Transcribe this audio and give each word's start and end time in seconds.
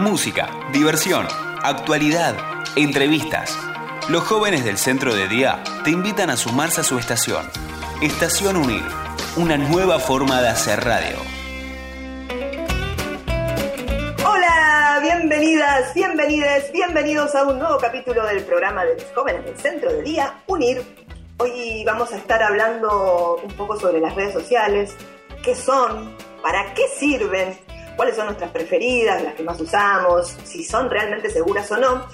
Música, 0.00 0.48
diversión, 0.72 1.28
actualidad, 1.62 2.34
entrevistas. 2.74 3.54
Los 4.08 4.22
jóvenes 4.22 4.64
del 4.64 4.78
centro 4.78 5.14
de 5.14 5.28
día 5.28 5.62
te 5.84 5.90
invitan 5.90 6.30
a 6.30 6.38
sumarse 6.38 6.80
a 6.80 6.84
su 6.84 6.98
estación. 6.98 7.44
Estación 8.00 8.56
Unir, 8.56 8.82
una 9.36 9.58
nueva 9.58 9.98
forma 9.98 10.40
de 10.40 10.48
hacer 10.48 10.82
radio. 10.82 11.18
Hola, 14.24 15.00
bienvenidas, 15.02 15.92
bienvenides, 15.92 16.72
bienvenidos 16.72 17.34
a 17.34 17.44
un 17.44 17.58
nuevo 17.58 17.76
capítulo 17.76 18.24
del 18.24 18.42
programa 18.44 18.86
de 18.86 18.94
los 18.94 19.04
jóvenes 19.14 19.44
del 19.44 19.58
centro 19.58 19.92
de 19.92 20.00
día, 20.00 20.32
Unir. 20.46 20.82
Hoy 21.36 21.84
vamos 21.84 22.10
a 22.12 22.16
estar 22.16 22.42
hablando 22.42 23.38
un 23.44 23.52
poco 23.52 23.78
sobre 23.78 24.00
las 24.00 24.14
redes 24.14 24.32
sociales, 24.32 24.96
qué 25.44 25.54
son, 25.54 26.16
para 26.42 26.72
qué 26.72 26.88
sirven, 26.98 27.54
cuáles 28.00 28.16
son 28.16 28.24
nuestras 28.24 28.50
preferidas, 28.50 29.22
las 29.22 29.34
que 29.34 29.42
más 29.42 29.60
usamos, 29.60 30.34
si 30.44 30.64
son 30.64 30.88
realmente 30.88 31.28
seguras 31.28 31.70
o 31.70 31.76
no. 31.76 32.06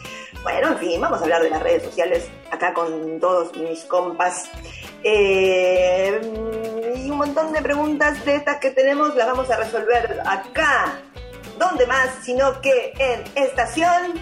Bueno, 0.42 0.72
en 0.72 0.78
fin, 0.78 1.00
vamos 1.00 1.20
a 1.20 1.22
hablar 1.22 1.40
de 1.44 1.48
las 1.48 1.62
redes 1.62 1.84
sociales 1.84 2.26
acá 2.50 2.74
con 2.74 3.20
todos 3.20 3.56
mis 3.56 3.84
compas. 3.84 4.50
Eh, 5.04 6.20
y 6.96 7.08
un 7.08 7.18
montón 7.18 7.52
de 7.52 7.62
preguntas 7.62 8.24
de 8.24 8.34
estas 8.34 8.56
que 8.56 8.72
tenemos 8.72 9.14
las 9.14 9.28
vamos 9.28 9.48
a 9.48 9.58
resolver 9.58 10.22
acá. 10.26 11.02
¿Dónde 11.56 11.86
más? 11.86 12.08
Sino 12.20 12.60
que 12.60 12.92
en 12.98 13.22
Estación 13.36 14.14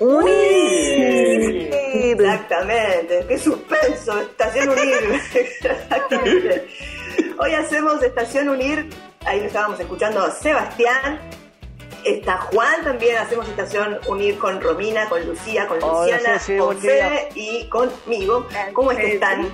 Unir. 0.00 1.70
Exactamente, 2.18 3.26
qué 3.28 3.38
suspenso, 3.38 4.18
Estación 4.22 4.70
Unir. 4.70 5.20
Exactamente. 5.34 6.66
Hoy 7.38 7.52
hacemos 7.52 8.02
Estación 8.02 8.48
Unir 8.48 8.88
ahí 9.24 9.40
lo 9.40 9.46
estábamos 9.46 9.80
escuchando 9.80 10.22
a 10.22 10.30
Sebastián. 10.30 11.20
Está 12.04 12.38
Juan 12.38 12.82
también, 12.82 13.16
hacemos 13.16 13.48
estación 13.48 13.98
unir 14.08 14.36
con 14.38 14.60
Romina, 14.60 15.08
con 15.08 15.24
Lucía, 15.24 15.68
con 15.68 15.78
Luciana, 15.78 16.40
con 16.58 16.76
Fede 16.78 17.28
y 17.34 17.68
conmigo. 17.68 18.46
¿Cómo 18.72 18.90
están? 18.90 19.48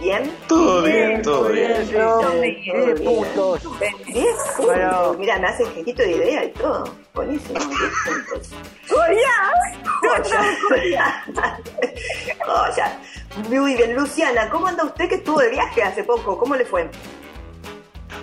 ¿Bien? 0.00 0.30
Todo 0.46 0.82
bien, 0.82 1.22
todo 1.22 1.48
bien. 1.48 1.90
Todo 1.90 2.40
bien. 2.40 2.94
puntos. 3.02 3.62
Diez 4.06 4.36
puntos. 4.58 5.18
Mira, 5.18 5.38
me 5.38 5.46
hace 5.46 5.64
gestito 5.66 6.02
de 6.02 6.12
idea 6.12 6.44
y 6.44 6.50
todo. 6.50 6.84
Buenísimo. 7.14 7.58
Diez 7.58 7.92
puntos. 8.04 8.50
¡Joya! 8.90 9.52
¡Joya! 10.68 11.24
¡Joya! 12.44 12.98
Muy 13.48 13.74
bien. 13.74 13.94
Luciana, 13.94 14.50
¿cómo 14.50 14.66
anda 14.66 14.84
usted 14.84 15.08
que 15.08 15.14
estuvo 15.14 15.40
de 15.40 15.48
viaje 15.48 15.82
hace 15.82 16.04
poco? 16.04 16.36
¿Cómo 16.36 16.56
le 16.56 16.66
fue? 16.66 16.90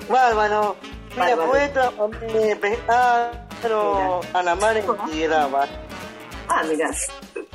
Bárbaro. 0.10 0.76
Mira, 1.16 1.36
poeta, 1.36 1.92
me 2.34 2.56
pescado, 2.56 4.22
calamares 4.32 4.84
y 5.14 5.28
rabas. 5.28 5.70
Ah, 6.50 6.64
mira. 6.68 6.90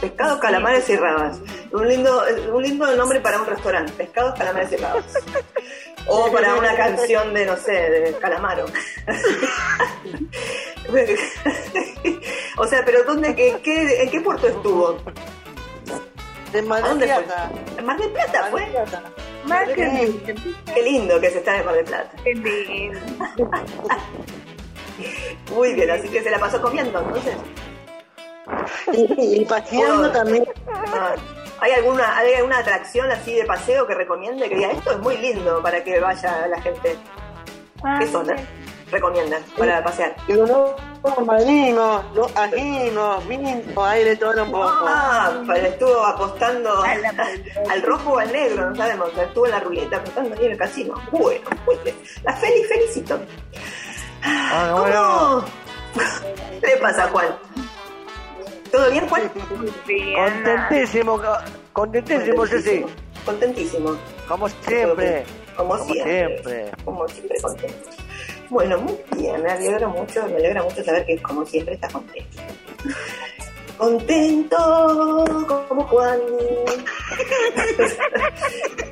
Pescado, 0.01 0.39
calamares 0.39 0.89
y 0.89 0.97
rabas. 0.97 1.41
Un 1.73 1.89
lindo, 1.89 2.23
un 2.53 2.63
lindo 2.63 2.97
nombre 2.97 3.21
para 3.21 3.41
un 3.41 3.47
restaurante. 3.47 3.93
Pescados, 3.93 4.39
calamares 4.39 4.71
y 4.73 4.77
rabas. 4.77 5.05
O 6.07 6.31
para 6.33 6.55
una 6.55 6.75
canción 6.75 7.35
de, 7.35 7.45
no 7.45 7.57
sé, 7.57 7.73
de 7.73 8.17
Calamaro. 8.19 8.65
o 12.57 12.67
sea, 12.67 12.83
pero 12.85 13.05
¿dónde, 13.05 13.35
qué, 13.35 13.61
qué, 13.63 14.03
¿en 14.03 14.11
qué 14.11 14.21
puerto 14.23 14.47
estuvo? 14.47 14.97
De 16.53 16.63
Mar 16.63 16.83
del 16.83 17.09
Plata. 17.09 17.51
¿En 17.77 17.85
Mar 17.85 17.99
del 17.99 18.11
Plata 18.11 18.49
fue? 18.51 18.63
Mar 18.63 18.73
del 18.73 18.85
Plata. 18.85 19.13
Qué 19.75 20.83
lindo 20.83 21.21
que 21.21 21.31
se 21.31 21.39
está 21.39 21.57
en 21.57 21.67
Mar 21.67 21.75
del 21.75 21.85
Plata. 21.85 22.11
Qué 22.23 22.35
lindo. 22.35 23.01
Muy 25.55 25.75
bien, 25.75 25.91
así 25.91 26.09
que 26.09 26.23
se 26.23 26.31
la 26.31 26.39
pasó 26.39 26.61
comiendo, 26.61 26.99
entonces. 26.99 27.37
Y, 28.93 29.43
y 29.43 29.45
paseando 29.45 30.11
también. 30.11 30.45
Ah, 30.69 31.15
¿Hay 31.61 31.73
alguna, 31.73 32.17
¿Hay 32.17 32.35
alguna 32.35 32.59
atracción 32.59 33.11
así 33.11 33.35
de 33.35 33.45
paseo 33.45 33.87
que 33.87 33.95
recomiende? 33.95 34.49
Que 34.49 34.57
diga, 34.57 34.71
esto 34.71 34.93
es 34.93 34.99
muy 34.99 35.17
lindo 35.19 35.63
para 35.63 35.83
que 35.83 36.01
vaya 36.01 36.47
la 36.47 36.61
gente. 36.61 36.97
Ah, 37.83 37.99
¿Qué 38.01 38.07
zona 38.07 38.37
recomiendan 38.91 39.43
para 39.57 39.83
pasear? 39.83 40.17
Los 40.29 41.27
marinos, 41.27 42.05
los 42.15 42.35
ajinos, 42.37 43.23
ahí 43.77 44.05
de 44.05 44.17
todo 44.17 44.43
un 44.45 44.51
poco. 44.51 44.85
Ah, 44.87 45.43
pero 45.47 45.67
estuvo 45.67 46.05
apostando 46.05 46.83
al 47.71 47.83
rojo 47.83 48.13
o 48.13 48.19
al 48.19 48.33
negro, 48.33 48.71
no 48.71 48.77
sabemos. 48.77 49.11
Estuvo 49.17 49.47
en 49.47 49.53
la 49.53 49.61
ruleta 49.61 49.97
apostando 49.97 50.35
ahí 50.37 50.47
en 50.47 50.53
el 50.53 50.59
casino. 50.59 50.95
Bueno, 51.11 51.41
bien. 51.85 51.97
La 52.25 52.33
Feli, 52.35 52.65
felicito. 52.65 53.19
Ah, 54.23 55.43
¿Cómo? 55.95 56.05
¿Qué 56.61 56.67
le 56.67 56.77
pasa, 56.79 57.09
Juan? 57.09 57.29
¿Todo 58.73 58.91
bien, 58.91 59.09
Juan? 59.09 59.31
Bien. 59.87 60.15
Contentísimo, 60.15 61.17
co- 61.19 61.39
contentísimo, 61.73 62.47
sí, 62.47 62.61
sí. 62.63 62.85
Contentísimo. 63.25 63.97
Como 64.27 64.49
siempre. 64.49 65.25
Como, 65.57 65.71
Como 65.79 65.85
siempre. 65.85 66.27
siempre. 66.29 66.71
Como 66.85 67.09
siempre, 67.09 67.41
contento. 67.41 67.89
Bueno, 68.51 68.79
muy 68.79 68.99
bien, 69.17 69.43
me 69.43 69.51
alegro 69.51 69.91
mucho, 69.91 70.27
me 70.29 70.37
alegra 70.37 70.63
mucho 70.63 70.83
saber 70.83 71.05
que 71.07 71.21
como 71.21 71.45
siempre 71.45 71.75
está 71.75 71.89
contento. 71.89 72.43
Contento 73.77 75.25
como 75.69 75.85
Juan. 75.87 76.19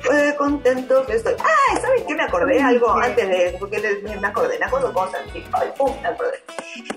Pues 0.05 0.33
contento 0.35 1.05
que 1.05 1.15
estoy. 1.15 1.33
¡Ay! 1.39 1.81
¿Saben 1.81 2.05
qué 2.07 2.15
me 2.15 2.23
acordé? 2.23 2.61
Algo 2.61 2.91
antes 2.93 3.27
de. 3.27 3.57
Porque 3.59 3.79
me 4.21 4.27
acordé, 4.27 4.57
me 4.57 4.65
acuerdo 4.65 4.93
cosas. 4.93 5.19
sí, 5.33 5.43
ay, 5.51 5.67
pum, 5.77 5.91
me 6.01 6.07
acordé. 6.07 6.37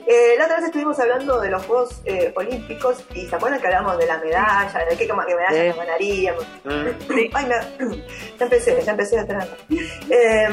Eh, 0.06 0.34
la 0.38 0.44
otra 0.44 0.56
vez 0.58 0.66
estuvimos 0.66 0.98
hablando 1.00 1.40
de 1.40 1.50
los 1.50 1.64
Juegos 1.66 2.00
eh, 2.04 2.32
Olímpicos 2.36 2.98
y 3.14 3.26
¿se 3.26 3.34
acuerdan 3.34 3.60
que 3.60 3.66
hablamos 3.66 3.98
de 3.98 4.06
la 4.06 4.18
medalla? 4.18 4.84
De 4.88 4.96
qué 4.96 5.06
que 5.08 5.12
medalla 5.34 5.64
nos 5.68 5.76
ganaríamos? 5.76 6.46
Mm. 6.64 6.86
Ay, 7.32 7.46
me- 7.46 7.96
ya 8.38 8.44
empecé, 8.44 8.82
ya 8.84 8.90
empecé 8.92 9.18
a 9.18 9.26
tener. 9.26 9.48
Eh, 10.10 10.48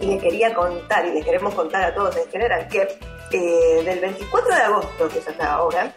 y 0.00 0.06
les 0.06 0.22
quería 0.22 0.54
contar, 0.54 1.06
y 1.06 1.12
les 1.12 1.24
queremos 1.24 1.54
contar 1.54 1.82
a 1.82 1.94
todos 1.94 2.16
en 2.16 2.28
general, 2.30 2.66
que 2.68 2.88
eh, 3.32 3.82
del 3.84 4.00
24 4.00 4.54
de 4.54 4.60
agosto, 4.62 5.08
que 5.08 5.18
es 5.18 5.28
hasta 5.28 5.52
ahora, 5.52 5.94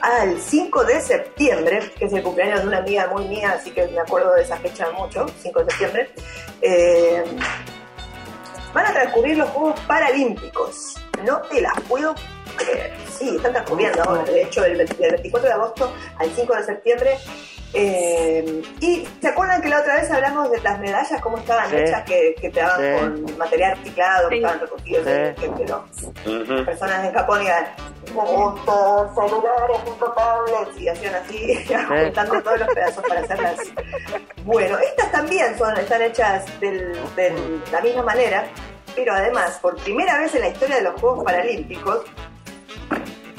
al 0.00 0.40
5 0.40 0.84
de 0.84 1.00
septiembre, 1.00 1.92
que 1.98 2.04
es 2.04 2.12
el 2.12 2.22
cumpleaños 2.22 2.60
de 2.60 2.68
una 2.68 2.78
amiga 2.78 3.08
muy 3.08 3.24
mía, 3.26 3.56
así 3.58 3.70
que 3.70 3.86
me 3.88 4.00
acuerdo 4.00 4.32
de 4.34 4.42
esa 4.42 4.56
fecha 4.58 4.90
mucho, 4.92 5.26
5 5.42 5.64
de 5.64 5.70
septiembre, 5.70 6.10
eh, 6.62 7.24
van 8.72 8.86
a 8.86 8.92
transcurrir 8.92 9.38
los 9.38 9.48
Juegos 9.50 9.80
Paralímpicos. 9.80 10.94
No 11.24 11.40
te 11.42 11.60
las 11.60 11.80
puedo 11.88 12.14
Sí, 13.18 13.36
están 13.36 13.52
transcurriendo 13.52 14.02
ahora. 14.02 14.22
De 14.24 14.42
hecho, 14.42 14.62
del 14.62 14.76
20 14.76 14.94
del 14.96 15.10
24 15.12 15.48
de 15.48 15.54
agosto 15.54 15.92
al 16.18 16.30
5 16.30 16.54
de 16.54 16.62
septiembre. 16.64 17.18
eh, 17.78 18.62
y 18.80 19.06
¿se 19.20 19.28
acuerdan 19.28 19.60
que 19.60 19.68
la 19.68 19.80
otra 19.80 19.96
vez 19.96 20.10
hablamos 20.10 20.50
de 20.50 20.60
las 20.62 20.78
medallas, 20.78 21.20
cómo 21.20 21.36
estaban 21.36 21.68
Sí. 21.68 21.76
hechas, 21.76 22.04
que, 22.04 22.34
que 22.40 22.48
te 22.48 22.60
daban 22.60 22.80
Sí. 23.16 23.22
con 23.26 23.38
material 23.38 23.76
reciclado, 23.76 24.28
que 24.30 24.36
estaban 24.36 24.60
recogidos, 24.60 25.04
Sí. 25.04 25.40
que, 25.42 26.64
personas 26.64 27.04
en 27.04 27.12
Japón 27.12 27.42
iban 27.42 27.66
"Puntos, 28.14 29.14
celulares, 29.14 30.78
y 30.78 30.88
hacían 30.88 31.14
así, 31.16 31.66
juntando 31.88 32.40
todos 32.42 32.60
los 32.60 32.68
pedazos 32.68 33.04
para 33.06 33.20
hacerlas. 33.20 33.56
Bueno, 34.44 34.78
estas 34.78 35.12
también 35.12 35.58
son, 35.58 35.76
están 35.76 36.00
hechas 36.02 36.44
del- 36.60 36.96
de 37.16 37.32
la 37.72 37.80
misma 37.82 38.02
manera, 38.04 38.44
pero 38.94 39.12
además, 39.12 39.58
por 39.60 39.76
primera 39.82 40.18
vez 40.18 40.34
en 40.34 40.42
la 40.42 40.48
historia 40.48 40.76
de 40.76 40.82
los 40.82 40.98
Juegos 41.00 41.24
Paralímpicos, 41.24 42.04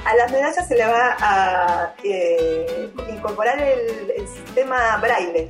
a 0.09 0.15
las 0.15 0.31
medallas 0.31 0.67
se 0.67 0.75
le 0.75 0.85
va 0.85 1.17
a 1.19 1.93
eh, 2.03 2.89
incorporar 3.09 3.59
el, 3.61 4.11
el 4.15 4.27
sistema 4.27 4.97
braille. 4.97 5.49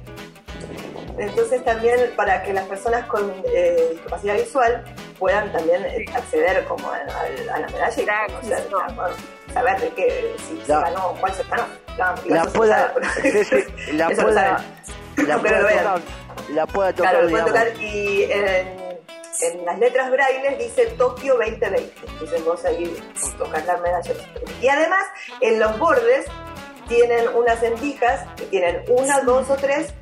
Entonces 1.20 1.64
también 1.64 2.12
para 2.16 2.44
que 2.44 2.54
las 2.54 2.66
personas 2.66 3.06
con 3.08 3.32
eh, 3.52 3.90
discapacidad 3.94 4.36
visual 4.36 4.84
puedan 5.18 5.52
también 5.52 5.84
eh, 5.86 6.06
acceder 6.14 6.64
como 6.66 6.90
a, 6.92 6.98
a- 6.98 7.56
a 7.56 7.60
la 7.60 7.68
medalla 7.68 8.02
y 8.02 8.06
Claro, 8.06 8.34
conocer, 8.34 8.68
saber 9.54 9.80
de 9.82 9.90
qué, 9.90 10.36
si 10.48 10.62
se 10.66 10.72
ganó, 10.74 11.16
cuál 11.20 11.34
se 11.34 11.44
ganó. 11.44 11.64
La, 11.98 12.16
La 12.28 12.46
pueda, 12.46 12.94
sabe, 12.94 13.44
sí, 13.46 13.64
sí, 13.88 13.92
la 13.94 14.10
pueda, 14.10 14.64
la 15.18 15.38
tocar, 15.42 16.02
la 16.50 16.68
pueda 16.68 16.94
tocar, 16.94 17.12
Claro, 17.12 17.24
lo 17.24 17.30
pueden 17.30 17.46
digamos. 17.46 17.52
tocar 17.74 17.82
y 17.82 18.24
en, 18.32 18.87
en 19.42 19.66
las 19.66 19.78
letras 19.80 20.10
braille 20.12 20.58
dice 20.58 20.86
Tokio 20.98 21.36
2020. 21.36 21.94
Entonces 22.08 22.46
vos 22.46 22.64
ahí 22.66 22.96
tocas 23.38 23.66
la 23.66 23.78
medalla. 23.78 24.12
Y 24.62 24.68
además, 24.68 25.04
en 25.42 25.60
los 25.60 25.78
bordes 25.80 26.26
tienen 26.88 27.28
unas 27.36 27.62
endijas 27.64 28.26
que 28.36 28.46
tienen 28.46 28.84
una, 28.88 29.22
dos 29.22 29.50
o 29.50 29.56
tres 29.56 29.94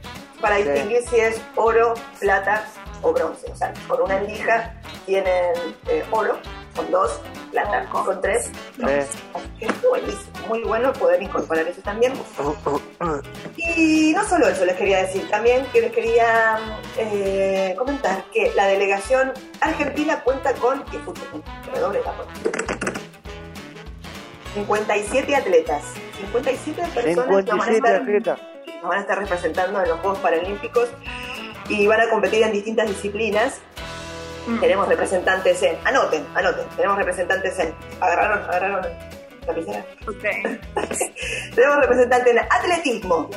para 0.42 0.58
Sí. 0.58 0.64
distinguir 0.64 1.08
si 1.08 1.20
es 1.20 1.42
oro, 1.56 1.94
plata 2.20 2.66
o 3.02 3.12
bronce. 3.14 3.52
O 3.52 3.56
sea, 3.56 3.74
con 3.88 4.02
una 4.04 4.18
endija 4.18 4.76
tienen 5.06 5.54
eh, 5.88 6.04
oro, 6.12 6.38
con 6.76 6.92
dos, 6.92 7.20
plata, 7.52 7.86
con 7.90 8.22
tres. 8.22 8.52
no. 8.78 8.88
Sí. 8.88 8.94
Es 9.62 9.82
buenísimo, 9.90 10.48
muy 10.48 10.62
bueno 10.64 10.92
poder 10.94 11.22
incorporar 11.22 11.66
eso 11.68 11.82
también. 11.82 12.14
Y 13.58 14.12
no 14.14 14.28
solo 14.28 14.48
eso 14.48 14.66
les 14.66 14.76
quería 14.76 15.00
decir, 15.04 15.28
también 15.30 15.66
que 15.72 15.82
les 15.82 15.92
quería 15.92 16.58
eh, 16.98 17.74
comentar 17.78 18.24
que 18.34 18.52
la 18.56 18.68
delegación 18.68 19.32
argentina 19.62 20.20
cuenta 20.22 20.54
con, 20.54 20.84
que 20.86 21.00
redoble 21.74 22.02
la 22.04 22.12
voz. 22.12 22.28
57 24.54 25.36
atletas. 25.36 25.84
57 26.22 26.82
personas 26.94 27.28
nos 27.28 27.28
van 27.28 27.36
a 27.38 27.66
57 27.66 27.78
estar- 27.78 28.02
atletas. 28.02 28.40
nos 28.82 28.90
van 28.90 28.98
a 28.98 29.02
estar 29.02 29.18
representando 29.20 29.82
en 29.82 29.90
los 29.90 30.00
Juegos 30.00 30.20
Paralímpicos 30.20 30.90
y 31.70 31.88
van 31.88 32.02
a 32.02 32.10
competir 32.10 32.44
en 32.44 32.52
distintas 32.52 32.88
disciplinas. 32.88 33.60
Tenemos 34.60 34.88
representantes 34.88 35.62
en, 35.64 35.78
anoten, 35.86 36.26
anoten, 36.36 36.68
tenemos 36.76 36.98
representantes 36.98 37.58
en, 37.60 37.74
agarraron, 38.00 38.44
agarraron 38.44 38.86
lapicera. 39.48 39.86
Ok. 40.08 40.24
Tenemos 41.56 41.78
representantes 41.78 42.34
en 42.34 42.40
atletismo, 42.40 43.30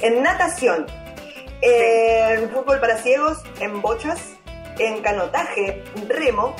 en 0.00 0.22
natación, 0.22 0.86
en 1.62 2.50
fútbol 2.50 2.80
para 2.80 2.96
ciegos, 2.98 3.38
en 3.60 3.80
bochas, 3.80 4.20
en 4.78 5.02
canotaje, 5.02 5.82
remo, 6.08 6.54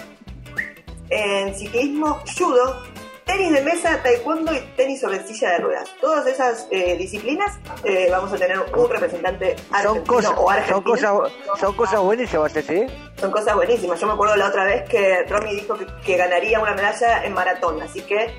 en 1.08 1.54
ciclismo, 1.54 2.20
judo, 2.38 2.82
tenis 3.24 3.52
de 3.52 3.62
mesa, 3.62 4.02
taekwondo 4.02 4.52
y 4.52 4.60
tenis 4.76 5.00
sobre 5.00 5.24
silla 5.26 5.52
de 5.52 5.58
ruedas. 5.58 5.88
Todas 6.00 6.26
esas 6.26 6.66
eh, 6.70 6.96
disciplinas 6.96 7.58
eh, 7.84 8.08
vamos 8.10 8.32
a 8.32 8.36
tener 8.36 8.58
un 8.58 8.90
representante 8.90 9.56
Son 9.56 9.76
argentino 9.76 10.06
cosas, 10.06 10.32
o 10.32 10.42
son 10.42 10.52
argentino. 10.52 10.82
cosas, 10.84 11.32
son 11.60 11.76
cosas 11.76 12.00
buenísimas, 12.00 12.52
¿sí? 12.52 12.86
Son 13.20 13.30
cosas 13.30 13.54
buenísimas. 13.54 14.00
Yo 14.00 14.06
me 14.06 14.14
acuerdo 14.14 14.34
la 14.36 14.48
otra 14.48 14.64
vez 14.64 14.88
que 14.88 15.24
Romy 15.28 15.54
dijo 15.54 15.74
que, 15.76 15.86
que 16.04 16.16
ganaría 16.16 16.58
una 16.58 16.72
medalla 16.74 17.22
en 17.24 17.34
maratón, 17.34 17.80
así 17.82 18.00
que 18.02 18.30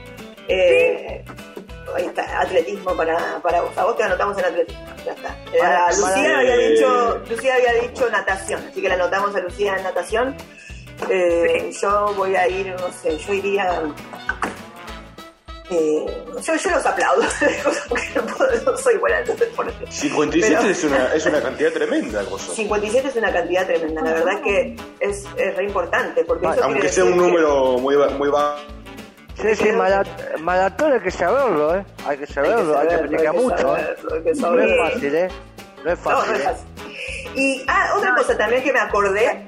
eh, 0.48 1.24
ahí 1.96 2.06
está, 2.06 2.42
atletismo 2.42 2.96
para, 2.98 3.40
para 3.42 3.62
vos. 3.62 3.78
A 3.78 3.84
vos 3.86 3.96
te 3.96 4.04
anotamos 4.04 4.38
en 4.40 4.46
atletismo, 4.46 4.82
ya 5.06 5.12
está. 5.14 5.30
Eh, 5.54 5.60
Para- 5.60 5.88
Lucía 5.90 6.06
para- 6.16 6.40
había 6.40 6.58
dicho, 6.58 7.22
Lucía 7.30 7.56
había 7.56 7.74
dicho 7.82 8.10
natación, 8.10 8.66
así 8.72 8.82
que 8.82 8.88
la 8.90 8.96
anotamos 8.96 9.36
a 9.36 9.40
Lucía 9.40 9.78
en 9.78 9.84
natación. 9.84 10.36
Eh, 11.10 11.72
Yo 11.82 12.14
voy 12.16 12.36
a 12.36 12.48
ir, 12.48 12.76
no 12.80 12.92
sé, 12.92 13.18
yo 13.18 13.34
iría. 13.34 13.82
Eh, 15.72 16.06
yo, 16.42 16.56
yo 16.56 16.70
los 16.72 16.86
aplaudo, 16.86 17.24
porque 17.90 18.10
no, 18.16 18.26
puedo- 18.28 18.62
no 18.72 18.78
soy 18.78 18.98
buena, 18.98 19.20
entonces 19.20 19.48
por 19.56 19.68
eso. 19.68 19.78
57 19.90 20.56
Pero- 20.60 20.70
es, 20.72 20.84
una, 20.84 21.14
es 21.14 21.26
una 21.26 21.42
cantidad 21.42 21.72
tremenda, 21.72 22.24
cosa. 22.26 22.54
57 22.54 23.08
es 23.08 23.16
una 23.16 23.32
cantidad 23.34 23.66
tremenda, 23.66 24.02
la 24.02 24.12
verdad 24.14 24.42
que 24.44 24.76
es, 25.00 25.26
es 25.38 25.56
re 25.58 25.64
importante, 25.66 26.24
porque 26.26 26.48
eso 26.48 26.64
Aunque 26.64 26.90
sea 26.90 27.06
un 27.06 27.12
que- 27.14 27.18
número 27.18 27.78
muy, 27.80 27.96
ba- 27.96 28.10
muy 28.10 28.30
bajo. 28.30 28.58
Sí, 29.42 29.56
sí, 29.56 29.70
marat- 29.70 30.38
maratón 30.40 30.92
hay 30.94 31.00
que 31.00 31.10
saberlo, 31.10 31.76
¿eh? 31.76 31.86
Hay 32.06 32.18
que 32.18 32.28
saberlo, 32.28 32.78
hay 32.78 32.88
que 32.88 32.94
saberlo, 32.94 33.10
practicar 33.10 33.34
mucho, 33.36 33.58
saberlo, 33.58 34.14
hay 34.14 34.20
que 34.24 34.26
No 34.26 34.32
es 34.32 34.40
saberlo. 34.40 34.84
fácil, 34.92 35.16
¿eh? 35.16 35.28
No 35.84 35.92
es 35.92 36.00
No, 36.04 36.12
no 36.12 36.18
fácil, 36.18 36.36
es 36.36 36.42
¿eh? 36.42 36.44
fácil. 36.44 36.68
Y 37.34 37.66
ah, 37.68 37.94
otra 37.98 38.14
cosa 38.16 38.38
también 38.38 38.62
que 38.62 38.74
me 38.74 38.80
acordé 38.82 39.46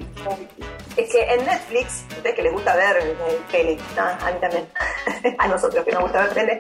es 0.98 1.10
que 1.12 1.22
en 1.24 1.46
Netflix, 1.46 2.04
ustedes 2.10 2.36
que 2.36 2.42
les 2.44 2.52
gusta 2.54 2.76
ver 2.76 2.98
eh, 2.98 3.16
tele, 3.52 3.78
a 3.98 4.32
mí 4.32 4.40
también, 4.40 4.68
a 5.40 5.48
nosotros 5.48 5.84
que 5.86 5.92
nos 5.92 6.04
gusta 6.04 6.24
ver 6.24 6.34
tele, 6.34 6.60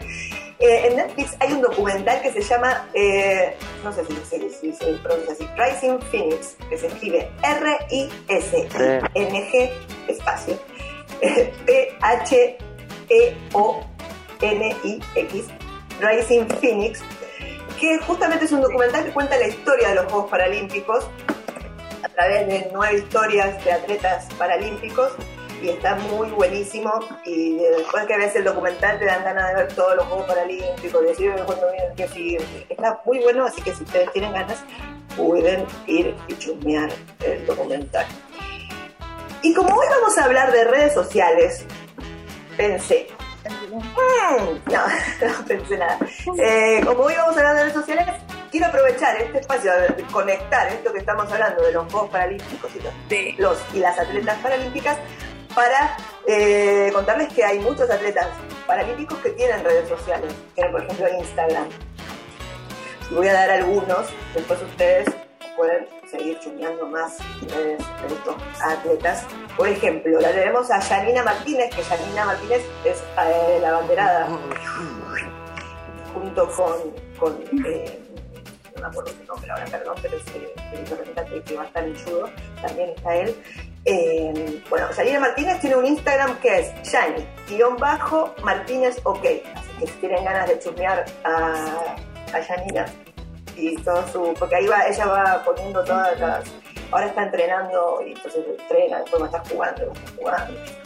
eh, 0.59 0.88
en 0.88 0.95
Netflix 0.95 1.35
hay 1.39 1.51
un 1.53 1.62
documental 1.62 2.21
que 2.21 2.31
se 2.31 2.41
llama, 2.41 2.88
eh, 2.94 3.56
no 3.83 3.91
sé 3.91 4.03
si, 4.06 4.13
si- 4.30 4.50
si 4.50 4.74
se 4.74 4.85
pronuncia 5.03 5.33
así, 5.33 5.47
Rising 5.57 6.00
Phoenix, 6.12 6.56
que 6.69 6.77
se 6.77 6.88
escribe 6.88 7.30
R-I-S-I-N-G 8.39 9.71
espacio 10.07 10.57
P-H-E-O-N-I-X, 14.41 15.45
Rising 16.01 16.47
Phoenix, 16.59 17.01
que 17.80 17.97
justamente 18.00 18.45
es 18.45 18.51
un 18.51 18.62
documental 18.62 19.06
que 19.06 19.12
cuenta 19.12 19.38
la 19.38 19.47
historia 19.47 19.89
de 19.89 19.95
los 19.95 20.06
Juegos 20.12 20.30
Paralímpicos 20.30 21.06
través 22.13 22.48
de 22.48 22.69
nueve 22.74 22.98
historias 22.98 23.63
de 23.63 23.71
atletas 23.71 24.27
paralímpicos 24.38 25.12
y 25.62 25.69
está 25.69 25.95
muy 25.95 26.30
buenísimo. 26.30 26.92
Y 27.25 27.56
después 27.56 28.06
que 28.06 28.18
ves 28.18 28.36
el 28.36 28.44
documental 28.44 29.00
te 29.00 29.06
dan 29.06 29.24
ganas 29.24 29.50
de 29.50 29.56
ver 29.56 29.74
todos 29.74 29.95
los 29.95 30.06
Juegos 30.06 30.25
Paralímpicos 30.27 31.01
y 31.01 31.06
decir 31.06 31.33
cuando 31.45 31.71
vienen 31.71 31.95
que 31.95 32.07
sí, 32.10 32.38
está 32.69 33.01
muy 33.06 33.19
bueno 33.19 33.45
así 33.45 33.62
que 33.62 33.74
si 33.74 33.83
ustedes 33.83 34.12
tienen 34.12 34.33
ganas 34.33 34.57
pueden 35.15 35.65
ir 35.88 36.15
y 36.27 36.38
chusmear 36.38 36.89
el 37.25 37.45
documental. 37.45 38.06
Y 39.42 39.54
como 39.54 39.75
hoy 39.75 39.88
vamos 39.89 40.18
a 40.18 40.25
hablar 40.25 40.51
de 40.51 40.63
redes 40.63 40.94
sociales 40.94 41.66
pensé 42.57 43.07
no, 44.71 45.27
no 45.27 45.45
pensé 45.45 45.77
nada. 45.77 45.98
Eh, 46.38 46.81
como 46.86 47.04
hoy 47.04 47.13
vamos 47.16 47.36
a 47.36 47.39
hablar 47.39 47.56
de 47.56 47.62
redes 47.63 47.74
sociales, 47.74 48.07
aprovechar 48.65 49.15
este 49.21 49.39
espacio 49.39 49.71
de 49.74 50.04
conectar 50.12 50.68
esto 50.68 50.92
que 50.92 51.00
estamos 51.00 51.31
hablando 51.31 51.63
de 51.63 51.71
los 51.71 51.92
Juegos 51.92 52.10
Paralímpicos 52.10 52.71
y 52.75 52.80
los, 52.80 53.39
los 53.39 53.75
y 53.75 53.80
las 53.80 53.98
atletas 53.98 54.38
paralímpicas 54.39 54.98
para 55.54 55.98
eh, 56.27 56.89
contarles 56.94 57.31
que 57.33 57.44
hay 57.44 57.60
muchos 57.60 57.89
atletas 57.89 58.27
paralímpicos 58.65 59.19
que 59.19 59.30
tienen 59.31 59.63
redes 59.63 59.88
sociales, 59.88 60.33
tienen 60.56 60.71
por 60.71 60.83
ejemplo 60.83 61.07
Instagram. 61.19 61.68
Voy 63.12 63.27
a 63.27 63.33
dar 63.33 63.51
algunos, 63.51 64.07
después 64.33 64.62
ustedes 64.62 65.09
pueden 65.56 65.88
seguir 66.09 66.39
chumeando 66.39 66.88
más 66.88 67.18
redes 67.42 67.77
de 67.80 68.07
estos 68.07 68.36
atletas. 68.62 69.25
Por 69.56 69.68
ejemplo, 69.68 70.19
la 70.19 70.31
tenemos 70.31 70.71
a 70.71 70.81
Janina 70.81 71.24
Martínez, 71.24 71.74
que 71.75 71.83
Janina 71.83 72.25
Martínez 72.25 72.62
es 72.86 73.04
eh, 73.24 73.59
la 73.62 73.74
banderada 73.74 74.27
junto 76.13 76.50
con, 77.19 77.38
eh, 77.66 78.03
me 78.83 78.89
acuerdo 78.89 79.12
su 79.12 79.24
nombre 79.25 79.51
ahora, 79.51 79.65
perdón, 79.65 79.95
pero 80.01 80.18
es 80.18 80.24
el 80.35 80.88
representante 80.88 81.41
que 81.41 81.56
va 81.56 81.63
a 81.63 81.65
estar 81.68 81.83
en 81.83 81.95
judo, 82.03 82.30
también 82.62 82.89
está 82.89 83.15
él. 83.15 83.35
Eh, 83.85 84.62
bueno, 84.69 84.89
Yanina 84.91 85.19
Martínez 85.19 85.59
tiene 85.59 85.75
un 85.75 85.85
Instagram 85.85 86.39
que 86.39 86.59
es 86.59 86.91
Yani, 86.91 87.25
guion 87.50 87.77
bajo, 87.77 88.33
Martínez 88.44 89.00
OK. 89.03 89.25
Así 89.56 89.69
que 89.80 89.88
si 89.88 89.94
tienen 90.00 90.24
ganas 90.24 90.47
de 90.47 90.59
chusmear 90.59 91.06
a, 91.24 91.95
a 92.33 92.39
Yanina 92.39 92.85
y 93.56 93.75
todo 93.81 94.07
su. 94.07 94.33
Porque 94.39 94.56
ahí 94.56 94.68
va, 94.68 94.85
ella 94.88 95.06
va 95.06 95.44
poniendo 95.44 95.83
todas 95.83 96.19
las. 96.19 96.45
Ahora 96.91 97.07
está 97.07 97.24
entrenando 97.24 98.01
y 98.06 98.12
entonces 98.12 98.45
entrena, 98.59 99.00
después 99.00 99.21
va 99.21 99.25
a 99.25 99.30
estar 99.30 99.50
jugando, 99.50 99.88
va 99.88 99.91
a 99.91 99.95
estar 99.95 100.15
jugando. 100.18 100.82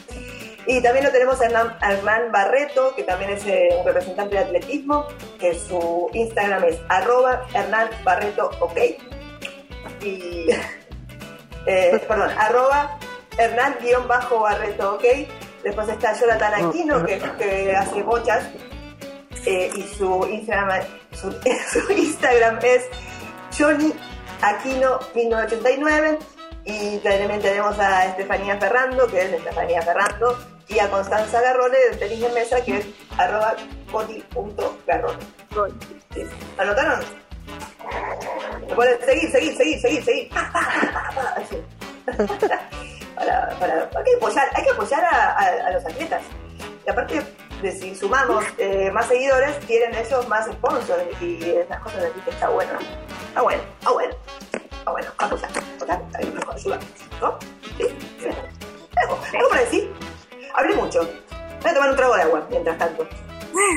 Y 0.68 0.81
también 0.81 1.06
lo 1.06 1.12
tenemos 1.12 1.40
a 1.40 1.46
Hernán, 1.46 1.78
a 1.80 1.94
Hernán 1.94 2.31
Barreto, 2.31 2.94
que 2.96 3.04
también 3.04 3.31
es 3.31 3.46
eh, 3.46 3.69
un 3.80 3.86
representante 3.86 4.36
de 4.36 4.42
atletismo, 4.42 5.08
que 5.40 5.56
su 5.56 6.10
Instagram 6.14 6.66
es 6.66 6.78
arroba 6.90 7.46
Hernán 7.54 7.90
Barreto 8.04 8.52
OK. 8.60 8.78
Y, 10.02 10.50
eh, 11.66 12.04
perdón, 12.08 12.31
arroba 12.38 13.00
Hernán-Barreto 13.38 14.96
OK. 14.96 15.04
Después 15.64 15.88
está 15.90 16.14
Jonathan 16.14 16.66
Aquino, 16.66 17.06
que, 17.06 17.19
que 17.38 17.75
hace 17.75 18.04
bochas, 18.04 18.50
eh, 19.45 19.69
y 19.76 19.83
su 19.83 20.28
Instagram, 20.30 20.81
su, 21.14 21.31
su 21.71 21.92
Instagram 21.92 22.59
es 22.64 22.83
Johnny 23.57 23.94
Aquino 24.42 25.00
1989 25.16 26.19
y 26.66 26.97
también 26.97 27.42
tenemos 27.42 27.80
a 27.80 28.06
Estefanía 28.07 28.57
Ferrando, 28.57 29.07
que 29.07 29.21
es 29.21 29.31
Estefanía 29.31 29.81
Ferrando, 29.81 30.38
y 30.69 30.80
a 30.80 30.90
Constanza 30.90 31.42
Garrone 31.42 31.78
de 31.92 31.97
tenis 31.97 32.21
de 32.21 32.30
mesa, 32.30 32.62
que 32.64 32.78
es 32.78 32.86
arroba 33.18 33.56
coti.garrone. 33.92 35.19
Sí. 36.14 36.24
¿Anotaron? 36.57 37.00
Pueden 38.76 39.00
seguir, 39.06 39.31
seguir, 39.31 39.56
seguir, 39.57 39.80
seguir, 39.81 40.04
seguir. 40.04 40.30
Para, 43.16 43.50
para, 43.59 43.74
hay 43.95 44.04
que 44.06 44.16
apoyar, 44.16 44.47
hay 44.54 44.64
que 44.64 44.69
apoyar 44.69 45.04
a, 45.04 45.31
a- 45.31 45.68
a 45.68 45.71
los 45.71 45.83
atletas. 45.86 46.21
Y 46.86 46.90
aparte 46.90 47.19
de 47.64 47.71
si 47.71 47.95
sumamos 47.95 48.45
eh, 48.59 48.92
más 48.92 49.07
seguidores, 49.07 49.57
tienen 49.62 49.95
ellos 49.95 50.28
más 50.28 50.45
sponsors 50.45 51.04
y 51.19 51.44
esas 51.50 51.80
cosas 51.80 52.04
así 52.04 52.19
que 52.21 52.30
está 52.30 52.47
bueno. 52.50 52.74
Está 53.30 53.42
bueno, 53.42 53.64
está 53.80 53.92
bueno. 53.92 54.16
Está 54.71 54.92
bueno, 54.92 55.07
apoyar, 55.18 55.50
apoyar, 55.78 56.02
ayuda. 56.54 56.80
¿No? 57.19 57.40
¿Sí? 57.78 57.86
Tomar 61.78 61.92
un 61.92 61.96
trago 61.96 62.16
de 62.16 62.22
agua 62.24 62.48
mientras 62.50 62.78
tanto. 62.78 63.07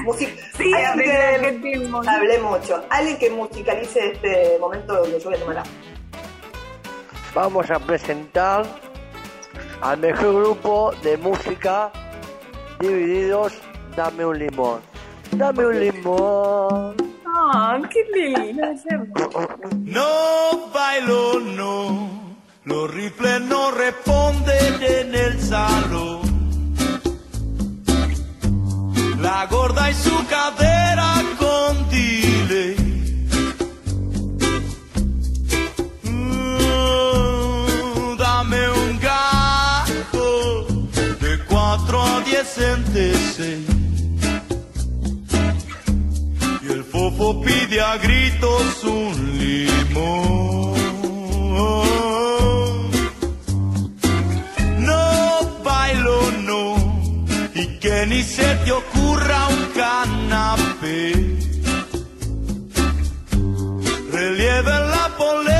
Music 0.04 0.28
Sí, 0.56 0.72
alguien 0.74 1.60
que-. 1.62 2.08
Hablé 2.08 2.38
mucho. 2.40 2.84
Alguien 2.90 3.18
que 3.18 3.30
musicalice 3.30 4.12
este 4.12 4.58
momento 4.58 4.94
donde 4.94 5.18
yo 5.18 5.30
voy 5.30 5.34
a 5.34 5.40
tomar 5.40 5.58
agua. 5.58 5.70
Vamos 7.34 7.70
a 7.70 7.78
presentar 7.78 8.64
al 9.80 9.98
mejor 9.98 10.42
grupo 10.42 10.92
de 11.02 11.16
música 11.16 11.90
divididos. 12.80 13.54
Dame 13.96 14.24
un 14.24 14.38
limón. 14.38 14.80
Dame 15.32 15.66
un 15.66 15.80
limón. 15.80 16.96
Ah, 17.26 17.78
qué 17.90 18.04
lindo. 18.12 18.66
No 19.84 20.70
bailo, 20.72 21.40
no. 21.40 22.36
Los 22.64 22.92
rifles 22.92 23.40
no 23.42 23.70
responden 23.70 24.82
en 24.82 25.14
el 25.14 25.40
salón 25.40 26.29
la 29.30 29.46
gorda 29.46 29.90
y 29.90 29.94
su 29.94 30.26
cadera 30.26 31.22
con 31.38 31.88
delay. 31.88 32.76
Mm, 36.02 38.16
dame 38.18 38.62
un 38.82 38.98
gato 38.98 40.66
de 41.24 41.32
cuatro 41.48 42.02
a 42.02 42.20
diez 42.28 42.46
centeseis. 42.58 43.68
Y 46.64 46.66
el 46.76 46.82
fofo 46.92 47.40
pide 47.40 47.80
a 47.80 47.96
gritos 47.98 48.84
un 48.84 49.14
limón. 49.38 50.69
Ni 58.10 58.22
se 58.24 58.48
te 58.64 58.72
ocurra 58.72 59.48
un 59.56 59.62
canapé. 59.80 61.12
Relieve 64.12 64.74
la 64.94 65.06
polera 65.16 65.59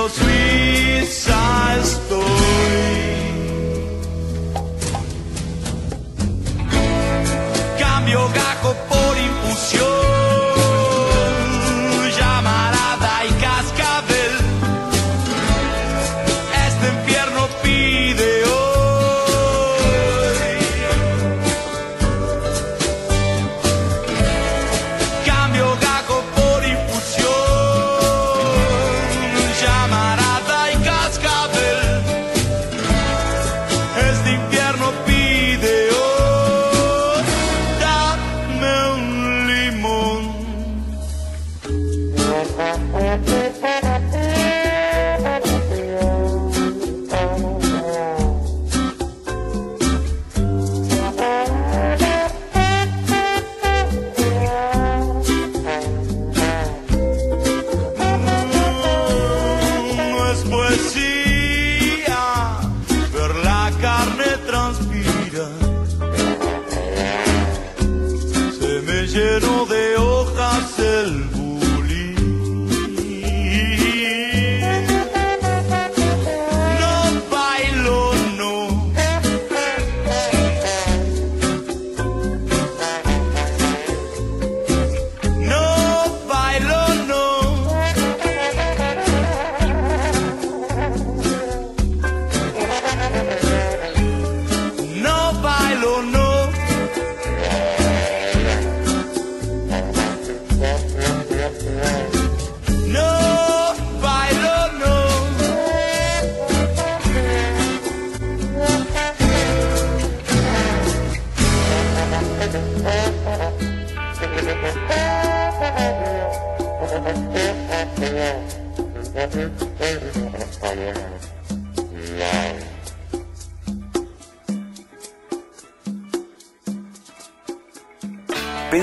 your 0.00 0.08
sweet 0.08 1.04
sighs. 1.04 1.99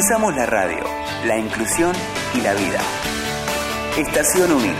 Pensamos 0.08 0.38
la 0.38 0.46
radio, 0.46 0.86
la 1.26 1.38
inclusión 1.38 1.92
y 2.34 2.40
la 2.40 2.54
vida. 2.54 2.80
Estación 3.98 4.54
Unir. 4.54 4.78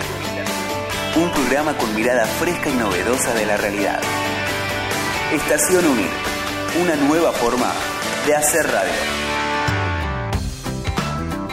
Un 1.22 1.30
programa 1.32 1.76
con 1.76 1.94
mirada 1.94 2.24
fresca 2.24 2.70
y 2.70 2.72
novedosa 2.72 3.34
de 3.34 3.44
la 3.44 3.58
realidad. 3.58 4.00
Estación 5.30 5.84
Unir. 5.84 6.08
Una 6.82 6.96
nueva 7.06 7.30
forma 7.32 7.70
de 8.26 8.36
hacer 8.36 8.68
radio. 8.68 9.18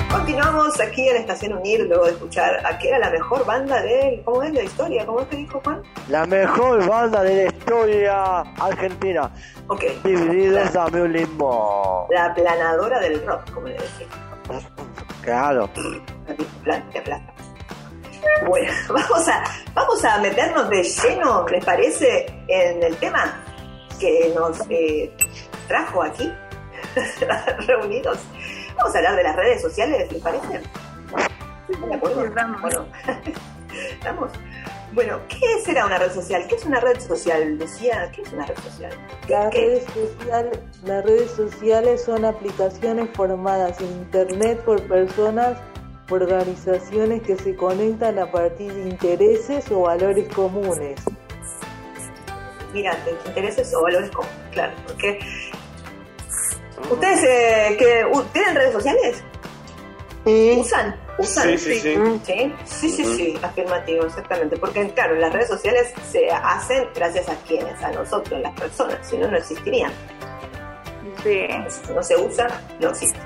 Continuamos 0.09 0.79
aquí 0.79 1.09
en 1.09 1.17
Estación 1.17 1.57
Unir 1.57 1.81
luego 1.81 2.05
de 2.05 2.11
escuchar 2.11 2.65
a 2.65 2.77
que 2.77 2.87
era 2.87 2.99
la 2.99 3.09
mejor 3.09 3.45
banda 3.45 3.81
de 3.81 4.21
¿cómo 4.23 4.41
es 4.41 4.53
la 4.53 4.63
historia? 4.63 5.05
¿Cómo 5.05 5.19
es 5.19 5.27
que 5.27 5.35
dijo 5.35 5.59
Juan? 5.61 5.83
La 6.07 6.25
mejor 6.25 6.87
banda 6.87 7.23
de 7.23 7.35
la 7.35 7.49
historia 7.65 8.41
argentina. 8.59 9.31
Ok. 9.67 9.83
Divididos, 10.03 10.71
dame 10.73 11.01
un 11.01 11.13
limbo. 11.13 12.07
La 12.11 12.25
aplanadora 12.25 12.99
del 12.99 13.25
rock, 13.25 13.51
como 13.51 13.67
le 13.67 13.73
decía. 13.73 14.07
Claro. 15.21 15.69
Bueno, 18.47 18.71
vamos 18.89 19.27
a, 19.27 19.43
vamos 19.73 20.05
a 20.05 20.19
meternos 20.19 20.69
de 20.69 20.83
lleno, 20.83 21.47
¿les 21.47 21.65
parece? 21.65 22.25
En 22.47 22.83
el 22.83 22.95
tema 22.97 23.43
que 23.99 24.31
nos 24.35 24.59
eh, 24.69 25.11
trajo 25.67 26.03
aquí, 26.03 26.31
reunidos. 27.67 28.19
Vamos 28.77 28.93
a 28.93 28.97
hablar 28.99 29.15
de 29.15 29.23
las 29.23 29.35
redes 29.35 29.61
sociales, 29.61 30.11
¿les 30.11 30.21
parece? 30.21 30.61
¿Están 31.67 31.89
de 31.89 31.95
acuerdo? 31.95 32.25
Vamos. 34.03 34.31
Bueno, 34.95 35.19
¿qué 35.27 35.59
será 35.63 35.85
una 35.85 35.97
red 35.97 36.11
social? 36.13 36.45
¿Qué 36.47 36.55
es 36.55 36.65
una 36.65 36.79
red 36.79 36.97
social, 37.01 37.57
Lucía? 37.57 38.09
¿Qué 38.15 38.21
es 38.21 38.31
una 38.31 38.45
red 38.45 38.57
social? 38.57 38.91
Las 39.27 39.49
¿Qué- 39.51 39.59
redes, 39.59 39.83
social- 39.93 40.63
las 40.85 41.03
redes 41.05 41.31
sociales 41.31 42.01
son 42.01 42.23
aplicaciones 42.23 43.09
formadas 43.13 43.79
en 43.81 43.87
Internet 43.87 44.61
por 44.63 44.81
personas, 44.87 45.57
organizaciones 46.09 47.21
que 47.23 47.35
se 47.35 47.55
conectan 47.57 48.19
a 48.19 48.31
partir 48.31 48.73
de 48.73 48.89
intereses 48.89 49.69
o 49.69 49.81
valores 49.81 50.33
comunes. 50.33 50.97
Mira, 52.73 52.95
de 53.03 53.11
intereses 53.29 53.73
o 53.75 53.81
valores 53.81 54.09
comunes, 54.11 54.37
claro, 54.51 54.73
porque 54.87 55.19
ustedes 56.89 57.23
eh, 57.23 57.75
que 57.77 58.05
u- 58.17 58.23
tienen 58.31 58.55
redes 58.55 58.71
sociales, 58.73 59.23
Sí. 60.25 60.57
usan, 60.59 60.95
usan, 61.17 61.49
Sí, 61.49 61.57
sí, 61.57 61.79
sí. 61.79 61.95
sí, 62.25 62.53
sí, 62.65 62.89
sí, 62.89 63.05
sí, 63.15 63.39
afirmativo, 63.41 64.05
exactamente, 64.05 64.57
porque 64.57 64.89
claro, 64.91 65.15
las 65.15 65.31
redes 65.33 65.47
sociales 65.47 65.93
se 66.11 66.29
hacen 66.31 66.87
gracias 66.95 67.29
a 67.29 67.35
quienes, 67.47 67.81
a 67.83 67.91
nosotros, 67.91 68.39
las 68.41 68.53
personas, 68.59 68.97
si 69.07 69.17
no 69.17 69.27
no 69.29 69.37
existirían, 69.37 69.91
Sí. 71.23 71.47
si 71.69 71.93
no 71.93 72.03
se 72.03 72.17
usa, 72.17 72.47
no 72.79 72.89
existe. 72.89 73.19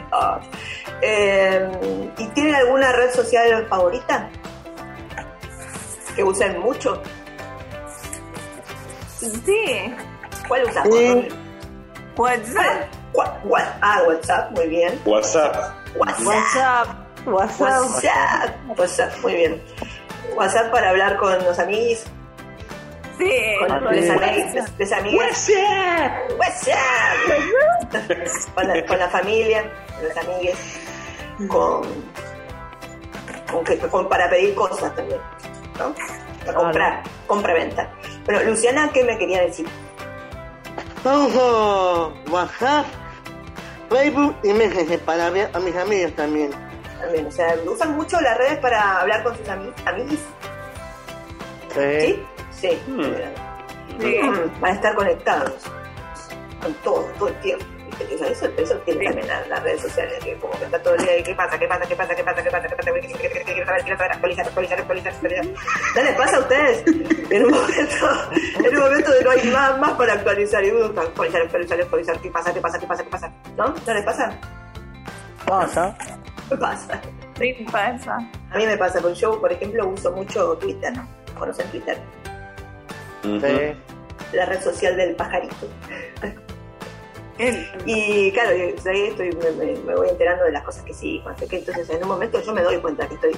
Eh, 1.01 1.69
¿Y 2.17 2.25
tienen 2.27 2.55
alguna 2.55 2.91
red 2.91 3.12
social 3.12 3.65
favorita 3.67 4.29
que 6.15 6.24
usen 6.24 6.60
mucho? 6.60 7.01
Sí. 9.19 9.93
¿Cuál 10.48 10.63
usamos? 10.65 10.96
Sí. 10.98 11.27
WhatsApp. 12.17 12.88
Ah, 13.81 14.01
WhatsApp, 14.08 14.51
muy 14.51 14.67
bien. 14.67 15.00
WhatsApp. 15.05 15.55
WhatsApp. 15.96 16.25
WhatsApp. 16.27 16.88
WhatsApp. 17.29 17.59
WhatsApp. 17.59 18.79
WhatsApp, 18.79 19.12
muy 19.21 19.36
bien. 19.36 19.62
WhatsApp 20.36 20.71
para 20.71 20.89
hablar 20.89 21.17
con 21.17 21.33
los 21.43 21.57
amigos, 21.59 22.03
Sí. 23.17 23.31
con 23.59 23.83
los 23.83 23.95
sí. 23.95 24.09
amigos, 24.09 24.69
los 24.77 24.91
amigos. 24.91 25.25
WhatsApp. 26.38 26.75
con, 28.55 28.67
la, 28.67 28.86
con 28.86 29.00
la 29.00 29.09
familia, 29.09 29.63
con 29.95 30.07
los 30.07 30.17
amigos, 30.17 30.59
con, 31.48 31.81
con, 33.51 33.63
que- 33.65 33.77
con- 33.79 34.07
para 34.07 34.29
pedir 34.29 34.55
cosas 34.55 34.95
también, 34.95 35.19
¿no? 35.77 35.93
Para 36.45 36.57
comprar, 36.57 37.03
compra-venta. 37.27 37.89
Bueno, 38.25 38.43
Luciana, 38.43 38.89
¿qué 38.93 39.03
me 39.03 39.17
quería 39.17 39.41
decir? 39.41 39.67
Uso 41.03 42.13
WhatsApp, 42.29 42.86
Facebook 43.89 44.36
y 44.43 44.53
Messenger 44.53 45.00
para 45.01 45.29
ver 45.29 45.50
a 45.53 45.59
mis 45.59 45.75
amigos 45.75 46.13
también 46.15 46.51
también. 47.00 47.25
O 47.25 47.32
sea, 47.32 47.56
usan 47.65 47.96
mucho 47.96 48.20
las 48.22 48.38
redes 48.38 48.60
para 48.60 49.01
hablar 49.01 49.24
con 49.24 49.38
sus 49.38 49.48
amigos. 49.50 50.20
¿Sí? 51.74 52.24
Sí. 52.51 52.79
sí. 54.00 54.20
Van 54.60 54.72
a 54.72 54.75
estar 54.75 54.96
conectados 54.96 55.53
con 56.62 56.74
todo, 56.75 57.03
todo 57.18 57.29
el 57.29 57.39
tiempo. 57.41 57.65
Eso, 58.00 58.48
eso 58.58 58.75
tiene 58.86 59.06
también 59.06 59.27
las 59.27 59.63
redes 59.63 59.82
sociales, 59.82 60.24
que 60.24 60.34
como 60.36 60.58
que 60.58 60.65
está 60.65 60.82
todo 60.82 60.96
el 60.96 61.03
día 61.03 61.22
qué 61.22 61.36
pasa, 61.36 61.60
qué 61.60 61.68
pasa, 61.68 61.86
qué 61.86 61.96
pasa, 61.96 62.15
qué 62.15 62.24
pasa 62.24 62.44
qué 62.44 62.50
pasa, 62.50 62.68
qué 62.70 62.75
pasa, 62.75 62.91
qué 62.91 62.94
pasa, 62.94 63.84
qué 63.84 63.96
pasa, 63.96 64.13
actualizar, 64.13 64.48
actualizar, 64.48 64.79
actualizar, 64.79 65.13
¿Qué 65.94 66.03
les 66.03 66.15
pasa 66.15 66.38
a 66.38 66.39
ustedes? 66.39 66.84
En 67.29 67.46
un 67.46 67.51
momento, 67.51 68.06
en 68.63 68.77
un 68.77 68.84
momento 68.84 69.12
de 69.12 69.24
no 69.24 69.32
hay 69.32 69.51
más, 69.51 69.79
más 69.79 69.91
para 69.94 70.13
actualizar, 70.13 70.63
y 70.63 70.72
uno 70.72 70.86
actualizar, 71.01 71.41
actualizar, 71.41 71.82
actualizar, 71.82 72.20
qué 72.22 72.29
pasa, 72.29 72.53
qué 72.53 72.62
pasa, 72.62 72.79
qué 72.79 72.88
pasa, 72.88 73.03
qué 73.03 73.10
pasa, 73.10 73.32
¿no? 73.58 73.75
¿No 73.86 73.94
les 73.94 74.06
pasa? 74.06 74.39
Pasa. 75.46 75.96
Me 76.51 76.58
pasa. 76.58 77.01
Sí, 77.38 77.65
pasa. 77.72 78.18
A 78.51 78.58
mí 78.58 78.65
me 78.65 78.77
pasa, 78.77 79.00
porque 79.01 79.15
yo, 79.20 79.39
por 79.39 79.51
ejemplo, 79.51 79.88
uso 79.88 80.12
mucho 80.12 80.58
Twitter. 80.58 80.94
¿Conocen 81.38 81.68
Twitter? 81.72 81.98
Sí. 83.24 83.77
La 84.34 84.46
red 84.46 84.62
social 84.62 84.96
del 84.98 85.15
pajarito. 85.15 85.68
Y 87.86 88.32
claro, 88.34 88.50
ahí 88.50 88.75
estoy, 89.08 89.29
me, 89.32 89.51
me- 89.51 89.79
me 89.79 89.96
voy 89.96 90.10
enterando 90.10 90.44
de 90.44 90.51
las 90.51 90.63
cosas 90.63 90.84
que 90.84 90.94
sí, 90.94 91.22
no 91.25 91.38
sé 91.38 91.48
qué. 91.48 91.60
Entonces, 91.60 91.89
en 91.89 92.03
un 92.03 92.10
momento 92.10 92.41
yo 92.41 92.53
me 92.53 92.62
doy 92.62 92.77
cuenta 92.82 93.08
que 93.08 93.15
estoy 93.15 93.32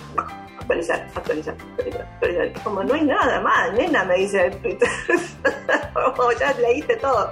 actualizar, 0.60 1.08
actualizar, 1.16 1.54
actualizar, 1.78 2.02
actualizar. 2.14 2.64
Como, 2.64 2.84
no 2.84 2.94
hay 2.96 3.04
nada 3.04 3.40
más, 3.42 3.72
nena, 3.74 4.04
me 4.06 4.16
dice 4.16 4.48
el 4.48 4.58
Twitter. 4.58 4.90
Como, 6.16 6.32
ya 6.32 6.52
leíste 6.54 6.96
todo. 6.96 7.30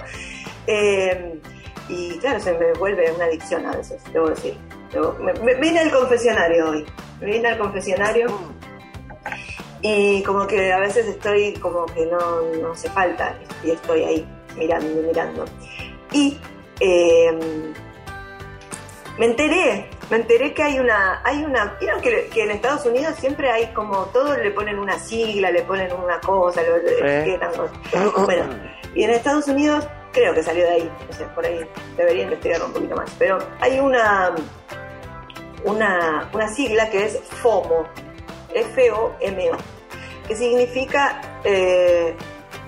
Eh, 0.68 1.40
y 1.88 2.20
claro, 2.20 2.40
se 2.40 2.54
me 2.54 2.72
vuelve 2.74 3.12
una 3.14 3.26
adicción 3.26 3.66
a 3.66 3.72
veces, 3.72 4.04
debo 4.14 4.30
decir. 4.30 4.56
Me, 5.20 5.34
me- 5.34 5.56
vine 5.56 5.80
al 5.80 5.92
confesionario 5.92 6.70
hoy. 6.70 6.86
Me 7.22 7.28
vine 7.28 7.48
al 7.50 7.58
confesionario. 7.58 8.28
Y 9.82 10.22
como 10.24 10.46
que 10.48 10.74
a 10.74 10.80
veces 10.80 11.06
estoy 11.08 11.54
como 11.54 11.86
que 11.86 12.06
no, 12.06 12.20
no 12.62 12.72
hace 12.74 12.90
falta 12.90 13.38
y 13.64 13.72
estoy 13.72 14.04
ahí 14.04 14.28
mirando 14.58 14.88
y 14.90 15.06
mirando. 15.06 15.46
Y 16.12 16.38
eh, 16.82 17.32
me 19.18 19.26
enteré, 19.26 19.90
me 20.10 20.18
enteré 20.18 20.54
que 20.54 20.64
hay 20.64 20.80
una, 20.80 21.22
hay 21.24 21.44
una, 21.46 21.78
vieron 21.80 22.02
que, 22.02 22.28
que 22.34 22.44
en 22.44 22.52
Estados 22.52 22.86
Unidos 22.86 23.16
siempre 23.20 23.50
hay 23.52 23.68
como 23.68 24.06
todos 24.08 24.38
le 24.38 24.52
ponen 24.52 24.80
una 24.80 25.00
sigla, 25.00 25.50
le 25.52 25.62
ponen 25.64 25.92
una 25.94 26.20
cosa, 26.20 26.62
lo 26.64 26.74
cosas. 28.12 28.26
Bueno, 28.26 28.44
y 28.96 29.04
en 29.04 29.12
Estados 29.12 29.48
Unidos 29.48 29.88
creo 30.12 30.34
que 30.34 30.44
salió 30.44 30.64
de 30.66 30.72
ahí, 30.72 30.92
no 31.10 31.16
sé, 31.16 31.24
por 31.36 31.46
ahí 31.46 31.66
debería 31.96 32.24
investigar 32.24 32.62
un 32.64 32.74
poquito 32.74 32.96
más, 32.96 33.10
pero 33.20 33.38
hay 33.62 33.80
una, 33.80 34.34
una, 35.64 36.30
una 36.34 36.48
sigla 36.48 36.90
que 36.90 37.06
es 37.06 37.20
FOMO, 37.42 37.86
F-O-M-O, 38.54 39.58
que 40.28 40.36
significa 40.36 41.22
eh, 41.44 42.16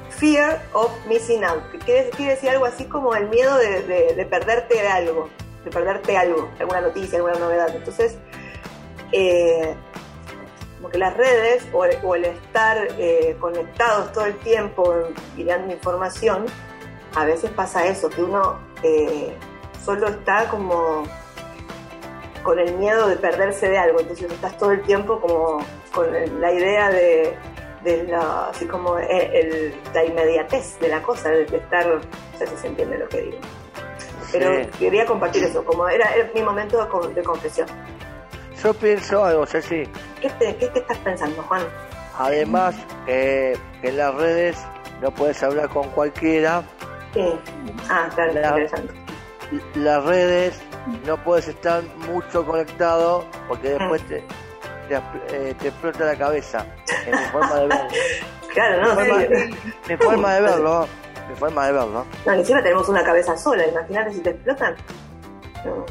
Fear 0.09 0.61
of 0.73 0.91
Missing 1.07 1.43
Out, 1.43 1.71
que 1.71 1.77
quiere, 1.79 2.11
decir 2.35 2.49
algo 2.49 2.65
así 2.65 2.85
como 2.85 3.15
el 3.15 3.27
miedo 3.29 3.57
de, 3.57 3.81
de- 3.83 4.13
de 4.15 4.25
perderte 4.25 4.75
de 4.81 4.87
algo, 4.87 5.29
de 5.63 5.71
perderte 5.71 6.17
algo, 6.17 6.49
alguna 6.59 6.81
noticia, 6.81 7.17
alguna 7.17 7.35
novedad. 7.39 7.75
Entonces, 7.75 8.17
eh, 9.11 9.73
como 10.77 10.89
que 10.89 10.97
las 10.97 11.15
redes 11.15 11.63
o 11.73 11.85
el, 12.15 12.25
estar 12.25 12.87
eh, 12.97 13.35
conectados 13.39 14.11
todo 14.13 14.25
el 14.25 14.35
tiempo 14.39 14.93
mirando 15.35 15.71
información, 15.73 16.45
a 17.15 17.25
veces 17.25 17.51
pasa 17.51 17.85
eso, 17.85 18.09
que 18.09 18.23
uno 18.23 18.59
solo 19.83 20.07
está 20.07 20.47
como 20.49 21.03
con 22.43 22.59
el 22.59 22.73
miedo 22.77 23.07
de 23.07 23.15
perderse 23.17 23.69
de 23.69 23.77
algo, 23.77 23.99
entonces 23.99 24.31
estás 24.31 24.57
todo 24.57 24.71
el 24.71 24.81
tiempo 24.81 25.19
como 25.19 25.63
con 25.93 26.07
la 26.41 26.51
idea 26.51 26.89
de, 26.89 27.35
de 27.83 28.03
la, 28.03 28.49
así 28.49 28.65
como 28.65 28.97
el- 28.97 29.09
el- 29.11 29.75
la 29.93 30.03
inmediatez 30.05 30.79
de 30.79 30.87
la 30.89 31.01
cosa, 31.01 31.29
de, 31.29 31.43
estar, 31.43 31.85
no 31.87 32.01
sé 32.37 32.47
si 32.47 32.57
se 32.57 32.67
entiende 32.67 32.97
lo 32.97 33.07
que 33.09 33.21
digo. 33.21 33.37
Pero 34.31 34.63
Sí. 34.63 34.69
quería 34.79 35.05
compartir 35.05 35.43
eso, 35.43 35.63
como 35.65 35.87
era, 35.89 36.09
era 36.13 36.29
mi 36.33 36.41
momento 36.41 36.77
de, 37.07 37.13
de 37.13 37.23
confesión. 37.23 37.67
Yo 38.63 38.73
pienso 38.73 39.23
algo, 39.25 39.45
Ceci. 39.45 39.83
¿Qué, 40.21 40.29
te- 40.29 40.55
qué, 40.57 40.69
qué 40.69 40.79
estás 40.79 40.97
pensando, 40.99 41.41
Juan? 41.43 41.63
Además, 42.17 42.75
que, 43.05 43.57
que 43.81 43.89
en 43.89 43.97
las 43.97 44.13
redes 44.15 44.57
no 45.01 45.11
puedes 45.11 45.41
hablar 45.43 45.67
con 45.69 45.89
cualquiera. 45.89 46.63
Sí. 47.13 47.33
Ah, 47.89 48.05
está 48.09 48.27
La- 48.27 48.47
interesante. 48.49 48.93
Las 49.75 50.03
redes 50.05 50.61
no 51.05 51.17
puedes 51.23 51.47
estar 51.47 51.83
mucho 52.09 52.45
conectado 52.45 53.25
porque 53.47 53.69
después 53.71 54.01
te, 54.07 54.23
te, 54.87 54.95
eh, 55.29 55.55
te 55.59 55.67
explota 55.69 56.05
la 56.05 56.15
cabeza. 56.15 56.65
En 57.05 57.11
mi 57.19 57.25
forma 57.31 57.55
de 57.55 57.67
verlo. 57.67 57.87
Claro, 58.53 58.81
no, 58.81 58.89
Mi 59.01 59.07
forma, 59.07 59.21
sí. 59.21 59.55
mi 59.87 59.95
forma 59.97 60.33
de 60.33 60.41
verlo. 60.41 60.87
Mi 61.29 61.35
forma 61.35 61.65
de 61.67 61.71
verlo. 61.71 62.05
No, 62.25 62.31
ni 62.33 62.39
siquiera 62.39 62.61
tenemos 62.61 62.89
una 62.89 63.01
cabeza 63.01 63.37
sola, 63.37 63.65
imagínate 63.65 64.11
si 64.13 64.19
te 64.19 64.31
explotan. 64.31 64.75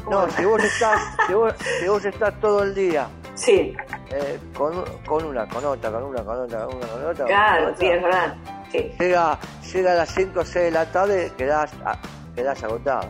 No, 0.07 0.29
si 0.29 0.45
vos 0.45 0.63
estás, 0.63 0.99
si 1.25 1.33
vos, 1.33 1.53
si 1.79 1.87
vos 1.87 2.05
estás 2.05 2.39
todo 2.39 2.61
el 2.61 2.75
día 2.75 3.07
Sí, 3.35 3.75
eh, 4.11 4.39
con, 4.55 4.83
con 5.07 5.25
una, 5.25 5.47
con 5.47 5.63
otra, 5.65 5.89
con 5.91 6.03
una, 6.03 6.23
con 6.23 6.39
otra, 6.41 6.65
con 6.65 6.75
una, 6.75 6.87
con 6.87 7.05
otra. 7.05 7.25
claro, 7.25 7.65
con 7.69 7.77
sí, 7.77 7.87
es 7.87 8.03
verdad. 8.03 8.35
Sí, 8.71 8.91
llega, 8.99 9.39
llega 9.73 9.91
a 9.93 9.95
las 9.95 10.09
5 10.13 10.39
o 10.39 10.45
6 10.45 10.65
de 10.65 10.71
la 10.71 10.85
tarde, 10.91 11.31
quedás, 11.37 11.71
ah, 11.85 11.97
quedás 12.35 12.63
agotado. 12.63 13.09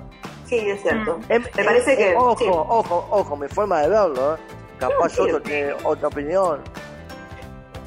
Sí, 0.59 0.69
es 0.69 0.81
cierto. 0.83 1.19
Em- 1.29 1.43
Me 1.55 1.63
parece 1.63 1.93
em- 1.93 1.97
que. 1.97 2.15
Ojo, 2.15 2.37
sí. 2.37 2.45
ojo, 2.47 3.07
ojo, 3.09 3.35
mi 3.37 3.47
forma 3.47 3.81
de 3.81 3.89
verlo, 3.89 4.35
¿eh? 4.35 4.37
Capaz 4.79 5.09
Sí. 5.09 5.21
otro 5.21 5.41
tiene 5.41 5.73
otra 5.83 6.07
opinión. 6.09 6.59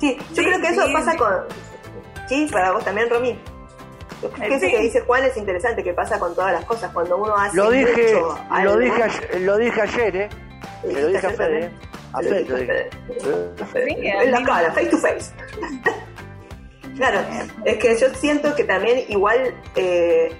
Sí, 0.00 0.16
yo 0.18 0.24
Sí, 0.34 0.44
creo 0.44 0.60
que 0.60 0.68
eso 0.68 0.86
sí. 0.86 0.92
pasa 0.92 1.16
con. 1.16 1.32
Sí, 2.28 2.48
para 2.50 2.72
vos 2.72 2.84
también, 2.84 3.08
Romy. 3.10 3.38
Que 4.40 4.46
eso 4.54 4.64
Sí. 4.66 4.70
que 4.70 4.80
dice 4.80 5.00
Juan 5.02 5.22
es 5.24 5.36
interesante, 5.36 5.84
que 5.84 5.92
pasa 5.92 6.18
con 6.18 6.34
todas 6.34 6.52
las 6.52 6.64
cosas. 6.64 6.90
Cuando 6.92 7.16
uno 7.18 7.36
hace. 7.36 7.56
Lo 7.56 7.70
dije, 7.70 8.14
mucho 8.14 8.38
algo, 8.50 8.74
lo 8.74 8.78
dije, 8.80 9.02
ayer- 9.02 9.40
lo 9.42 9.56
dije 9.58 9.80
ayer, 9.82 10.16
¿eh? 10.16 10.28
¿Lo 10.82 10.90
Se 10.92 11.00
lo 11.02 11.06
dije 11.08 11.26
a 11.26 11.30
Fede, 11.30 11.56
ayer 11.56 11.64
¿eh? 11.64 11.70
A 12.14 12.18
Fede 12.22 12.44
lo 12.48 12.56
dije. 12.56 12.90
Sí, 13.72 14.06
En 14.06 14.30
la 14.32 14.42
cara, 14.44 14.72
face 14.72 14.86
to 14.86 14.98
face. 14.98 15.32
Claro, 16.96 17.20
es 17.64 17.76
que 17.78 17.96
yo 17.98 18.08
siento 18.14 18.54
que 18.54 18.62
también 18.64 19.04
igual 19.08 19.52
eh, 19.74 20.32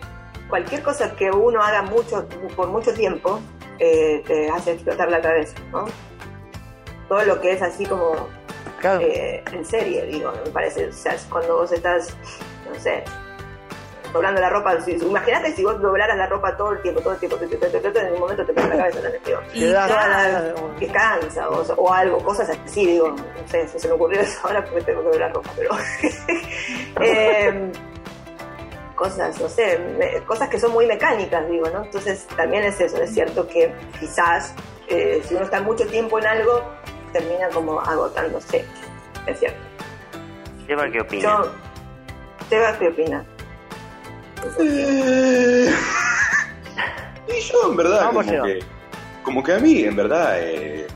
cualquier 0.48 0.82
cosa 0.82 1.14
que 1.16 1.30
uno 1.30 1.62
haga 1.62 1.82
mucho 1.82 2.26
por 2.56 2.68
mucho 2.68 2.92
tiempo 2.94 3.40
eh, 3.78 4.22
te 4.26 4.48
hace 4.50 4.72
explotar 4.72 5.10
la 5.10 5.20
cabeza, 5.20 5.54
¿no? 5.72 5.86
Todo 7.08 7.24
lo 7.24 7.40
que 7.40 7.52
es 7.52 7.62
así 7.62 7.84
como 7.86 8.14
Claro, 8.80 9.00
eh, 9.00 9.42
en 9.52 9.64
serie, 9.64 10.04
digo, 10.06 10.32
me 10.44 10.50
parece. 10.50 10.88
O 10.88 10.92
sea, 10.92 11.14
es 11.14 11.22
cuando 11.30 11.56
vos 11.56 11.72
estás, 11.72 12.14
no 12.72 12.78
sé, 12.78 13.02
doblando 14.12 14.40
la 14.40 14.48
ropa. 14.50 14.78
si- 14.80 14.92
Imagínate 14.92 15.52
si 15.52 15.64
vos 15.64 15.80
doblaras 15.80 16.16
la 16.16 16.26
ropa 16.26 16.56
todo 16.56 16.72
el 16.72 16.82
tiempo, 16.82 17.00
todo 17.00 17.14
el 17.14 17.18
tiempo, 17.18 17.36
todo 17.36 17.44
el 17.44 17.50
tiempo, 17.50 17.66
todo 17.66 17.76
el 17.76 17.82
tiempo, 17.92 17.98
en 18.08 18.14
un 18.14 18.20
momento 18.20 18.44
te 18.46 18.52
pega 18.52 18.68
la 18.68 18.76
cabeza, 18.76 19.00
toda 19.00 19.86
ganas 19.86 20.32
la- 20.32 20.76
que 20.78 20.86
cansa 20.88 21.48
o, 21.48 21.62
o 21.76 21.92
algo, 21.92 22.18
cosas 22.18 22.50
así, 22.64 22.86
digo, 22.86 23.08
no 23.10 23.48
sé, 23.48 23.66
si 23.68 23.78
se 23.78 23.88
me 23.88 23.94
ocurrió 23.94 24.20
eso 24.20 24.38
ahora 24.44 24.62
porque 24.64 24.82
tengo 24.82 25.02
que 25.02 25.08
doblar 25.08 25.32
ropa, 25.34 25.50
pero. 25.56 25.70
eh, 27.00 27.72
cosas, 29.04 29.38
no 29.38 29.48
sé, 29.50 29.78
me- 29.98 30.22
cosas 30.24 30.48
que 30.48 30.58
son 30.58 30.72
muy 30.72 30.86
mecánicas, 30.86 31.46
digo, 31.50 31.68
¿no? 31.68 31.84
Entonces 31.84 32.26
también 32.36 32.64
es 32.64 32.80
eso, 32.80 32.96
es 33.02 33.12
cierto 33.12 33.46
que 33.46 33.70
quizás 34.00 34.54
eh, 34.88 35.22
si 35.26 35.34
uno 35.34 35.44
está 35.44 35.60
mucho 35.60 35.86
tiempo 35.86 36.18
en 36.18 36.26
algo, 36.26 36.62
termina 37.12 37.48
como 37.50 37.80
agotándose, 37.80 38.64
es 39.26 39.38
cierto. 39.38 39.58
Seba, 40.66 40.90
¿qué 40.90 41.00
opina? 41.02 41.22
Yo, 41.22 41.52
Seba, 42.48 42.78
¿qué 42.78 42.88
opinas? 42.88 43.24
Eh, 44.58 45.70
y 47.28 47.40
yo, 47.40 47.70
en 47.70 47.76
verdad, 47.76 48.00
Vamos, 48.06 48.26
como 48.26 48.44
que, 48.44 48.58
como 49.22 49.42
que 49.44 49.52
a 49.52 49.58
mí, 49.58 49.84
en 49.84 49.96
verdad, 49.96 50.36
eh, 50.40 50.86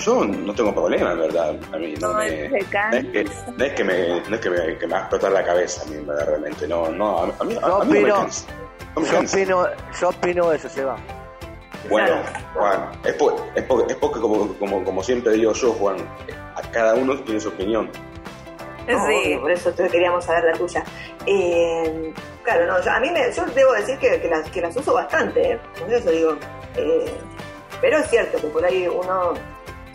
Yo 0.00 0.24
no 0.24 0.54
tengo 0.54 0.74
problema, 0.74 1.12
en 1.12 1.18
verdad. 1.18 1.54
A 1.72 1.76
mí 1.76 1.94
no, 2.00 2.08
No, 2.12 2.18
me. 2.18 2.28
se 2.28 2.48
No 2.48 2.56
es, 2.56 2.64
que, 3.06 3.24
no 3.56 3.64
es 3.64 3.72
que 3.74 3.84
me, 3.84 4.20
no 4.28 4.34
es 4.34 4.40
que 4.40 4.50
me, 4.50 4.78
que 4.78 4.86
me 4.86 4.92
va 4.92 4.98
a 4.98 5.00
explotar 5.02 5.32
la 5.32 5.44
cabeza 5.44 5.82
a 5.82 5.86
mí, 5.86 5.96
en 5.96 6.06
verdad, 6.06 6.26
realmente. 6.26 6.66
No, 6.68 6.88
no, 6.90 7.18
a 7.18 7.26
mí, 7.26 7.32
a 7.40 7.44
mí, 7.44 7.56
a 7.62 7.68
no 7.68 7.84
me 7.84 8.02
cansa. 8.04 8.46
No 8.94 9.02
me 9.02 9.06
Yo 9.08 9.12
cansa. 9.14 9.36
opino, 9.36 9.66
yo 10.00 10.08
opino 10.08 10.52
eso, 10.52 10.68
se 10.68 10.84
va. 10.84 10.96
Bueno, 11.88 12.14
Juan, 12.54 12.90
es, 13.04 13.14
po- 13.14 13.46
es, 13.54 13.62
po- 13.64 13.86
es 13.88 13.96
porque, 13.96 14.20
como, 14.20 14.52
como, 14.58 14.84
como 14.84 15.02
siempre 15.02 15.32
digo 15.32 15.52
yo, 15.52 15.72
Juan, 15.72 15.96
a 16.54 16.60
cada 16.70 16.94
uno 16.94 17.18
tiene 17.20 17.40
su 17.40 17.48
opinión. 17.48 17.90
No, 18.88 19.06
Sí. 19.06 19.12
obvio, 19.24 19.40
por 19.42 19.50
eso 19.52 19.70
te 19.72 19.88
queríamos 19.88 20.24
saber 20.24 20.44
la 20.44 20.52
tuya. 20.54 20.82
Eh, 21.26 22.12
claro, 22.42 22.66
no, 22.66 22.82
yo, 22.82 22.90
a 22.90 23.00
mí 23.00 23.10
me, 23.10 23.32
yo 23.32 23.44
debo 23.54 23.72
decir 23.72 23.98
que, 23.98 24.20
que 24.20 24.28
las, 24.28 24.50
que 24.50 24.60
las 24.60 24.76
uso 24.76 24.92
bastante, 24.94 25.52
¿eh? 25.52 25.60
Por 25.78 25.92
eso 25.92 26.10
digo. 26.10 26.36
eh, 26.76 27.12
pero 27.80 27.98
es 27.98 28.10
cierto 28.10 28.38
que 28.38 28.46
por 28.48 28.62
ahí 28.64 28.86
uno 28.88 29.32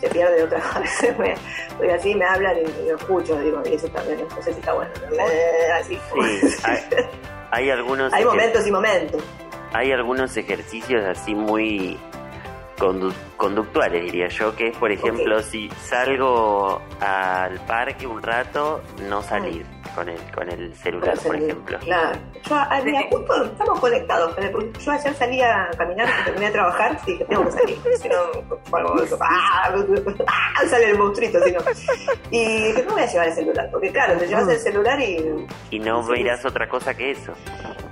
se 0.00 0.08
pierde 0.08 0.36
de 0.36 0.44
otras 0.44 0.62
a 0.76 0.80
veces 0.80 1.18
me, 1.18 1.34
porque 1.76 1.92
así 1.92 2.14
me 2.14 2.24
hablan 2.24 2.56
y, 2.58 2.88
lo 2.88 2.96
escucho, 2.96 3.38
digo, 3.40 3.62
y 3.68 3.74
eso 3.74 3.88
también, 3.88 4.20
no 4.28 4.42
sé 4.42 4.52
si 4.52 4.58
está 4.60 4.72
bueno. 4.74 4.90
¿no? 5.10 5.24
Así. 5.80 5.98
Sí, 6.12 6.56
hay, 6.64 6.78
hay 7.50 7.70
algunos 7.70 8.12
Hay 8.12 8.24
momentos 8.24 8.66
y 8.66 8.70
momentos. 8.72 9.22
hay 9.72 9.92
algunos 9.92 10.36
ejercicios 10.36 11.04
así 11.04 11.34
muy 11.34 11.98
condu- 12.78 13.14
conductuales, 13.36 14.04
diría 14.04 14.28
yo, 14.28 14.54
que 14.54 14.68
es, 14.68 14.76
por 14.76 14.90
ejemplo, 14.92 15.42
si 15.42 15.70
salgo 15.82 16.82
al 17.00 17.58
parque 17.66 18.06
un 18.06 18.22
rato, 18.22 18.82
no 19.08 19.22
salir 19.22 19.64
con 19.96 20.08
el, 20.08 20.20
con 20.32 20.48
el 20.50 20.74
celular, 20.76 21.18
por 21.18 21.34
ejemplo. 21.34 21.78
Claro. 21.80 22.18
Yo, 22.48 22.54
ah, 22.54 22.80
mira, 22.84 23.00
justo 23.10 23.44
estamos 23.46 23.80
conectados. 23.80 24.34
Porque 24.52 24.72
Yo 24.78 24.92
ayer 24.92 25.14
salí 25.14 25.42
a 25.42 25.68
caminar, 25.76 26.08
terminé 26.24 26.46
de 26.46 26.52
trabajar, 26.52 27.00
sí, 27.04 27.18
que 27.18 27.24
tengo 27.24 27.44
que 27.46 27.50
salir. 27.52 27.78
Si 28.00 28.08
no, 28.08 28.16
ah, 29.20 29.70
ah, 30.28 30.66
sale 30.68 30.90
el 30.90 30.98
monstruito, 30.98 31.42
si 31.42 31.50
no. 31.52 31.60
Y 32.30 32.62
dije, 32.68 32.84
no 32.86 32.92
voy 32.92 33.02
a 33.02 33.06
llevar 33.06 33.28
el 33.28 33.34
celular, 33.34 33.68
porque 33.72 33.90
claro, 33.90 34.18
te 34.18 34.28
llevas 34.28 34.48
el 34.48 34.58
celular 34.58 35.00
y. 35.00 35.46
Y 35.70 35.78
no 35.80 36.02
Sí. 36.04 36.12
verás 36.12 36.44
otra 36.44 36.68
cosa 36.68 36.94
que 36.94 37.10
eso. 37.12 37.32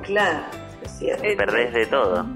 Claro, 0.02 0.40
es 0.84 0.98
cierto. 0.98 1.24
Eh, 1.24 1.36
Perdés 1.36 1.72
de 1.72 1.86
todo. 1.86 2.26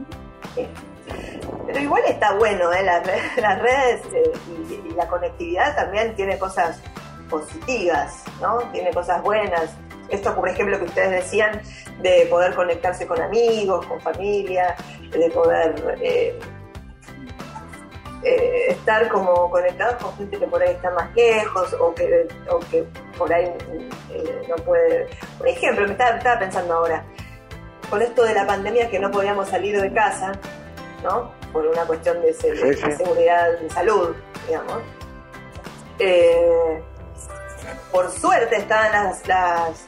Pero 1.66 1.81
igual 1.81 2.02
está 2.09 2.33
bueno, 2.35 2.72
¿eh? 2.72 2.83
las, 2.83 3.07
re- 3.07 3.40
las 3.42 3.61
redes 3.61 4.00
eh, 4.14 4.33
y, 4.70 4.88
y 4.90 4.94
la 4.94 5.07
conectividad 5.07 5.76
también 5.76 6.14
tiene 6.16 6.38
cosas 6.38 6.83
positivas, 7.29 8.25
¿no? 8.41 8.59
Tiene 8.73 8.91
cosas 8.93 9.23
buenas. 9.23 9.71
Esto, 10.09 10.35
por 10.35 10.49
ejemplo, 10.49 10.79
que 10.79 10.85
ustedes 10.87 11.11
decían, 11.11 11.61
de 12.01 12.27
poder 12.31 12.55
conectarse 12.55 13.07
con 13.07 13.21
amigos, 13.21 13.85
con 13.87 14.01
familia, 14.01 14.75
de 15.11 15.31
poder 15.31 15.99
eh, 16.01 16.38
eh, 18.25 18.64
estar 18.71 19.09
como 19.09 19.51
conectados 19.51 20.03
con 20.03 20.17
gente 20.17 20.38
que 20.38 20.47
por 20.47 20.62
ahí 20.62 20.71
está 20.75 20.91
más 20.93 21.14
lejos 21.14 21.73
o 21.79 21.95
que, 21.95 22.27
o 22.51 22.59
que 22.71 22.85
por 23.17 23.33
ahí 23.33 23.53
eh, 24.11 24.43
no 24.49 24.57
puede... 24.64 25.09
Por 25.38 25.47
ejemplo, 25.49 25.87
me 25.87 25.93
estaba, 25.93 26.17
estaba 26.17 26.38
pensando 26.41 26.75
ahora, 26.75 27.05
con 27.91 28.01
esto 28.03 28.25
de 28.25 28.35
la 28.35 28.47
pandemia 28.47 28.88
que 28.91 28.99
no 28.99 29.11
podíamos 29.11 29.49
salir 29.49 29.81
de 29.81 29.93
casa, 29.93 30.33
¿no? 31.05 31.33
Por 31.53 31.67
una 31.67 31.83
cuestión 31.85 32.21
de, 32.23 32.33
se- 32.35 32.57
Sí, 32.57 32.75
sí. 32.75 32.87
de 32.88 32.97
seguridad, 32.97 33.59
de 33.59 33.71
salud, 33.71 34.14
digamos. 34.47 34.83
Eh, 35.99 36.83
por 37.90 38.11
suerte 38.11 38.57
estaban 38.57 38.92
las, 38.92 39.26
las, 39.26 39.87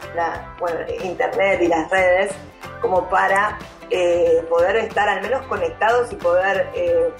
internet 1.02 1.60
y 1.62 1.68
las 1.68 1.90
redes 1.90 2.32
como 2.80 3.08
para 3.08 3.58
eh, 3.90 4.44
poder 4.48 4.76
estar 4.76 5.08
al 5.08 5.20
menos 5.20 5.44
conectados 5.46 6.12
y 6.12 6.16
poder 6.16 6.70
eh, 6.74 7.10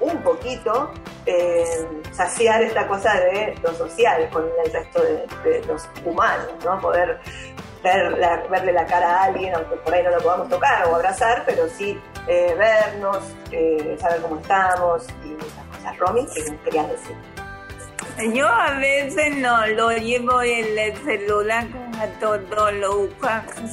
un 0.00 0.22
poquito 0.22 0.92
eh, 1.26 1.64
saciar 2.12 2.62
esta 2.62 2.86
cosa 2.86 3.14
de 3.14 3.54
lo 3.62 3.72
social 3.74 4.28
con 4.30 4.44
el 4.64 4.72
resto 4.72 5.02
de, 5.02 5.62
los 5.66 5.88
humanos, 6.04 6.46
¿no? 6.64 6.80
Poder 6.80 7.18
verle 7.82 8.72
la 8.72 8.86
cara 8.86 9.20
a 9.20 9.24
alguien, 9.24 9.54
aunque 9.54 9.76
por 9.76 9.92
ahí 9.92 10.02
no 10.02 10.10
lo 10.10 10.20
podamos 10.22 10.48
tocar 10.48 10.86
o 10.86 10.94
abrazar, 10.94 11.42
pero 11.44 11.68
sí 11.68 12.00
vernos, 12.26 13.18
saber 13.98 14.22
cómo 14.22 14.40
estamos 14.40 15.06
y 15.24 15.34
esas 15.34 15.66
cosas. 15.76 15.98
Romy, 15.98 16.26
¿qué 16.32 16.56
querías 16.64 16.88
decir? 16.88 17.33
Yo 18.32 18.46
a 18.46 18.70
veces 18.78 19.36
no 19.36 19.66
lo 19.68 19.90
llevo 19.90 20.40
en 20.42 20.78
el 20.78 20.96
celular 20.98 21.66
a 22.00 22.06
todo 22.20 22.70
lo 22.70 23.08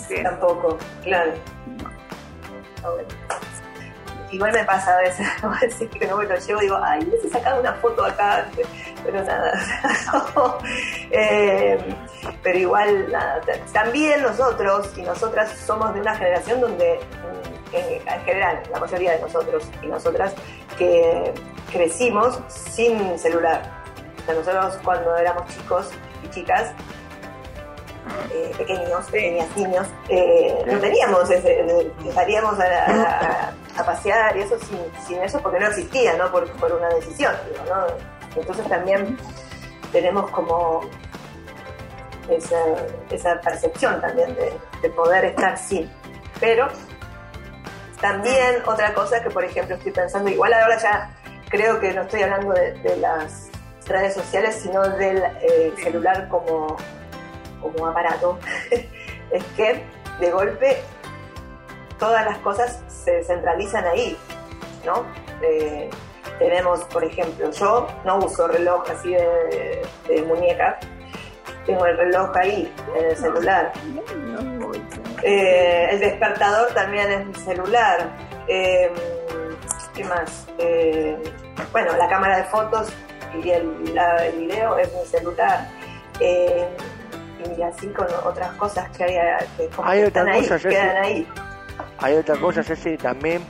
que- 0.07 0.23
Tampoco, 0.23 0.77
claro. 1.03 1.33
Igual 4.31 4.53
me 4.53 4.63
pasa 4.63 4.97
a 4.97 5.01
veces, 5.01 5.27
me 5.99 6.25
lo 6.25 6.37
llevo, 6.39 6.59
digo, 6.61 6.79
ay, 6.81 7.01
hubiese 7.05 7.29
sacado 7.29 7.59
una 7.59 7.73
foto 7.73 8.03
acá, 8.05 8.47
pero 9.03 9.23
nada. 9.23 9.53
Eh, 11.11 11.77
pero 12.41 12.57
igual, 12.57 13.11
nada. 13.11 13.41
También 13.73 14.21
nosotros 14.21 14.89
y 14.97 15.01
nosotras 15.01 15.51
somos 15.65 15.93
de 15.93 15.99
una 16.01 16.15
generación 16.15 16.61
donde, 16.61 16.99
mm, 17.71 17.75
en 17.75 18.21
general, 18.23 18.63
la 18.71 18.79
mayoría 18.79 19.11
de 19.13 19.19
nosotros 19.19 19.69
y 19.81 19.87
nosotras, 19.87 20.33
que 20.77 21.33
crecimos 21.71 22.39
sin 22.47 23.19
celular. 23.19 23.80
O 24.21 24.25
sea, 24.25 24.33
nosotros 24.35 24.79
cuando 24.83 25.15
éramos 25.17 25.47
chicos 25.47 25.89
y 26.23 26.29
chicas, 26.29 26.73
eh, 28.33 28.51
pequeños, 28.57 29.05
pequeñas 29.05 29.55
niños, 29.55 29.87
eh, 30.09 30.63
no 30.65 30.79
teníamos 30.79 31.29
ese, 31.29 31.91
salíamos 32.13 32.59
a, 32.59 33.53
pasear 33.85 34.37
y 34.37 34.41
eso 34.41 34.57
sin, 35.05 35.19
eso 35.21 35.39
porque 35.41 35.59
no 35.59 35.67
existía, 35.67 36.15
¿no? 36.15 36.31
Por, 36.31 36.49
por 36.53 36.71
una 36.71 36.89
decisión, 36.89 37.33
digo, 37.49 37.63
¿no? 37.67 37.87
Entonces 38.39 38.67
también 38.67 39.17
tenemos 39.91 40.29
como 40.31 40.81
esa, 42.29 42.57
esa 43.09 43.39
percepción 43.41 43.99
también 44.01 44.35
de, 44.35 44.53
de 44.81 44.89
poder 44.89 45.25
estar 45.25 45.57
sin. 45.57 45.89
Pero 46.39 46.67
también 47.99 48.61
otra 48.65 48.93
cosa 48.93 49.21
que, 49.21 49.29
por 49.29 49.43
ejemplo, 49.43 49.75
estoy 49.75 49.91
pensando, 49.91 50.29
igual 50.29 50.53
ahora 50.53 50.77
ya 50.77 51.09
creo 51.49 51.79
que 51.79 51.93
no 51.93 52.01
estoy 52.01 52.23
hablando 52.23 52.53
de, 52.53 52.73
de 52.73 52.97
las 52.97 53.50
redes 53.87 54.13
sociales, 54.13 54.59
sino 54.61 54.81
del 54.81 55.23
eh, 55.41 55.73
celular 55.81 56.27
como, 56.29 56.77
como 57.61 57.87
aparato, 57.87 58.39
es 59.31 59.43
que 59.55 59.83
de 60.19 60.31
golpe 60.31 60.77
todas 61.99 62.25
las 62.25 62.37
cosas 62.39 62.81
se 62.87 63.23
centralizan 63.23 63.85
ahí, 63.85 64.17
¿no? 64.85 65.05
Eh, 65.43 65.89
tenemos, 66.39 66.83
por 66.85 67.03
ejemplo, 67.03 67.51
yo 67.51 67.87
no 68.03 68.17
uso 68.17 68.47
reloj 68.47 68.83
así 68.89 69.13
de, 69.13 69.81
de 70.07 70.21
muñeca, 70.23 70.79
tengo 71.65 71.85
el 71.85 71.97
reloj 71.97 72.35
ahí 72.35 72.73
en 72.95 73.05
el 73.05 73.15
celular. 73.15 73.71
Eh, 75.23 75.87
el 75.91 75.99
despertador 75.99 76.73
también 76.73 77.11
es 77.11 77.25
mi 77.25 77.35
celular. 77.35 78.09
Eh, 78.47 78.91
¿Qué 79.93 80.03
más? 80.05 80.47
Eh, 80.57 81.17
bueno, 81.71 81.95
la 81.97 82.07
cámara 82.09 82.37
de 82.37 82.43
fotos 82.45 82.91
y 83.43 83.49
el, 83.49 83.93
la- 83.95 84.25
el 84.25 84.37
video 84.39 84.77
es 84.77 84.89
mi 84.93 85.05
celular. 85.05 85.67
Eh, 86.19 86.67
y 87.57 87.61
así 87.63 87.87
con 87.87 88.05
otras 88.23 88.51
cosas 88.53 88.89
que 88.95 89.03
hay 89.03 89.45
que 89.57 89.67
como 89.69 89.87
Hay 89.89 90.01
que 90.01 90.07
otra 90.07 90.21
están 90.21 90.35
ahí, 90.35 90.41
cosa, 90.41 90.59
Jessy. 90.59 90.69
quedan 90.75 90.97
ahí. 91.03 91.27
Hay 91.99 92.15
otra 92.15 92.35
cosa, 92.37 92.63
Ceci, 92.63 92.97
también 92.97 93.41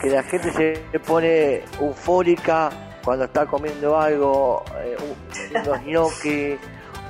que 0.00 0.08
la 0.10 0.22
gente 0.22 0.50
se 0.52 0.98
pone 1.00 1.62
eufórica 1.80 2.70
cuando 3.04 3.24
está 3.24 3.46
comiendo 3.46 3.98
algo, 3.98 4.64
eh, 4.82 4.96
un- 5.00 5.60
unos 5.60 5.82
gnocchi, 5.82 6.58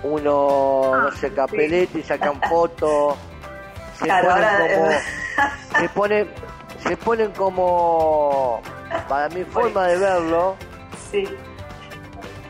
unos, 0.02 1.02
no 1.02 1.12
sé, 1.12 1.32
capeletti, 1.32 2.02
sacan 2.02 2.40
fotos, 2.48 3.16
se 3.98 4.04
Claro, 4.06 4.28
ponen 4.28 4.74
como, 4.74 4.90
se 5.80 5.88
ponen, 5.90 6.30
se 6.82 6.96
ponen 6.96 7.30
como, 7.32 8.60
para 9.08 9.28
mi 9.30 9.44
forma 9.44 9.86
de 9.86 9.98
verlo, 9.98 10.56
Sí, 11.10 11.28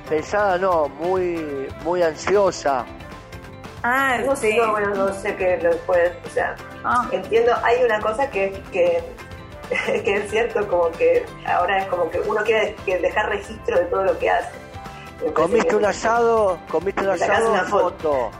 pensada 0.08 0.58
no, 0.58 0.88
muy, 0.88 1.68
muy 1.82 2.02
ansiosa. 2.02 2.84
Ah, 3.82 4.18
no 4.24 4.34
sé, 4.34 4.52
sí. 4.52 4.56
no, 4.56 4.72
bueno, 4.72 4.94
no 4.94 5.12
sé 5.12 5.36
qué 5.36 5.58
lo 5.62 5.76
puede, 5.78 6.16
o 6.24 6.30
sea, 6.30 6.56
Ah, 6.84 7.08
entiendo, 7.12 7.52
hay 7.64 7.82
una 7.82 8.00
cosa 8.00 8.30
que, 8.30 8.62
que, 8.72 9.02
que 10.04 10.16
es 10.16 10.30
cierto, 10.30 10.66
como 10.68 10.90
que 10.92 11.24
ahora 11.46 11.78
es 11.78 11.86
como 11.86 12.08
que 12.10 12.20
uno 12.20 12.42
quiere 12.44 12.76
que 12.84 12.98
dejar 12.98 13.28
registro 13.28 13.78
de 13.78 13.84
todo 13.86 14.04
lo 14.04 14.18
que 14.18 14.30
hace. 14.30 14.50
Comiste 15.32 15.74
un 15.74 15.84
asado, 15.84 16.58
comiste 16.70 17.02
un 17.02 17.10
asado, 17.10 17.52
una 17.52 17.64
foto. 17.64 18.30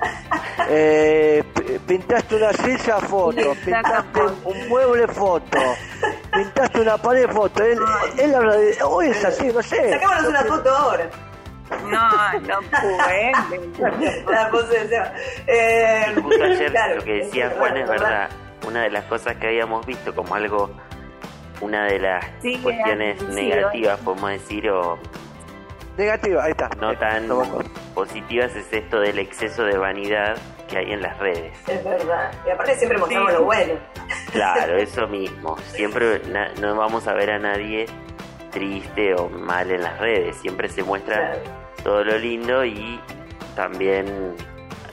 Eh, 0.69 1.43
pintaste 1.87 2.37
una 2.37 2.53
silla, 2.53 2.99
foto. 2.99 3.55
Pintaste 3.65 4.21
un 4.45 4.69
mueble, 4.69 5.07
foto. 5.09 5.59
Pintaste 6.33 6.81
una 6.81 6.99
pared, 6.99 7.29
foto. 7.31 7.63
Él, 7.63 7.79
él 8.19 8.35
habla 8.35 8.57
de. 8.57 8.77
O 8.83 9.01
es 9.03 9.25
así, 9.25 9.47
no 9.47 9.63
sé. 9.63 9.91
Sacámonos 9.91 10.27
una 10.29 10.45
foto 10.45 10.71
ahora. 10.71 11.11
no, 11.85 12.41
no 12.41 12.59
puede. 12.71 13.33
La 14.31 14.51
de 14.51 14.89
Seba. 14.89 15.13
Eh, 15.47 16.15
justo 16.23 16.45
ayer 16.45 16.71
claro, 16.71 16.97
lo 16.97 17.05
que 17.05 17.13
decía 17.15 17.47
es 17.47 17.55
Juan 17.59 17.77
es 17.77 17.89
verdad. 17.89 18.29
Una 18.67 18.83
de 18.83 18.91
las 18.91 19.05
cosas 19.05 19.37
que 19.37 19.47
habíamos 19.47 19.87
visto 19.87 20.15
como 20.15 20.35
algo, 20.35 20.71
una 21.61 21.85
de 21.87 21.99
las 21.99 22.25
Sí, 22.43 22.59
cuestiones 22.63 23.23
negativas, 23.23 23.99
podemos 24.01 24.31
decir, 24.31 24.69
o 24.71 24.99
Negativa, 25.97 26.45
ahí 26.45 26.51
está. 26.51 26.69
no 26.81 26.97
tan 26.99 27.29
positivas 27.95 28.55
es 28.55 28.71
esto 28.73 29.01
del 29.01 29.19
exceso 29.19 29.65
de 29.65 29.79
vanidad 29.79 30.37
que 30.69 30.79
hay 30.79 30.93
en 30.93 31.01
las 31.01 31.19
redes. 31.19 31.57
Es 31.67 31.83
verdad. 31.85 32.33
Y 32.47 32.51
aparte 32.51 32.75
siempre 32.77 32.99
mostramos 32.99 33.33
lo 33.33 33.45
bueno. 33.45 33.75
Claro, 34.33 34.77
eso 34.79 35.07
mismo. 35.09 35.57
Siempre 35.69 36.21
na- 36.29 36.53
no 36.61 36.77
vamos 36.77 37.07
a 37.09 37.15
ver 37.15 37.31
a 37.31 37.39
nadie 37.39 37.87
triste 38.51 39.15
o 39.15 39.29
mal 39.31 39.71
en 39.71 39.83
las 39.83 39.99
redes. 39.99 40.37
Siempre 40.37 40.69
se 40.69 40.83
muestra 40.83 41.15
Claro. 41.17 41.41
todo 41.83 42.05
lo 42.05 42.19
lindo 42.19 42.65
y 42.65 43.01
también 43.55 44.35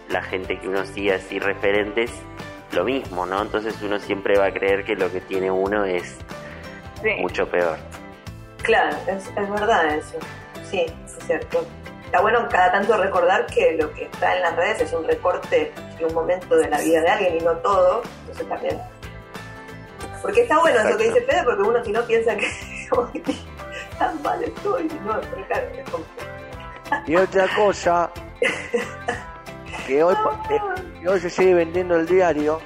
la 0.10 0.22
gente 0.22 0.58
que 0.60 0.68
uno 0.70 0.86
sigue 0.86 1.14
así 1.16 1.40
referentes, 1.40 2.12
lo 2.72 2.84
mismo, 2.86 3.26
¿no? 3.26 3.42
Entonces 3.42 3.82
uno 3.82 4.00
siempre 4.00 4.38
va 4.38 4.46
a 4.48 4.52
creer 4.54 4.84
que 4.86 4.96
lo 4.96 5.12
que 5.12 5.20
tiene 5.22 5.52
uno 5.52 5.84
es 5.86 6.18
Sí. 7.02 7.10
mucho 7.20 7.46
peor. 7.50 7.78
Claro, 8.62 8.96
es, 9.08 9.28
es 9.28 9.50
verdad 9.50 9.96
eso. 9.96 10.18
Sí, 10.74 10.86
es 11.06 11.26
cierto. 11.28 11.64
Está 12.06 12.22
bueno 12.22 12.48
cada 12.50 12.72
tanto 12.72 12.98
recordar 12.98 13.46
que 13.46 13.74
lo 13.80 13.94
que 13.94 14.06
está 14.06 14.36
en 14.36 14.42
las 14.42 14.56
redes 14.56 14.82
es 14.82 14.94
un 14.94 15.04
recorte 15.06 15.72
de 16.00 16.06
un 16.06 16.14
momento 16.16 16.56
de 16.56 16.68
la 16.68 16.80
vida 16.80 17.02
de 17.02 17.10
alguien 17.10 17.38
y 17.38 17.40
no 17.44 17.52
todo. 17.58 18.02
Entonces 18.22 18.50
también. 18.50 18.82
Porque 20.22 20.42
está 20.42 20.60
bueno 20.60 20.80
eso 20.80 20.98
que 20.98 21.04
dice 21.04 21.22
Fede, 21.22 21.44
porque 21.44 21.62
uno 21.62 21.84
si 21.84 21.92
no 21.92 22.02
piensa 22.06 22.36
que 22.36 22.48
tan 24.00 24.20
mal 24.24 24.44
estoy. 24.44 24.84
No, 25.06 25.22
pero 25.22 25.46
claro, 25.48 25.68
es 25.76 25.90
como- 25.92 26.06
Y 27.06 27.16
otra 27.18 27.46
cosa, 27.56 28.10
que 29.86 30.04
hoy, 30.04 30.16
eh, 30.50 30.60
que 31.02 31.08
hoy 31.10 31.20
se 31.20 31.30
sigue 31.30 31.54
vendiendo 31.54 31.96
el 31.98 32.08
diario, 32.08 32.60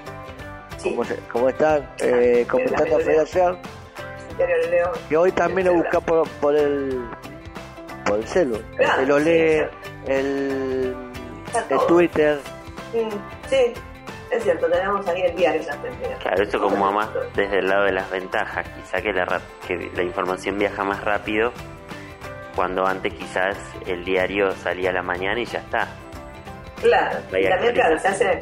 Sí, 0.78 0.92
como, 0.92 1.04
se- 1.04 1.20
como 1.32 1.50
está 1.50 1.96
eh, 2.00 2.46
comentando 2.50 2.98
la 3.00 3.04
federación, 3.04 3.58
diario 4.38 4.58
de 4.58 4.70
León. 4.70 4.92
que 5.10 5.18
hoy 5.18 5.32
también 5.32 5.68
lo 5.68 5.74
busca 5.74 6.00
por, 6.00 6.28
por 6.42 6.56
el 6.56 7.02
el 8.16 8.28
celu, 8.28 8.62
Claro, 8.78 9.18
el 9.18 9.24
sí, 9.24 9.62
el. 10.08 10.96
Twitter, 11.88 12.40
Mm, 12.94 13.10
sí, 13.50 13.74
es 14.32 14.44
cierto, 14.44 14.68
tenemos 14.70 15.06
ahí 15.08 15.22
el 15.24 15.36
diario. 15.36 15.62
Claro, 16.20 16.44
eso 16.44 16.60
como 16.60 16.92
más 16.92 17.10
desde 17.36 17.60
el 17.60 17.68
lado 17.68 17.84
de 17.84 17.92
las 17.92 18.10
ventajas, 18.10 18.66
quizá 18.70 19.02
que 19.02 19.12
la, 19.12 19.42
que 19.68 19.92
la 19.94 20.04
información 20.04 20.58
viaja 20.58 20.84
más 20.84 21.04
rápido, 21.04 21.52
cuando 22.56 22.86
antes 22.86 23.14
quizás 23.14 23.58
el 23.86 24.06
diario 24.06 24.52
salía 24.52 24.90
a 24.92 24.94
la 24.94 25.02
mañana 25.02 25.40
y 25.40 25.46
ya 25.46 25.60
está. 25.60 25.88
Claro, 26.82 27.18
y 27.38 27.50
también 27.50 27.74
claro, 27.74 28.00
se 28.00 28.08
hace, 28.08 28.40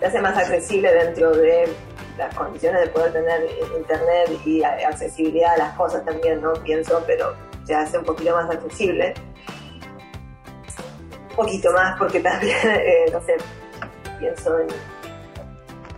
se 0.00 0.06
hace 0.06 0.20
más 0.20 0.36
accesible 0.36 0.92
dentro 0.92 1.30
de 1.32 1.68
las 2.16 2.34
condiciones 2.34 2.80
de 2.82 2.86
poder 2.88 3.12
tener 3.12 3.42
internet 3.76 4.30
y 4.46 4.62
accesibilidad 4.62 5.54
a 5.54 5.56
las 5.58 5.74
cosas 5.76 6.04
también, 6.04 6.40
¿no? 6.40 6.52
Pienso, 6.54 7.02
pero 7.06 7.34
se 7.64 7.74
hace 7.74 7.98
un 7.98 8.04
poquito 8.04 8.34
más 8.34 8.50
accesible. 8.50 9.14
Un 11.30 11.36
poquito 11.36 11.72
más, 11.72 11.98
porque 11.98 12.20
también, 12.20 12.56
eh, 12.64 13.06
no 13.12 13.20
sé, 13.22 13.36
pienso 14.18 14.58
en, 14.60 14.68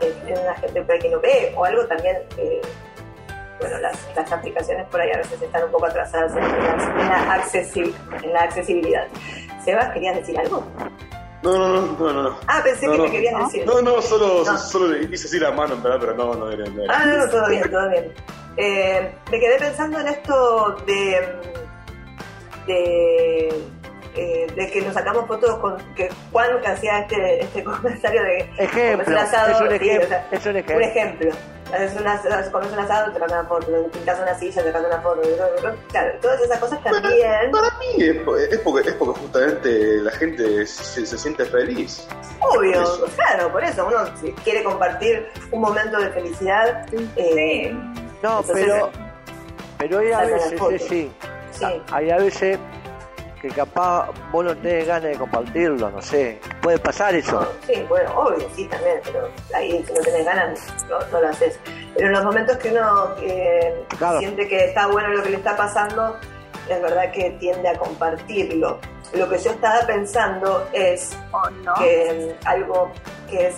en, 0.00 0.28
en 0.38 0.44
la 0.46 0.54
gente 0.54 0.82
por 0.82 0.92
ahí 0.94 1.00
que 1.00 1.10
no 1.10 1.20
ve 1.20 1.52
o 1.56 1.64
algo 1.64 1.84
también. 1.86 2.16
eh, 2.38 2.60
bueno, 3.58 3.78
las, 3.78 3.96
las 4.14 4.30
aplicaciones 4.30 4.86
por 4.88 5.00
ahí 5.00 5.10
a 5.12 5.16
veces 5.16 5.40
están 5.40 5.64
un 5.64 5.70
poco 5.70 5.86
atrasadas 5.86 6.30
en, 6.36 6.42
la, 6.42 6.48
en 7.00 7.08
la 7.08 7.42
accesi- 7.42 7.94
en 8.22 8.32
la 8.34 8.40
accesibilidad. 8.42 9.06
Sebas, 9.64 9.92
¿querías 9.94 10.14
decir 10.16 10.38
algo? 10.38 10.62
No, 11.42 11.56
no, 11.56 11.68
no, 11.68 11.96
no, 11.98 12.12
no. 12.12 12.22
no. 12.24 12.38
Ah, 12.48 12.60
pensé 12.62 12.84
No, 12.86 12.92
que 12.92 12.98
no. 12.98 13.04
me 13.04 13.10
querías 13.10 13.38
decir. 13.46 13.64
No, 13.66 13.80
no, 13.80 14.02
solo, 14.02 14.42
No. 14.44 14.58
solo 14.58 14.94
hice 14.98 15.26
así 15.26 15.38
la 15.38 15.52
mano, 15.52 15.72
en 15.74 15.82
verdad, 15.82 15.98
pero 16.00 16.14
no, 16.14 16.34
no. 16.34 16.50
No. 16.54 16.82
Ah, 16.90 17.06
no, 17.06 17.16
no, 17.16 17.30
todo 17.30 17.48
bien, 17.48 17.70
todo 17.70 17.88
bien. 17.88 18.12
Eh, 18.56 19.14
me 19.30 19.38
quedé 19.40 19.58
pensando 19.58 20.00
en 20.00 20.08
esto 20.08 20.76
de. 20.86 21.28
de. 22.66 23.48
eh, 24.16 24.46
de 24.56 24.70
que 24.70 24.80
nos 24.80 24.94
sacamos 24.94 25.26
fotos 25.26 25.56
con 25.58 25.76
que 25.94 26.08
Juan 26.32 26.48
hacía 26.66 27.00
este, 27.00 27.44
este 27.44 27.62
comentario 27.64 28.22
de 28.22 28.38
ejemplo, 28.58 29.04
un 29.12 29.18
asado, 29.18 29.50
es 29.52 29.60
un, 29.60 29.78
sí, 29.78 29.98
o 29.98 30.06
sea, 30.08 30.26
es 30.30 30.46
un 30.46 30.50
un 30.52 30.56
ejemplo. 30.56 30.84
ejemplo. 30.86 31.30
Haces 31.74 32.00
una, 32.00 32.22
comes 32.52 32.70
un 32.72 32.78
asado, 32.78 33.12
te 33.12 33.18
sacas 33.18 33.32
una 33.32 33.44
foto, 33.48 33.90
pintas 33.92 34.20
una 34.20 34.38
silla, 34.38 34.62
te 34.62 34.70
una 34.70 35.00
foto. 35.00 35.20
Claro, 35.88 36.12
todas 36.22 36.40
esas 36.40 36.60
cosas 36.60 36.80
también. 36.84 37.50
Para 37.50 37.70
mí 37.80 38.04
es, 38.04 38.22
po- 38.22 38.36
es 38.36 38.58
porque, 38.60 38.88
es 38.88 38.94
porque 38.94 39.20
justamente 39.20 39.96
la 40.00 40.12
gente 40.12 40.64
se, 40.64 41.04
se 41.04 41.18
siente 41.18 41.44
feliz. 41.44 42.06
Obvio, 42.38 42.80
Eso. 42.84 43.06
claro, 43.16 43.50
por 43.50 43.64
eso 43.64 43.84
uno 43.84 43.98
quiere 44.44 44.62
compartir 44.62 45.26
un 45.50 45.60
momento 45.60 45.98
de 45.98 46.08
felicidad. 46.10 46.86
eh, 47.16 47.74
No, 48.22 48.42
pero 48.52 48.90
pero 49.78 49.98
hay 49.98 50.12
a 50.12 50.20
veces, 50.22 50.58
sí, 50.78 50.78
sí, 50.88 51.12
sí. 51.52 51.64
hay 51.92 52.10
a 52.10 52.16
veces 52.16 52.58
que 53.42 53.48
capaz 53.48 54.08
vos 54.32 54.44
no 54.44 54.56
tenés 54.56 54.86
ganas 54.86 55.10
de 55.10 55.16
compartirlo, 55.18 55.90
no 55.90 56.00
sé, 56.00 56.40
puede 56.62 56.78
pasar 56.78 57.14
eso. 57.14 57.40
No, 57.40 57.46
sí, 57.66 57.84
bueno, 57.88 58.10
obvio, 58.18 58.48
sí, 58.56 58.64
también, 58.66 58.98
pero 59.04 59.28
ahí 59.54 59.84
si 59.86 59.92
no 59.92 60.00
tenés 60.00 60.24
ganas, 60.24 60.60
no, 60.88 60.98
no 61.12 61.20
lo 61.20 61.28
haces. 61.28 61.58
Pero 61.94 62.06
en 62.06 62.12
los 62.14 62.24
momentos 62.24 62.56
que 62.56 62.70
uno 62.70 63.14
eh, 63.20 63.84
Claro. 63.98 64.18
siente 64.18 64.48
que 64.48 64.64
está 64.66 64.86
bueno 64.86 65.08
lo 65.08 65.22
que 65.22 65.30
le 65.30 65.36
está 65.36 65.54
pasando, 65.56 66.16
es 66.68 66.80
verdad 66.82 67.12
que 67.12 67.30
tiende 67.38 67.68
a 67.68 67.78
compartirlo. 67.78 68.78
Lo 69.12 69.28
que 69.28 69.38
yo 69.38 69.50
estaba 69.50 69.80
pensando 69.86 70.66
es 70.72 71.16
que 71.78 72.34
mm, 72.42 72.46
algo 72.48 72.90
que 73.30 73.48
es 73.48 73.56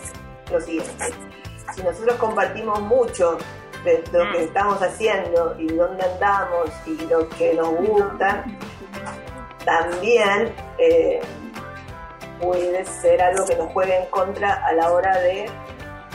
lo 0.52 0.60
siguiente. 0.60 0.90
Si 1.74 1.82
nosotros 1.82 2.16
compartimos 2.16 2.80
mucho 2.80 3.38
de 3.84 4.02
lo 4.12 4.32
que 4.32 4.38
Mm. 4.38 4.42
estamos 4.42 4.82
haciendo 4.82 5.54
y 5.58 5.66
dónde 5.68 6.04
andamos 6.04 6.70
y 6.86 6.96
lo 7.06 7.28
que 7.30 7.54
nos 7.54 7.70
gusta, 7.76 8.44
también 9.64 10.52
eh, 10.78 11.20
puede 12.40 12.84
ser 12.84 13.20
algo 13.22 13.44
que 13.46 13.56
nos 13.56 13.72
juegue 13.72 13.96
en 13.96 14.06
contra 14.06 14.54
a 14.66 14.72
la 14.72 14.90
hora 14.92 15.18
de 15.18 15.50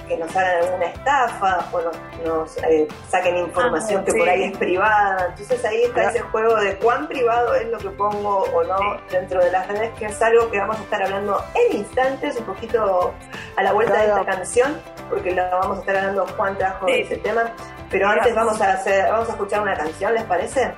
que 0.08 0.18
nos 0.18 0.36
hagan 0.36 0.64
alguna 0.66 0.86
estafa 0.88 1.66
o 1.72 1.80
nos, 1.82 1.96
nos, 2.26 2.58
eh, 2.66 2.88
saquen 3.08 3.38
información 3.38 4.02
Ah, 4.02 4.06
que 4.06 4.14
por 4.20 4.28
ahí 4.28 4.44
es 4.44 4.58
privada. 4.58 5.28
Entonces 5.30 5.64
ahí 5.64 5.84
está 5.84 6.10
ese 6.10 6.20
juego 6.20 6.56
de 6.58 6.76
cuán 6.78 7.08
privado 7.08 7.56
es 7.56 7.68
lo 7.70 7.78
que 7.78 7.90
pongo 7.92 8.40
o 8.54 8.64
no 8.66 8.78
dentro 9.10 9.42
de 9.42 9.50
las 9.52 9.66
redes, 9.70 9.92
que 9.98 10.08
es 10.08 10.22
algo 10.22 10.52
que 10.52 10.60
vamos 10.60 10.78
a 10.78 10.84
estar 10.84 11.04
hablando 11.04 11.42
en 11.56 11.78
instantes, 11.78 12.36
un 12.38 12.46
poquito 12.46 13.14
a 13.56 13.64
la 13.64 13.72
vuelta 13.72 13.94
de 14.02 14.10
esta 14.10 14.26
canción, 14.26 14.78
porque 15.10 15.32
la 15.32 15.50
vamos 15.50 15.78
a 15.78 15.80
estar 15.82 15.96
hablando 15.98 16.26
Juan 16.38 16.58
trajo 16.58 16.86
Sí. 16.88 16.94
ese 17.02 17.18
tema. 17.18 17.42
Pero 17.90 18.08
Mira. 18.10 18.22
antes 18.22 18.36
vamos 18.36 18.62
a 18.62 18.74
hacer, 18.74 19.12
vamos 19.12 19.30
a 19.30 19.32
escuchar 19.34 19.62
una 19.62 19.76
canción, 19.76 20.14
¿les 20.14 20.24
parece? 20.24 20.74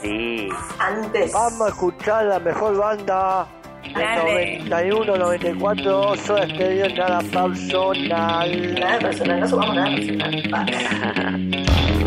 Sí, 0.00 0.48
Antes. 0.78 1.32
Vamos 1.32 1.60
a 1.62 1.68
escuchar 1.68 2.24
la 2.26 2.38
mejor 2.38 2.76
banda 2.76 3.46
Dale. 3.94 4.58
91, 4.68 5.16
94, 5.16 6.16
Soda 6.16 6.44
Stereo, 6.48 6.88
nada 6.96 7.20
personal. 7.20 8.74
Nada 8.80 8.98
personal, 8.98 9.40
no 9.40 9.48
subamos 9.48 9.74
nada 9.74 9.90
personal. 9.90 11.66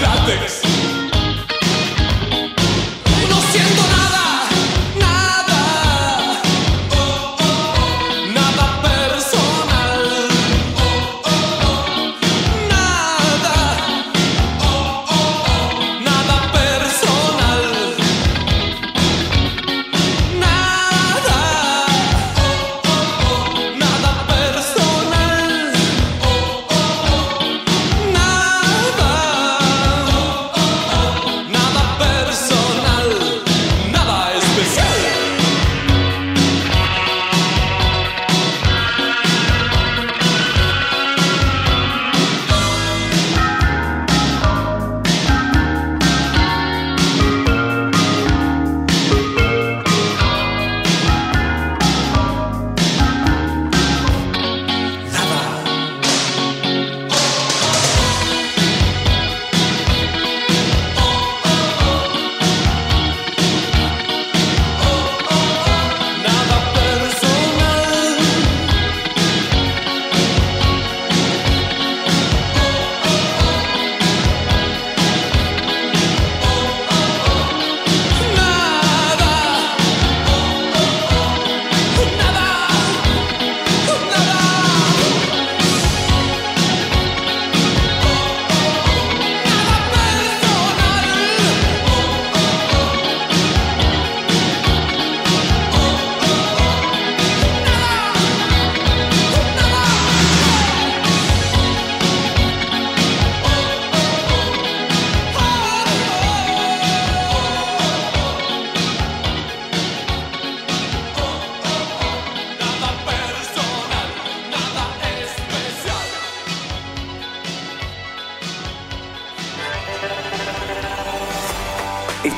Radix. 0.00 0.67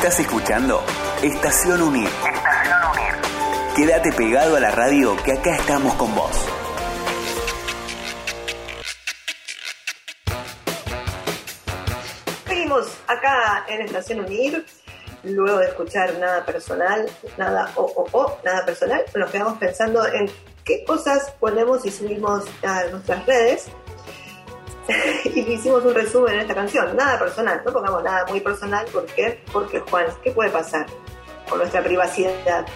Estás 0.03 0.21
escuchando 0.21 0.83
Estación 1.23 1.83
Unir. 1.83 2.09
Estación 2.09 2.81
Unir. 2.91 3.77
Quédate 3.77 4.11
pegado 4.15 4.57
a 4.57 4.61
la 4.61 4.71
radio 4.71 5.15
que 5.23 5.33
acá 5.33 5.55
estamos 5.55 5.93
con 5.97 6.15
vos. 6.15 6.31
Seguimos 12.47 12.87
acá 13.09 13.67
en 13.69 13.83
Estación 13.83 14.21
Unir, 14.21 14.65
luego 15.23 15.59
de 15.59 15.67
escuchar 15.67 16.15
nada 16.19 16.47
personal, 16.47 17.07
nada 17.37 17.71
o 17.77 17.83
o 17.83 18.07
o, 18.13 18.39
nada 18.43 18.65
personal, 18.65 19.05
nos 19.15 19.31
quedamos 19.31 19.59
pensando 19.59 20.07
en 20.07 20.31
qué 20.65 20.83
cosas 20.87 21.31
ponemos 21.39 21.85
y 21.85 21.91
subimos 21.91 22.45
a 22.63 22.85
nuestras 22.85 23.27
redes. 23.27 23.67
y 25.25 25.41
hicimos 25.41 25.85
un 25.85 25.95
resumen 25.95 26.35
en 26.35 26.41
esta 26.41 26.55
canción, 26.55 26.97
nada 26.97 27.19
personal, 27.19 27.63
no 27.65 27.73
pongamos 27.73 28.03
nada 28.03 28.27
muy 28.29 28.41
personal, 28.41 28.87
¿por 28.87 29.07
qué? 29.07 29.41
Porque 29.53 29.81
Juan, 29.81 30.07
¿qué 30.23 30.33
puede 30.33 30.51
pasar 30.51 30.87
con 31.49 31.59
nuestra 31.59 31.83
privacidad? 31.83 32.67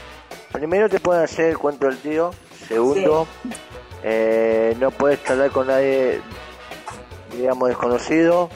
Primero 0.53 0.89
te 0.89 1.01
pueden 1.01 1.25
hacer 1.25 1.51
el 1.51 1.59
cuento 1.59 1.87
del 1.87 1.99
tío. 1.99 2.31
Segundo, 2.69 3.27
eh, 4.03 4.77
no 4.79 4.91
puedes 4.91 5.23
charlar 5.25 5.51
con 5.51 5.67
nadie, 5.67 6.21
digamos, 7.33 7.69
desconocido. 7.69 8.49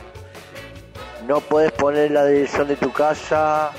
No 1.27 1.41
puedes 1.41 1.73
poner 1.73 2.11
la 2.11 2.25
dirección 2.25 2.69
de 2.69 2.77
tu 2.77 2.93
casa. 2.93 3.73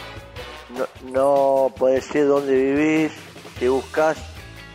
No, 0.69 0.85
no 1.11 1.73
puedes 1.75 2.05
decir 2.05 2.27
dónde 2.27 2.53
vivís. 2.53 3.11
Si 3.57 3.67
buscas 3.67 4.17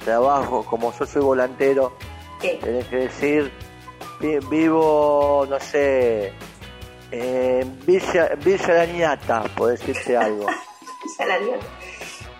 trabajo, 0.04 0.64
como 0.64 0.92
yo 0.98 1.06
soy 1.06 1.22
volantero, 1.22 1.96
¿Qué? 2.40 2.58
tenés 2.62 2.86
que 2.86 2.96
decir, 2.96 3.52
vivo, 4.20 5.46
no 5.48 5.58
sé, 5.60 6.32
en 7.10 7.84
Villa, 7.86 8.30
Villa 8.44 8.68
La 8.74 8.86
Ñata, 8.86 9.42
por 9.56 9.70
decirte 9.70 10.16
algo. 10.16 10.46
Ya 11.18 11.26
la 11.26 11.38
nieta. 11.38 11.66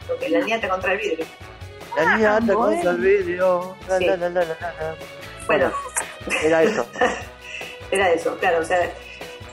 Porque 0.09 0.29
la 0.29 0.41
nieta 0.41 0.69
contra 0.69 0.93
el 0.93 0.99
vidrio. 0.99 1.27
La 1.97 2.17
Ñata 2.17 2.55
bueno. 2.55 2.59
contra 2.73 2.91
el 2.91 2.97
vidrio. 2.99 3.77
la, 3.89 3.99
Sí. 3.99 4.07
la, 4.07 4.17
la. 4.17 4.45
Bueno, 5.47 5.73
Era 6.43 6.63
eso. 6.63 6.87
era 7.91 8.11
eso, 8.11 8.37
claro, 8.39 8.61
o 8.61 8.65
sea, 8.65 8.91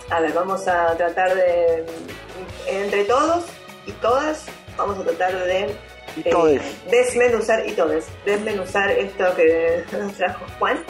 a 0.10 0.20
ver, 0.22 0.32
vamos 0.34 0.68
a 0.68 0.96
tratar 0.98 1.36
de, 1.36 1.86
entre 2.68 3.04
todos 3.04 3.44
y 3.86 3.92
todas, 3.94 4.46
vamos 4.78 4.98
a 5.00 5.04
tratar 5.04 5.34
de 5.46 5.76
Y 6.16 6.24
todes. 6.30 6.62
desmenuzar, 6.90 7.68
y 7.68 7.74
todos, 7.74 8.06
desmenuzar 8.26 8.90
esto 8.92 9.36
que 9.36 9.84
nos 9.92 10.14
trajo 10.14 10.46
Juan, 10.60 10.84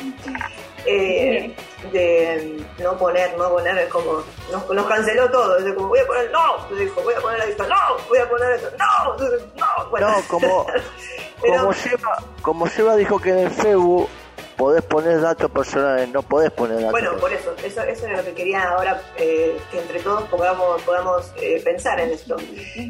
eh, 0.86 1.55
de 1.91 2.63
no 2.79 2.97
poner, 2.97 3.38
no 3.38 3.49
poner, 3.49 3.77
es 3.77 3.89
como, 3.89 4.23
nos, 4.51 4.69
nos 4.69 4.86
canceló 4.88 5.29
todo, 5.29 5.57
es 5.57 5.73
como, 5.73 5.88
voy 5.89 5.99
a 5.99 6.05
poner, 6.07 6.32
no, 6.32 6.75
dijo, 6.75 7.01
voy 7.01 7.13
a 7.13 7.21
poner 7.21 7.49
esto, 7.49 7.65
no, 7.67 7.75
voy 8.09 8.17
a 8.19 8.29
poner 8.29 8.51
esto, 8.53 8.69
no, 8.77 9.17
no, 9.55 9.89
bueno. 9.89 10.09
No, 10.09 10.21
como, 10.27 10.65
Pero- 11.41 11.57
como, 11.57 11.73
Seba, 11.73 12.17
como 12.41 12.67
Seba 12.67 12.95
dijo 12.95 13.19
que 13.19 13.29
en 13.32 13.39
el 13.39 13.49
Facebook 13.51 14.09
podés 14.57 14.84
poner 14.84 15.19
datos 15.21 15.49
personales, 15.49 16.07
no 16.09 16.21
podés 16.21 16.51
poner 16.51 16.77
datos. 16.77 16.91
Bueno, 16.91 17.17
por 17.17 17.34
eso, 17.34 17.51
eso, 17.63 17.82
eso 17.82 18.05
era 18.05 18.17
lo 18.17 18.23
que 18.25 18.34
quería 18.34 18.63
ahora 18.69 19.01
eh, 19.17 19.59
que 19.71 19.79
entre 19.79 19.99
todos 20.01 20.21
podamos, 20.29 20.79
podamos 20.84 21.32
eh, 21.38 21.59
pensar 21.63 21.99
en 21.99 22.11
esto. 22.11 22.38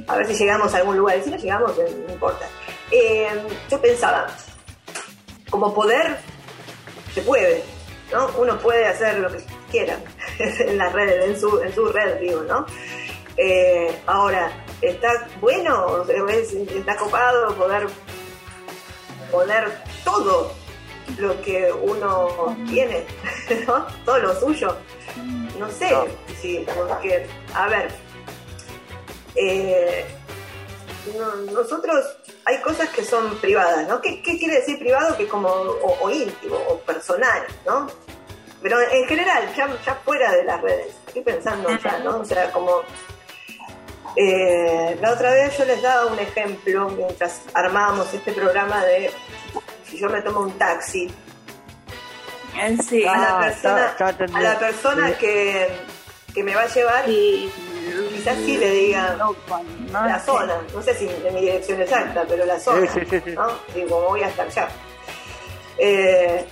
A 0.07 0.17
ver 0.17 0.25
si 0.27 0.33
llegamos 0.35 0.73
a 0.73 0.77
algún 0.79 0.97
lugar. 0.97 1.17
Y 1.17 1.21
si 1.23 1.29
no 1.29 1.37
llegamos, 1.37 1.77
eh, 1.79 2.03
no 2.07 2.13
importa. 2.13 2.45
Eh, 2.91 3.29
yo 3.69 3.79
pensaba, 3.79 4.27
como 5.49 5.73
poder, 5.73 6.17
se 7.13 7.21
puede, 7.21 7.63
¿no? 8.11 8.27
Uno 8.37 8.57
puede 8.59 8.85
hacer 8.87 9.19
lo 9.19 9.31
que 9.31 9.39
quiera 9.69 9.99
en 10.39 10.77
las 10.77 10.91
redes, 10.93 11.25
en 11.29 11.39
su, 11.39 11.61
en 11.61 11.73
su 11.73 11.87
red, 11.87 12.19
digo, 12.19 12.41
¿no? 12.43 12.65
Eh, 13.37 13.95
ahora, 14.07 14.51
¿está 14.81 15.27
bueno? 15.39 16.03
¿Está 16.07 16.95
copado 16.97 17.55
poder 17.55 17.87
poner 19.31 19.71
todo 20.03 20.53
lo 21.17 21.41
que 21.41 21.71
uno 21.71 22.55
tiene, 22.69 23.05
¿no? 23.67 23.85
Todo 24.05 24.17
lo 24.19 24.39
suyo. 24.39 24.75
No 25.57 25.69
sé, 25.69 25.91
No. 25.91 26.05
sí, 26.41 26.65
porque, 26.75 27.25
a 27.53 27.67
ver, 27.67 27.91
eh, 29.35 30.05
no- 31.17 31.35
nosotros 31.51 32.03
hay 32.45 32.57
cosas 32.61 32.89
que 32.89 33.03
son 33.03 33.35
privadas, 33.37 33.87
¿no? 33.87 34.01
¿Qué, 34.01 34.21
qué 34.21 34.37
quiere 34.37 34.55
decir 34.55 34.79
privado? 34.79 35.15
Que 35.17 35.27
como, 35.27 35.47
o, 35.49 35.97
o 36.01 36.09
íntimo, 36.09 36.55
o 36.55 36.77
personal, 36.79 37.43
¿no? 37.65 37.87
Pero 38.61 38.79
en 38.79 39.05
general, 39.07 39.51
ya, 39.55 39.67
ya 39.85 39.95
fuera 40.05 40.31
de 40.33 40.43
las 40.43 40.61
redes, 40.61 40.93
estoy 41.07 41.21
pensando 41.23 41.69
ya, 41.83 41.99
¿no? 41.99 42.17
O 42.19 42.25
sea, 42.25 42.51
como 42.51 42.81
eh, 44.15 44.97
la 45.01 45.13
otra 45.13 45.31
vez 45.31 45.57
yo 45.57 45.65
les 45.65 45.81
daba 45.81 46.07
un 46.11 46.19
ejemplo 46.19 46.89
mientras 46.89 47.41
armábamos 47.53 48.13
este 48.13 48.33
programa 48.33 48.83
de 48.85 49.09
si 49.89 49.97
yo 49.99 50.09
me 50.09 50.21
tomo 50.21 50.41
un 50.41 50.57
taxi 50.57 51.09
Sí. 52.87 53.05
a 53.05 53.17
la 53.17 53.37
Ah, 53.37 53.39
persona, 53.39 53.95
ya- 53.97 54.05
ya 54.05 54.09
entendí. 54.09 54.35
a 54.35 54.39
la 54.41 54.59
persona 54.59 55.07
Sí. 55.07 55.13
que, 55.19 55.69
que 56.33 56.43
me 56.43 56.53
va 56.53 56.61
a 56.63 56.67
llevar, 56.67 57.09
Y 57.09 57.51
quizás 58.09 58.37
sí 58.37 58.57
le 58.57 58.69
diga 58.71 59.15
no, 59.17 59.35
la 59.91 60.19
zona, 60.19 60.55
no 60.73 60.81
sé 60.81 60.93
si 60.95 61.07
en 61.07 61.33
mi 61.33 61.41
dirección 61.41 61.81
exacta, 61.81 62.25
pero 62.27 62.45
la 62.45 62.59
zona, 62.59 62.91
Sí, 62.91 62.99
sí, 63.01 63.05
sí, 63.09 63.21
sí. 63.25 63.31
¿no? 63.31 63.47
Digo, 63.73 64.01
voy 64.01 64.21
hasta 64.23 64.43
allá. 64.43 64.69
Eh, 65.77 66.45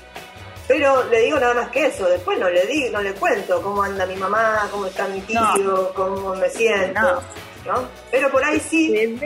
pero 0.68 1.04
le 1.06 1.22
digo 1.22 1.40
nada 1.40 1.54
más 1.56 1.70
que 1.70 1.88
eso, 1.88 2.08
después 2.08 2.38
no 2.40 2.50
le 2.50 2.66
digo, 2.68 2.92
no 2.92 3.02
le 3.02 3.14
cuento 3.14 3.62
cómo 3.62 3.82
anda 3.84 4.06
mi 4.06 4.16
mamá, 4.16 4.68
cómo 4.72 4.86
está 4.88 5.08
mi 5.08 5.20
tío, 5.22 5.40
No. 5.64 5.90
cómo 5.94 6.36
me 6.36 6.50
siento, 6.50 7.22
No. 7.66 7.74
¿no? 7.74 7.88
Pero 8.12 8.30
por 8.32 8.44
ahí 8.44 8.60
sí, 8.60 9.20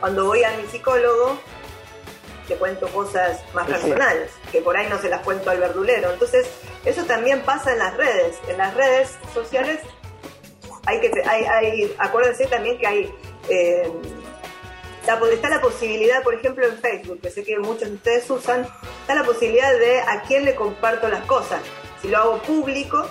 cuando 0.00 0.26
voy 0.26 0.44
a 0.44 0.50
mi 0.56 0.66
psicólogo, 0.68 1.38
le 2.48 2.56
cuento 2.56 2.88
cosas 2.88 3.40
más 3.54 3.66
Sí, 3.66 3.72
sí. 3.74 3.80
personales, 3.80 4.30
que 4.50 4.60
por 4.60 4.76
ahí 4.76 4.88
no 4.88 4.98
se 5.00 5.08
las 5.08 5.20
cuento 5.22 5.50
al 5.50 5.58
verdulero. 5.58 6.10
Entonces, 6.10 6.48
eso 6.84 7.04
también 7.04 7.40
pasa 7.42 7.72
en 7.72 7.78
las 7.78 7.96
redes. 7.96 8.38
En 8.48 8.58
las 8.58 8.74
redes 8.74 9.16
sociales 9.32 9.78
hay 10.86 11.00
que, 11.00 11.10
hay, 11.26 11.44
hay, 11.44 11.94
acuérdense 11.98 12.46
también 12.46 12.78
que 12.78 12.86
hay, 12.86 13.14
eh, 13.48 13.90
está 15.32 15.48
la 15.48 15.60
posibilidad, 15.60 16.22
por 16.22 16.34
ejemplo, 16.34 16.66
en 16.66 16.78
Facebook, 16.78 17.20
que 17.20 17.30
sé 17.30 17.42
que 17.42 17.58
muchos 17.58 17.88
de 17.88 17.94
ustedes 17.94 18.30
usan, 18.30 18.66
está 19.00 19.14
la 19.14 19.24
posibilidad 19.24 19.72
de 19.78 20.00
a 20.00 20.22
quién 20.22 20.44
le 20.44 20.54
comparto 20.54 21.08
las 21.08 21.24
cosas. 21.24 21.60
Si 22.00 22.08
lo 22.08 22.18
hago 22.18 22.42
público 22.42 23.06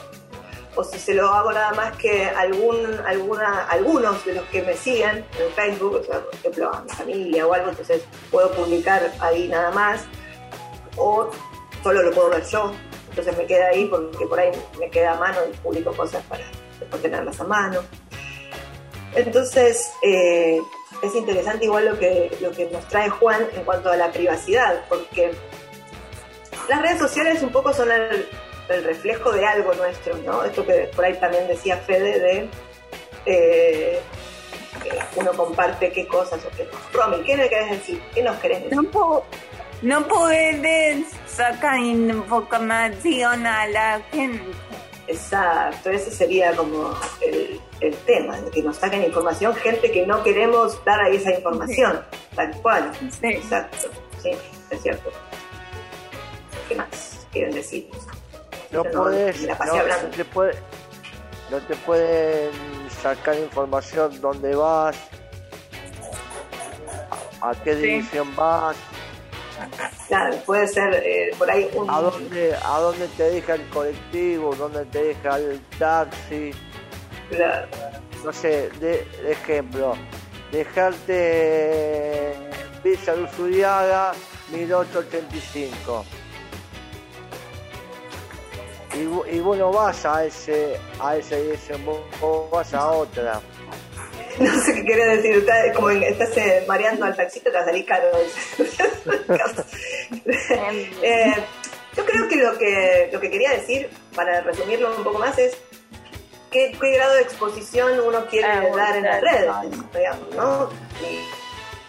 o 0.76 0.84
si 0.84 1.00
se 1.00 1.14
lo 1.14 1.28
hago 1.28 1.52
nada 1.52 1.72
más 1.74 1.98
que 1.98 2.26
algún, 2.26 3.00
alguna, 3.06 3.66
algunos 3.66 4.24
de 4.26 4.34
los 4.34 4.46
que 4.46 4.62
me 4.62 4.76
siguen 4.76 5.26
en 5.38 5.54
Facebook, 5.56 5.96
o 5.96 6.04
sea, 6.04 6.22
por 6.22 6.34
ejemplo, 6.34 6.74
a 6.74 6.82
mi 6.82 6.90
familia 6.90 7.48
o 7.48 7.54
algo, 7.54 7.70
entonces 7.70 8.04
puedo 8.32 8.52
publicar 8.52 9.12
ahí 9.20 9.48
nada 9.48 9.72
más, 9.72 10.06
o 10.96 11.30
solo 11.84 12.02
lo 12.02 12.12
puedo 12.12 12.30
ver 12.30 12.46
yo, 12.46 12.74
entonces 13.10 13.38
me 13.38 13.46
queda 13.46 13.68
ahí 13.68 13.86
porque 13.86 14.26
por 14.26 14.40
ahí 14.40 14.52
me 14.80 14.90
queda 14.90 15.14
a 15.14 15.20
mano 15.20 15.40
y 15.52 15.58
publico 15.58 15.92
cosas 15.94 16.24
para 16.26 16.44
después 16.80 17.02
tenerlas 17.02 17.40
a 17.40 17.44
mano. 17.44 17.82
Entonces, 19.16 19.92
eh, 20.04 20.60
es 21.02 21.16
interesante 21.16 21.66
igual 21.66 21.86
lo 21.86 21.98
que, 21.98 22.36
lo 22.42 22.52
que 22.52 22.70
nos 22.72 22.88
trae 22.88 23.10
Juan 23.10 23.48
en 23.56 23.64
cuanto 23.64 23.90
a 23.90 23.98
la 23.98 24.12
privacidad, 24.12 24.84
porque 24.88 25.32
las 26.68 26.82
redes 26.82 27.00
sociales 27.00 27.42
un 27.42 27.52
poco 27.52 27.74
son 27.74 27.90
el, 27.92 28.28
reflejo 28.84 29.32
de 29.32 29.44
algo 29.46 29.74
nuestro, 29.74 30.16
¿no? 30.18 30.44
Esto 30.44 30.64
que 30.64 30.92
por 30.96 31.04
ahí 31.04 31.16
también 31.16 31.48
decía 31.48 31.78
Fede 31.78 32.20
de 32.20 32.50
eh, 33.26 34.00
uno 35.16 35.32
comparte 35.34 35.92
qué 35.92 36.06
cosas 36.06 36.40
o 36.46 36.50
qué. 36.56 36.68
Romy, 36.94 37.24
¿qué 37.24 37.36
me 37.36 37.50
querés 37.50 37.72
decir? 37.72 38.00
¿Qué 38.14 38.22
nos 38.22 38.38
querés 38.38 38.64
decir? 38.64 38.78
no, 38.78 39.24
no 39.82 40.08
puedes 40.08 41.08
sacar 41.26 41.80
información 41.80 43.48
a 43.48 43.66
la 43.68 44.02
gente. 44.12 44.46
Exacto, 45.10 45.90
ese 45.90 46.12
sería 46.12 46.56
como 46.56 46.94
el, 47.22 47.60
el 47.82 47.96
tema, 48.06 48.40
de 48.40 48.52
que 48.52 48.62
nos 48.62 48.78
saquen 48.78 49.04
información, 49.04 49.56
gente 49.56 49.92
que 49.92 50.06
no 50.06 50.22
queremos 50.24 50.84
dar 50.86 51.00
ahí 51.02 51.16
esa 51.16 51.34
información, 51.34 52.06
tal 52.36 52.52
cual. 52.62 52.92
Sí. 53.20 53.28
Exacto, 53.28 53.90
sí, 54.22 54.32
es 54.70 54.82
cierto. 54.84 55.10
¿Qué 56.68 56.76
más 56.76 57.26
quieren 57.32 57.56
decir? 57.56 57.90
No 58.70 58.84
No, 58.84 58.92
puedes, 59.04 59.42
me 59.42 59.48
la 59.48 59.58
pasé 59.58 59.72
no, 59.74 59.80
hablando. 59.80 60.10
te 60.10 60.26
puede- 60.26 60.56
no 61.50 61.58
te 61.58 61.76
pueden 61.78 62.52
sacar 63.02 63.36
información 63.36 64.22
dónde 64.22 64.56
vas, 64.56 64.96
a, 67.42 67.50
a 67.50 67.56
qué 67.64 67.74
Sí. 67.74 67.82
dirección 67.82 68.36
vas, 68.36 68.76
Claro, 70.08 70.38
puede 70.46 70.68
ser 70.68 70.94
eh, 70.96 71.32
por 71.38 71.50
ahí 71.50 71.70
un... 71.74 71.90
a 71.90 72.02
dónde, 72.02 72.56
a 72.56 72.80
dónde 72.80 73.08
te 73.10 73.24
deja 73.24 73.56
el 73.56 73.68
colectivo, 73.70 74.56
dónde 74.56 74.86
te 74.86 75.04
deja 75.04 75.38
el 75.38 75.60
taxi, 75.78 76.52
Claro, 77.30 77.68
no 78.24 78.34
sé, 78.34 78.70
de, 78.80 79.06
de 79.22 79.32
ejemplo, 79.32 79.94
dejarte 80.52 82.34
Villa 82.84 83.16
de 83.16 83.24
Usuriaga 83.24 84.14
1885. 84.52 86.06
Y, 88.96 89.36
y 89.36 89.40
vos 89.40 89.58
no 89.58 89.72
vas 89.72 90.06
a 90.06 90.26
ese 90.26 90.80
a 91.00 91.14
dirección, 91.16 91.86
vos, 91.86 92.00
vos 92.20 92.50
vas 92.50 92.74
a 92.74 92.92
otra. 92.92 93.40
no 94.56 94.62
sé 94.64 94.74
qué 94.76 94.86
quería 94.86 95.06
decir, 95.08 95.36
está, 95.38 95.74
como 95.74 95.90
en- 95.92 96.04
estás 96.04 96.36
eh, 96.38 96.64
mareando 96.68 97.06
al 97.06 97.16
taxista, 97.16 97.50
te 97.52 97.58
va 97.58 97.64
a 97.64 97.66
salir 97.66 97.86
caro. 97.86 98.08
Eh, 101.02 101.34
yo 101.96 102.06
creo 102.06 102.28
que 102.28 102.36
lo, 102.38 102.58
que 102.58 103.10
lo 103.12 103.20
que 103.20 103.30
quería 103.32 103.52
decir, 103.52 103.90
para 104.16 104.42
resumirlo 104.42 104.96
un 104.96 105.04
poco 105.04 105.20
más, 105.20 105.38
es 105.38 105.58
qué, 106.52 106.76
qué 106.80 106.92
grado 106.92 107.16
de 107.16 107.22
exposición 107.22 108.00
uno 108.00 108.26
quiere 108.28 108.48
Ah, 108.48 108.64
dar 108.76 108.98
en 108.98 109.04
las 109.04 109.22
redes, 109.22 109.52
digamos, 109.94 110.36
¿no? 110.36 110.70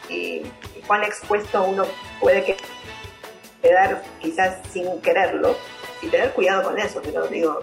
Y, 0.09 0.13
y- 0.13 0.53
y 0.77 0.81
cuán 0.87 1.03
expuesto 1.05 1.63
uno 1.63 1.85
puede 2.21 2.45
que- 2.45 2.57
quedar 3.63 4.03
quizás 4.21 4.57
sin 4.73 5.01
quererlo, 5.03 5.57
y 6.03 6.09
tener 6.09 6.33
cuidado 6.33 6.63
con 6.65 6.79
eso, 6.79 7.01
pero 7.05 7.27
digo, 7.29 7.61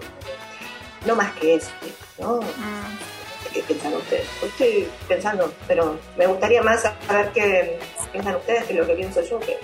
no 1.06 1.16
más 1.16 1.32
que 1.34 1.54
eso, 1.56 1.70
¿no? 2.18 2.36
Mm. 2.40 2.87
¿Qué 3.52 3.62
piensan 3.62 3.94
ustedes? 3.94 4.26
Yo 4.40 4.46
Estoy 4.46 4.88
pensando, 5.08 5.52
pero 5.66 5.98
me 6.16 6.26
gustaría 6.26 6.62
más 6.62 6.82
saber 7.06 7.30
qué 7.32 7.78
piensan 8.12 8.36
ustedes 8.36 8.64
que 8.64 8.74
lo 8.74 8.86
que 8.86 8.94
pienso 8.94 9.22
yo, 9.22 9.40
que 9.40 9.58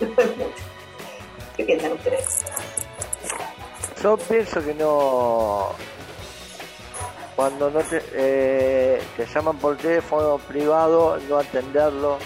no 0.00 0.22
es 0.22 0.36
mucho. 0.36 0.64
¿Qué 1.56 1.64
piensan 1.64 1.92
ustedes? 1.92 2.44
Yo 4.02 4.16
pienso 4.16 4.64
que 4.64 4.74
no. 4.74 5.70
Cuando 7.34 7.70
no 7.70 7.80
te, 7.80 8.02
eh, 8.12 9.00
te 9.16 9.26
llaman 9.26 9.58
por 9.58 9.76
teléfono 9.76 10.38
privado, 10.38 11.18
no 11.28 11.38
atenderlo. 11.38 12.18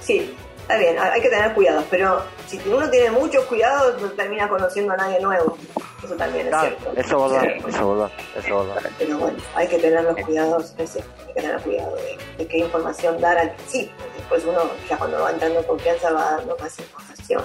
Sí, 0.00 0.36
está 0.60 0.76
bien, 0.76 0.96
hay 0.98 1.20
que 1.20 1.28
tener 1.28 1.54
cuidados, 1.54 1.84
pero 1.90 2.22
si 2.46 2.60
uno 2.68 2.88
tiene 2.90 3.10
muchos 3.10 3.44
cuidados, 3.46 4.00
no 4.00 4.08
termina 4.10 4.48
conociendo 4.48 4.92
a 4.92 4.96
nadie 4.96 5.18
nuevo. 5.20 5.56
Eso 6.04 6.14
también 6.16 6.48
es 6.48 6.54
cierto. 6.60 6.92
eso 6.96 7.26
es 7.26 7.32
verdad, 7.32 7.42
Sí. 7.42 7.58
eso 7.58 7.68
es 7.68 7.74
verdad, 7.88 8.10
eso 8.36 8.62
es 8.62 8.68
verdad. 8.74 8.90
Pero 8.98 9.18
bueno, 9.18 9.38
hay 9.54 9.68
que 9.68 9.78
tener 9.78 10.04
los 10.04 10.16
cuidados, 10.18 10.74
hay 10.78 10.86
que 10.86 11.40
tener 11.40 11.60
cuidado 11.62 11.96
de, 11.96 12.18
de 12.38 12.46
qué 12.46 12.58
información 12.58 13.20
dar 13.20 13.38
al 13.38 13.50
principio. 13.54 13.94
Después 14.16 14.44
uno, 14.44 14.60
ya 14.88 14.96
cuando 14.98 15.20
va 15.20 15.30
entrando 15.30 15.60
en 15.60 15.66
confianza, 15.66 16.12
va 16.12 16.32
dando 16.36 16.56
más 16.58 16.78
información. 16.78 17.44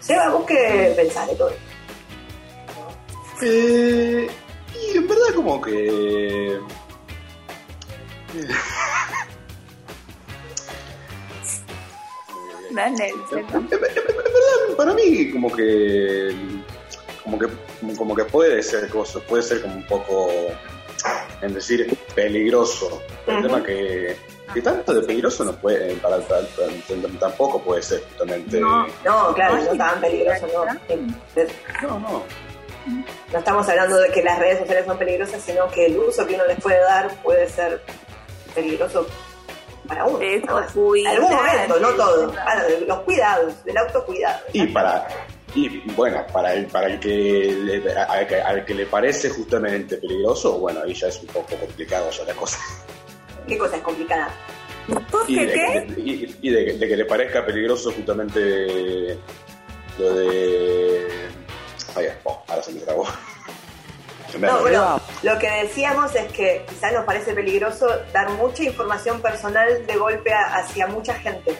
Seba, 0.00 0.28
vos 0.30 0.44
qué 0.46 0.92
pensás 0.96 1.28
de 1.28 1.34
todo 1.36 1.48
esto? 1.50 1.60
Eh, 3.42 4.28
y 4.92 4.96
en 4.96 5.08
verdad 5.08 5.34
como 5.34 5.60
que... 5.60 6.58
Dale, 12.70 13.08
En, 13.32 13.38
en- 13.38 13.54
en 13.54 13.70
verdad, 13.80 14.76
para 14.76 14.94
mí 14.94 15.30
como 15.30 15.50
que... 15.52 16.34
Como 17.24 17.38
que, 17.38 17.46
como, 17.96 18.14
que 18.14 18.24
puede 18.24 18.62
ser 18.62 18.88
cosas, 18.90 19.22
puede 19.22 19.42
ser 19.42 19.62
como 19.62 19.74
un 19.76 19.86
poco, 19.86 20.28
en 21.40 21.54
decir, 21.54 21.96
peligroso. 22.14 23.02
El 23.26 23.42
tema 23.42 23.62
que, 23.62 24.16
que 24.52 24.60
tanto 24.62 24.92
de 24.94 25.00
peligroso 25.06 25.42
no 25.44 25.52
puede, 25.56 25.94
para, 25.96 26.18
para- 26.18 26.42
para- 26.42 27.18
tampoco 27.18 27.62
puede 27.62 27.82
ser 27.82 28.02
justamente... 28.10 28.60
No. 28.60 28.86
No, 29.04 29.32
claro, 29.34 29.56
no 29.56 29.76
tan 29.76 30.00
peligroso, 30.00 30.46
no. 30.52 30.64
no. 31.88 31.98
no. 31.98 32.22
No 33.32 33.38
estamos 33.38 33.66
hablando 33.68 33.96
de 33.96 34.10
que 34.10 34.22
las 34.22 34.38
redes 34.38 34.58
sociales 34.58 34.84
son 34.86 34.98
peligrosas, 34.98 35.40
sino 35.42 35.66
que 35.70 35.86
el 35.86 35.98
uso 35.98 36.26
que 36.26 36.34
uno 36.34 36.44
les 36.46 36.60
puede 36.60 36.78
dar 36.80 37.10
puede 37.22 37.48
ser 37.48 37.80
peligroso 38.54 39.06
para 39.88 40.04
uno. 40.04 40.18
Cuidar, 40.74 41.14
En 41.14 41.22
algún 41.22 41.34
momento, 41.36 41.80
no 41.80 41.88
todo. 41.94 42.32
Para 42.32 42.68
los 42.68 42.98
cuidados, 43.00 43.64
del 43.64 43.78
autocuidado. 43.78 44.40
Y 44.52 44.66
para 44.66 45.08
y 45.54 45.80
bueno, 45.92 46.24
para 46.32 46.52
el 46.54 46.66
para 46.66 46.88
el 46.88 46.98
que 47.00 47.08
le, 47.62 47.92
al, 47.92 48.26
que 48.26 48.40
al 48.40 48.64
que 48.64 48.74
le 48.74 48.86
parece 48.86 49.30
justamente 49.30 49.96
peligroso, 49.98 50.58
bueno, 50.58 50.80
ahí 50.84 50.94
ya 50.94 51.08
es 51.08 51.20
un 51.20 51.26
poco 51.28 51.54
complicado 51.56 52.10
ya 52.10 52.24
la 52.24 52.34
cosa. 52.34 52.58
¿Qué 53.46 53.56
cosa 53.58 53.76
es 53.76 53.82
complicada? 53.82 54.30
¿Por 55.10 55.24
Y, 55.30 55.36
qué 55.36 55.46
de, 55.46 55.52
qué? 55.52 55.94
y, 56.00 56.36
y 56.42 56.50
de, 56.50 56.72
de 56.78 56.88
que 56.88 56.96
le 56.96 57.04
parezca 57.04 57.44
peligroso 57.46 57.92
justamente 57.92 59.18
lo 59.98 60.14
de 60.14 61.08
oh, 62.24 62.42
ahora 62.48 62.62
se 62.62 62.72
me 62.72 62.80
trabó. 62.80 63.06
No, 64.40 64.62
bueno, 64.62 65.00
lo 65.22 65.38
que 65.38 65.48
decíamos 65.48 66.12
es 66.16 66.24
que 66.32 66.66
quizás 66.68 66.92
nos 66.92 67.04
parece 67.04 67.34
peligroso 67.34 67.86
dar 68.12 68.28
mucha 68.30 68.64
información 68.64 69.20
personal 69.22 69.86
de 69.86 69.96
golpe 69.96 70.32
a- 70.32 70.56
hacia 70.56 70.88
mucha 70.88 71.14
gente. 71.14 71.56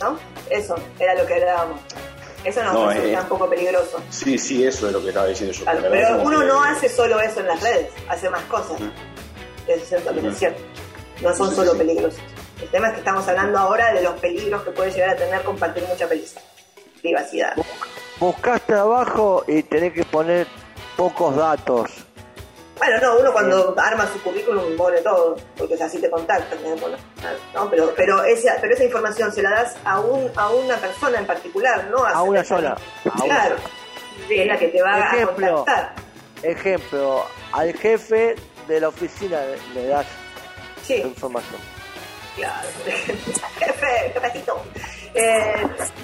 ¿No? 0.00 0.18
Eso 0.50 0.74
era 0.98 1.14
lo 1.14 1.24
que 1.24 1.34
hablábamos. 1.34 1.78
Eso 2.44 2.62
nos 2.64 2.74
No, 2.74 2.84
parece 2.86 3.10
eh, 3.12 3.14
tampoco 3.16 3.48
peligroso. 3.48 4.00
Sí, 4.10 4.36
sí, 4.38 4.64
eso 4.64 4.88
es 4.88 4.92
lo 4.92 5.00
que 5.00 5.08
estaba 5.08 5.26
diciendo 5.26 5.54
yo. 5.56 5.64
Claro, 5.64 5.80
pero 5.90 6.22
uno 6.22 6.40
que- 6.40 6.46
no 6.46 6.62
hace 6.64 6.88
solo 6.88 7.20
eso 7.20 7.40
en 7.40 7.46
las 7.46 7.60
redes, 7.62 7.90
hace 8.08 8.28
más 8.30 8.42
cosas. 8.44 8.80
Eso 9.68 9.96
es 9.96 10.04
también 10.04 10.26
es 10.26 10.32
Ujú. 10.32 10.38
cierto. 10.40 10.60
No 11.22 11.34
son 11.36 11.50
Sí, 11.50 11.56
solo 11.56 11.72
sí. 11.72 11.78
peligrosos. 11.78 12.20
El 12.60 12.68
tema 12.68 12.88
es 12.88 12.94
que 12.94 12.98
estamos 13.00 13.26
hablando 13.28 13.58
ahora 13.58 13.92
de 13.92 14.02
los 14.02 14.14
peligros 14.20 14.62
que 14.62 14.70
puede 14.72 14.90
llegar 14.90 15.10
a 15.10 15.16
tener 15.16 15.42
compartir 15.42 15.84
mucha 15.88 16.08
privacidad. 17.00 17.54
Buscás 18.18 18.60
trabajo 18.62 19.44
y 19.46 19.62
tenés 19.62 19.92
que 19.92 20.04
poner 20.04 20.46
pocos 20.96 21.36
datos. 21.36 21.90
Bueno, 22.84 22.98
no, 23.00 23.18
uno 23.20 23.32
cuando 23.32 23.74
arma 23.78 24.08
su 24.12 24.20
currículum 24.22 24.76
pone 24.76 24.98
todo, 25.02 25.36
porque 25.56 25.74
así 25.80 26.00
te 26.00 26.10
contactan, 26.10 26.58
¿no? 27.54 27.70
Pero, 27.70 27.92
pero, 27.96 28.24
esa, 28.24 28.56
pero 28.60 28.74
esa 28.74 28.82
información 28.84 29.30
se 29.32 29.40
la 29.40 29.50
das 29.50 29.76
a, 29.84 30.00
un, 30.00 30.28
a 30.34 30.50
una 30.50 30.76
persona 30.78 31.18
en 31.20 31.26
particular, 31.26 31.84
¿no? 31.92 32.04
A 32.04 32.22
una 32.22 32.42
sola. 32.42 32.76
A 33.08 33.14
una 33.22 33.24
Claro, 33.24 33.56
es 34.28 34.46
la 34.48 34.58
que 34.58 34.66
te 34.68 34.82
va 34.82 34.96
a 35.12 35.26
contactar. 35.26 35.94
Ejemplo, 36.42 37.24
al 37.52 37.72
jefe 37.74 38.34
de 38.66 38.80
la 38.80 38.88
oficina 38.88 39.40
le- 39.74 39.80
le 39.82 39.88
das 39.88 40.06
Sí, 40.82 40.94
información. 40.96 41.60
claro. 42.34 42.68
Jefe, 43.60 44.10
jefecito. 44.12 44.60
Eh, 45.14 45.54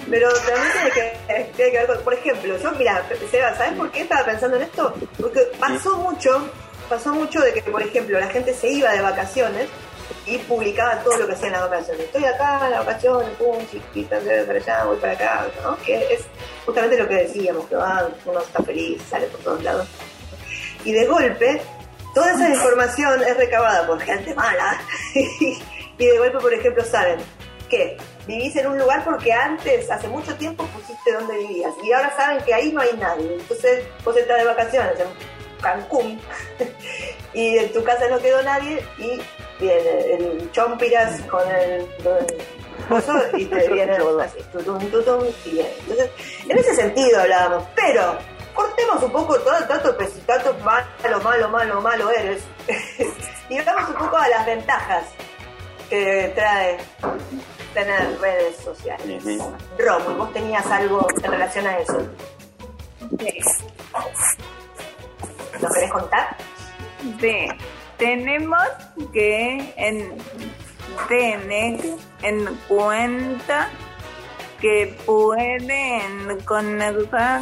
pero 0.09 0.29
también 0.31 0.71
tiene 0.71 0.91
que, 0.91 1.51
tiene 1.55 1.71
que 1.71 1.77
ver 1.79 1.87
con, 1.87 2.01
por 2.03 2.13
ejemplo, 2.13 2.55
yo, 2.57 2.71
mira, 2.73 3.03
Seba, 3.31 3.53
¿sabes 3.57 3.73
por 3.73 3.91
qué 3.91 4.01
estaba 4.01 4.23
pensando 4.23 4.55
en 4.57 4.63
esto? 4.63 4.93
Porque 5.19 5.41
pasó 5.59 5.97
mucho, 5.97 6.47
pasó 6.89 7.13
mucho 7.13 7.39
de 7.41 7.53
que, 7.53 7.61
por 7.61 7.81
ejemplo, 7.81 8.19
la 8.19 8.27
gente 8.27 8.53
se 8.53 8.69
iba 8.69 8.91
de 8.91 9.01
vacaciones 9.01 9.67
y 10.25 10.37
publicaba 10.39 10.99
todo 11.03 11.17
lo 11.17 11.27
que 11.27 11.33
hacía 11.33 11.47
en 11.47 11.53
las 11.53 11.69
vacaciones. 11.69 12.05
Estoy 12.05 12.25
acá 12.25 12.65
en 12.65 12.71
las 12.71 12.85
vacaciones, 12.85 13.29
pum, 13.37 13.57
chiquita, 13.71 14.19
voy 14.19 14.45
para 14.45 14.59
allá, 14.59 14.85
voy 14.85 14.97
para 14.97 15.13
acá, 15.13 15.47
¿no? 15.63 15.77
Que 15.77 16.13
es 16.13 16.25
justamente 16.65 16.97
lo 16.97 17.07
que 17.07 17.15
decíamos, 17.15 17.65
que 17.67 17.75
uno 17.75 18.39
está 18.39 18.63
feliz, 18.63 19.01
sale 19.09 19.27
por 19.27 19.39
todos 19.41 19.63
lados. 19.63 19.87
Y 20.83 20.91
de 20.91 21.05
golpe, 21.05 21.61
toda 22.13 22.33
esa 22.33 22.49
información 22.49 23.21
es 23.23 23.37
recabada 23.37 23.85
por 23.85 23.99
gente 24.01 24.33
mala. 24.33 24.81
y 25.13 26.05
de 26.05 26.17
golpe, 26.17 26.37
por 26.39 26.53
ejemplo, 26.53 26.83
saben 26.83 27.19
que 27.69 27.97
vivís 28.27 28.55
en 28.55 28.67
un 28.67 28.79
lugar 28.79 29.03
porque 29.03 29.31
antes, 29.31 29.89
hace 29.91 30.07
mucho 30.07 30.35
tiempo, 30.35 30.65
pusiste 30.67 31.13
donde 31.13 31.37
vivías. 31.37 31.73
Y 31.83 31.91
ahora 31.93 32.15
saben 32.15 32.43
que 32.43 32.53
ahí 32.53 32.71
no 32.71 32.81
hay 32.81 32.93
nadie. 32.97 33.35
Entonces, 33.35 33.85
vos 34.03 34.17
estás 34.17 34.39
de 34.39 34.45
vacaciones 34.45 34.93
Cancún 35.61 36.19
y 37.33 37.57
en 37.57 37.71
tu 37.73 37.83
casa 37.83 38.07
no 38.09 38.19
quedó 38.19 38.41
nadie 38.43 38.83
y 38.97 39.21
viene 39.59 40.13
el 40.13 40.51
chompiras 40.51 41.21
con 41.21 41.41
el, 41.49 41.85
con 42.03 42.17
el 42.17 42.87
coso 42.87 43.37
y 43.37 43.45
te 43.45 43.67
viene 43.73 43.97
así, 44.23 44.39
tutum, 44.51 44.79
tutum, 44.89 45.25
y 45.45 45.49
viene. 45.49 45.69
Entonces, 45.81 46.09
en 46.47 46.57
ese 46.57 46.75
sentido 46.75 47.21
hablábamos, 47.21 47.67
pero 47.75 48.17
cortemos 48.53 49.03
un 49.03 49.11
poco 49.11 49.39
todo 49.39 49.57
el 49.57 49.67
tanto 49.67 49.95
tanto 50.25 50.53
malo, 50.63 51.19
malo, 51.21 51.49
malo, 51.49 51.81
malo 51.81 52.11
eres 52.11 52.43
y 53.49 53.59
vamos 53.61 53.89
un 53.89 53.95
poco 53.95 54.17
a 54.17 54.27
las 54.27 54.45
ventajas 54.45 55.05
que 55.89 56.31
trae 56.35 56.77
tener 57.73 58.19
redes 58.19 58.57
sociales. 58.57 59.23
Ujú. 59.23 59.55
Romo, 59.77 60.15
vos 60.17 60.33
tenías 60.33 60.65
algo 60.67 61.07
en 61.23 61.31
relación 61.31 61.67
a 61.67 61.79
eso. 61.79 62.07
¿Lo 65.61 65.69
querés 65.69 65.91
contar? 65.91 66.37
Sí, 67.19 67.47
tenemos 67.97 68.63
que 69.13 69.73
en- 69.77 70.17
tener 71.07 71.79
en 72.21 72.45
cuenta 72.67 73.69
que 74.59 74.97
pueden 75.05 76.37
conectar 76.45 77.41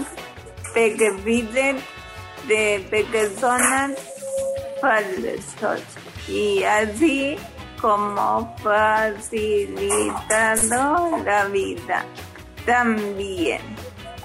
perfiles 0.74 1.76
de 2.47 2.86
personas 3.11 3.91
falsos 4.80 5.82
y 6.28 6.63
así 6.63 7.36
como 7.82 8.55
facilitando 9.88 11.18
la 11.26 11.45
vida. 11.45 12.05
También 12.65 13.61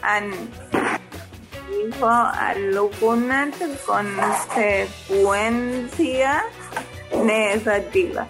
han 0.02 0.30
dijo 1.72 2.08
algunas 2.08 3.54
consecuencias 3.86 6.42
negativas. 7.24 8.28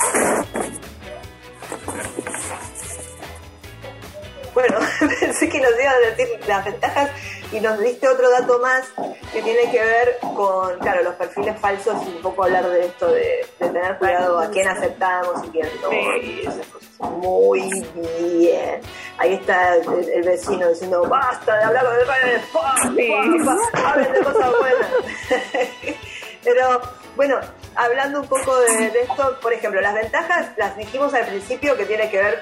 Bueno, 4.55 4.79
pensé 5.21 5.49
que 5.49 5.61
nos 5.61 5.71
iba 5.81 5.91
a 5.91 5.99
decir 5.99 6.29
las 6.47 6.65
ventajas, 6.65 7.11
Y 7.53 7.61
nos 7.61 7.79
diste 7.79 8.09
otro 8.09 8.31
dato 8.31 8.59
más 8.61 8.89
que 9.33 9.43
tiene 9.43 9.71
que 9.71 9.83
ver 9.83 10.19
con, 10.21 10.79
claro, 10.79 11.03
los 11.03 11.15
perfiles 11.15 11.59
falsos 11.61 11.97
y 12.07 12.17
un 12.17 12.23
poco 12.23 12.45
hablar 12.45 12.69
de 12.69 12.87
esto 12.87 13.09
de, 13.09 13.47
de 13.59 13.69
tener 13.69 13.99
cuidado 13.99 14.39
a 14.39 14.51
quién 14.51 14.69
aceptamos 14.69 15.45
y 15.47 15.51
quién 15.51 15.69
no. 15.83 15.93
Y 15.93 16.41
esas 16.41 16.67
cosas. 16.67 16.89
Muy 17.11 17.87
bien. 17.95 18.81
Ahí 19.19 19.35
está 19.35 19.77
el, 19.77 20.09
el 20.09 20.23
vecino 20.23 20.69
diciendo, 20.69 21.03
basta 21.09 21.57
de 21.59 21.65
hablar 21.65 21.85
de 21.91 22.05
redes, 22.05 22.43
pa, 22.53 22.75
pa, 22.75 23.73
pa, 23.73 23.91
hablen 23.91 24.13
de 24.13 24.21
cosas 24.21 24.51
buenas. 24.59 24.89
Pero 26.45 26.81
bueno, 27.17 27.39
hablando 27.75 28.21
un 28.21 28.27
poco 28.27 28.59
de, 28.61 28.91
de 28.91 29.03
esto, 29.03 29.39
por 29.41 29.53
ejemplo, 29.53 29.81
las 29.81 29.95
ventajas 29.95 30.51
las 30.57 30.77
dijimos 30.77 31.13
al 31.15 31.27
principio 31.27 31.77
que 31.77 31.85
tiene 31.85 32.11
que 32.11 32.19
ver 32.19 32.41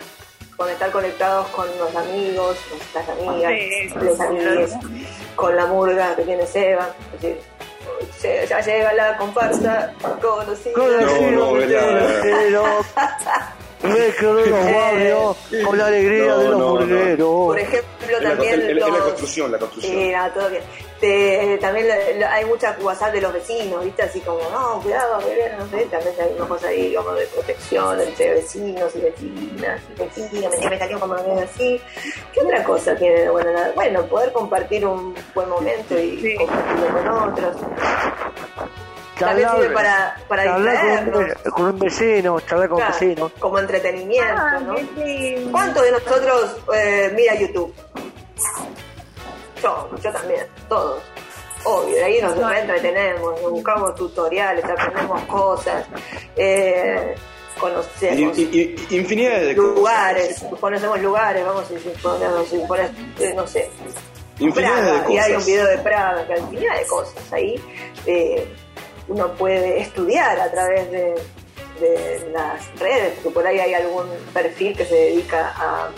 con 0.56 0.68
estar 0.68 0.90
conectados 0.90 1.46
con 1.48 1.66
los 1.78 1.94
amigos, 1.96 2.56
nuestras 2.70 3.08
amigas, 3.08 3.52
Sí, 3.52 3.88
los 4.02 4.20
amigos, 4.20 4.70
con 5.36 5.56
la 5.56 5.66
murga 5.66 6.14
que 6.16 6.22
tiene 6.22 6.46
Seba. 6.46 6.90
Es 7.14 7.22
decir, 7.22 7.38
ya- 8.48 8.60
llega 8.60 8.92
la 8.92 9.16
comparsa 9.16 9.92
conocida. 10.20 10.72
No, 10.76 11.54
no, 12.50 12.80
Mezclo 13.82 14.34
de 14.34 14.46
los 14.50 14.64
barrios 14.74 15.36
con 15.64 15.78
la 15.78 15.86
alegría 15.86 16.26
No, 16.26 16.38
de 16.38 16.48
los 16.50 16.58
no, 16.58 16.58
no. 16.58 16.70
burgueros. 16.72 17.28
Por 17.46 17.58
ejemplo, 17.58 18.18
también 18.22 18.78
la 18.78 18.88
construcción, 18.88 19.52
la 19.52 19.58
construcción. 19.58 19.94
Sí, 19.96 20.12
todo 20.34 20.50
bien. 20.50 20.62
Te- 21.00 21.56
también 21.62 21.88
lo- 21.88 22.20
lo- 22.20 22.26
hay 22.28 22.44
mucha 22.44 22.76
WhatsApp 22.78 23.12
de 23.14 23.22
los 23.22 23.32
vecinos, 23.32 23.82
¿viste? 23.82 24.02
Así 24.02 24.20
como, 24.20 24.38
no, 24.50 24.80
cuidado, 24.82 25.14
no 25.18 25.66
sé. 25.70 25.86
También 25.86 26.14
hay 26.20 26.34
una 26.36 26.46
cosa 26.46 26.68
ahí 26.68 26.94
como 26.94 27.12
de 27.12 27.26
protección 27.26 27.98
entre 28.00 28.34
vecinos 28.34 28.94
y 28.94 29.00
vecinas. 29.00 29.80
Y 29.96 29.98
vecinos, 29.98 30.54
me, 30.60 30.68
me 30.70 30.78
salió 30.78 31.00
como 31.00 31.14
así. 31.14 31.80
¿Qué 32.34 32.40
otra 32.42 32.62
cosa 32.64 32.94
tiene 32.96 33.20
de 33.22 33.30
bueno? 33.30 33.50
Nada? 33.50 33.72
Bueno, 33.74 34.02
poder 34.06 34.30
compartir 34.32 34.84
un 34.84 35.14
buen 35.34 35.48
momento 35.48 35.98
y 35.98 36.20
Sí. 36.20 36.36
compartirlo 36.36 36.86
con 36.98 37.08
otros. 37.32 37.56
También 39.18 39.48
sirve 39.50 39.70
para, 39.70 40.16
para 40.28 40.44
con, 40.54 40.66
un- 40.66 41.34
con 41.52 41.64
un 41.66 41.78
vecino, 41.78 42.40
charlar 42.40 42.68
con 42.70 42.78
un 42.78 42.86
Claro, 42.86 42.98
vecino. 43.00 43.32
como 43.38 43.58
entretenimiento, 43.58 44.32
Ah, 44.34 44.60
¿no? 44.66 44.76
sí. 44.96 45.48
¿Cuántos 45.50 45.82
de 45.82 45.92
nosotros 45.92 46.56
eh, 46.74 47.12
mira 47.14 47.34
YouTube? 47.34 47.74
Yo, 49.62 49.90
yo 50.02 50.12
también, 50.12 50.46
todos. 50.68 51.02
Obvio, 51.64 51.94
de 51.94 52.04
ahí 52.04 52.22
nos 52.22 52.34
entretenemos, 52.56 53.40
buscamos 53.42 53.94
tutoriales, 53.94 54.64
aprendemos 54.64 55.20
cosas, 55.24 55.84
eh, 56.36 57.14
conocemos 57.58 58.38
y- 58.38 58.76
y- 58.90 58.96
infinidad 58.96 59.40
de 59.40 59.54
cosas. 59.56 59.74
lugares, 59.76 60.44
conocemos 60.58 61.00
lugares, 61.00 61.44
vamos 61.44 61.66
a 61.70 61.74
decir, 61.74 61.92
ponemos, 62.02 62.50
eh, 62.52 63.32
no 63.36 63.46
sé, 63.46 63.68
Infinidad 64.38 64.76
de 64.82 64.90
Praga, 65.00 65.12
y 65.12 65.18
hay 65.18 65.30
un 65.32 65.34
cosas. 65.34 65.46
video 65.46 65.66
de 65.66 65.78
Praga, 65.78 66.26
que 66.26 66.38
infinidad 66.38 66.78
de 66.78 66.86
cosas 66.86 67.32
ahí. 67.32 67.62
eh, 68.06 68.48
uno 69.08 69.30
puede 69.32 69.80
estudiar 69.80 70.40
a 70.40 70.50
través 70.50 70.90
de, 70.90 71.14
de 71.80 72.30
las 72.32 72.78
redes, 72.78 73.12
porque 73.16 73.30
por 73.34 73.46
ahí 73.46 73.58
hay 73.58 73.74
algún 73.74 74.06
perfil 74.32 74.74
que 74.76 74.86
se 74.86 74.94
dedica 74.94 75.52
a, 75.56 75.90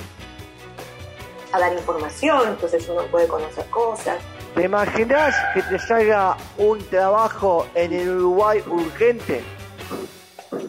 a 1.52 1.58
dar 1.58 1.72
información, 1.72 2.48
entonces 2.48 2.88
uno 2.88 3.02
puede 3.04 3.28
conocer 3.28 3.64
cosas. 3.66 4.16
¿Te 4.54 4.64
imaginas 4.64 5.34
que 5.54 5.62
te 5.62 5.78
salga 5.78 6.36
un 6.58 6.78
trabajo 6.88 7.66
en 7.74 7.92
el 7.92 8.08
Uruguay 8.10 8.62
urgente? 8.66 9.42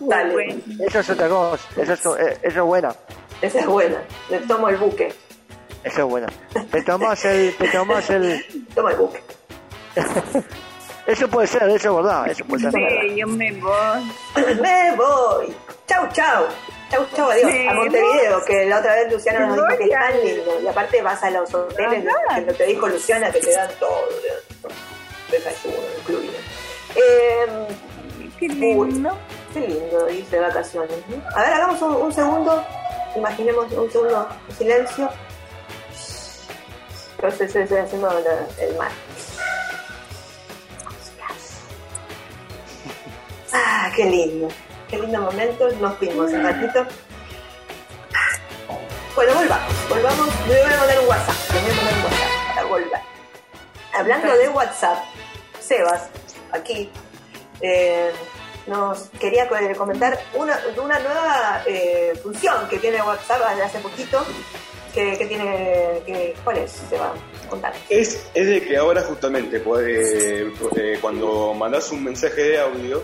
Dale. 0.01 0.59
Eso 0.79 0.99
es 0.99 1.09
otra 1.09 1.27
cosa, 1.27 1.81
eso 1.81 2.17
es, 2.17 2.27
eh, 2.27 2.37
eso 2.43 2.59
es 2.59 2.65
buena, 2.65 2.95
esa 3.41 3.59
es 3.59 3.65
buena. 3.65 3.97
Le 4.29 4.39
tomo 4.39 4.69
el 4.69 4.77
buque, 4.77 5.13
eso 5.83 6.01
es 6.01 6.05
buena. 6.05 6.27
Te 6.71 6.81
tomás 6.81 7.25
el, 7.25 7.55
te 7.55 7.67
tomás 7.69 8.09
el, 8.09 8.65
tomo 8.75 8.89
el 8.89 8.95
buque. 8.95 9.23
eso 11.07 11.27
puede 11.27 11.47
ser, 11.47 11.63
eso 11.69 11.89
es 11.89 11.95
verdad, 11.95 12.27
eso 12.29 12.45
puede 12.45 12.63
ser. 12.63 12.71
Sí, 12.71 13.15
yo 13.17 13.27
me 13.27 13.51
voy. 13.53 14.11
Me 14.61 14.95
voy. 14.95 15.53
Chau, 15.87 16.07
chau. 16.13 16.45
Chau, 16.93 17.05
chau, 17.15 17.29
adiós. 17.31 17.51
Me 17.51 17.69
a 17.69 17.73
Montevideo, 17.73 18.45
que 18.45 18.65
la 18.65 18.79
otra 18.79 18.93
vez 18.95 19.11
Luciana 19.11 19.47
nos 19.47 19.55
dijo 19.55 19.67
que 19.77 19.83
es 19.85 19.89
tan 19.89 20.21
lindo. 20.23 20.59
Y 20.61 20.67
aparte 20.67 21.01
vas 21.01 21.23
a 21.23 21.29
los 21.31 21.51
hoteles, 21.53 22.05
Ajá. 22.29 22.45
que 22.45 22.53
te 22.53 22.65
dijo 22.67 22.87
Luciana, 22.87 23.31
que 23.31 23.39
te 23.39 23.51
dan 23.51 23.69
todo. 23.79 24.07
Desayuno 25.31 25.77
incluido. 25.99 26.33
Eh, 26.95 27.47
Qué 28.39 28.47
lindo. 28.47 29.17
qué 29.53 29.59
lindo 29.61 30.09
irse 30.09 30.35
de 30.35 30.41
vacaciones. 30.43 30.91
A 31.35 31.41
ver, 31.41 31.53
hagamos 31.53 31.81
un, 31.81 31.95
un 31.95 32.13
segundo. 32.13 32.63
Imaginemos 33.15 33.71
un 33.71 33.91
segundo 33.91 34.27
de 34.47 34.55
silencio. 34.55 35.09
Entonces 37.15 37.55
estoy 37.55 37.77
haciendo 37.79 38.09
la- 38.11 38.63
el 38.63 38.75
mar. 38.75 38.91
Ah, 43.51 43.91
qué 43.95 44.05
lindo. 44.05 44.47
Qué 44.93 44.99
lindo 44.99 45.21
momento. 45.21 45.67
Nos 45.81 45.97
fuimos 45.97 46.31
un 46.31 46.43
ratito. 46.43 46.85
Bueno, 49.15 49.33
volvamos. 49.33 49.89
Volvamos. 49.89 50.27
Le 50.47 50.61
voy 50.61 50.71
a 50.71 50.77
mandar 50.77 50.99
un 50.99 51.07
WhatsApp. 51.07 51.35
Le 51.51 51.61
voy 51.61 51.71
un 51.71 52.03
WhatsApp 52.03 52.55
para 52.55 52.67
volver. 52.67 52.99
Hablando 53.95 54.37
de 54.37 54.49
WhatsApp, 54.49 54.97
Sebas, 55.59 56.09
aquí, 56.51 56.91
eh, 57.61 58.11
nos 58.67 59.09
quería 59.19 59.47
co- 59.49 59.55
comentar 59.79 60.19
una, 60.35 60.59
una 60.83 60.99
nueva 60.99 61.63
eh, 61.65 62.13
función 62.21 62.67
que 62.69 62.77
tiene 62.77 63.01
WhatsApp 63.01 63.49
desde 63.49 63.63
hace 63.63 63.79
poquito. 63.79 64.23
Que, 64.93 65.17
tiene. 65.25 66.03
Que, 66.05 66.35
¿Cuál 66.43 66.57
es? 66.59 66.71
Se 66.87 66.97
contar. 67.49 67.73
Es, 67.89 68.27
es 68.35 68.45
de 68.47 68.63
que 68.63 68.77
ahora 68.77 69.01
justamente 69.01 69.59
puede, 69.59 70.49
eh, 70.75 70.99
cuando 71.01 71.55
mandas 71.55 71.91
un 71.91 72.03
mensaje 72.03 72.41
de 72.43 72.59
audio, 72.59 73.01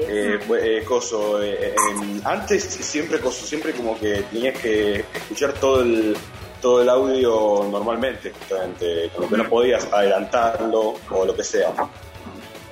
Sí. 0.00 0.06
eh, 0.08 0.38
pues, 0.46 0.62
eh, 0.64 0.84
coso, 0.84 1.42
eh, 1.42 1.74
em, 1.74 2.20
antes 2.24 2.62
siempre 2.64 3.18
coso, 3.20 3.44
siempre 3.46 3.72
como 3.72 3.98
que 3.98 4.22
tenías 4.30 4.58
que 4.58 5.04
escuchar 5.14 5.52
todo 5.54 5.82
el 5.82 6.16
todo 6.60 6.82
el 6.82 6.90
audio 6.90 7.66
normalmente, 7.70 8.32
justamente, 8.32 9.10
como 9.16 9.30
que 9.30 9.36
no 9.38 9.48
podías 9.48 9.88
adelantarlo 9.90 10.96
o 11.10 11.24
lo 11.24 11.34
que 11.34 11.42
sea. 11.42 11.72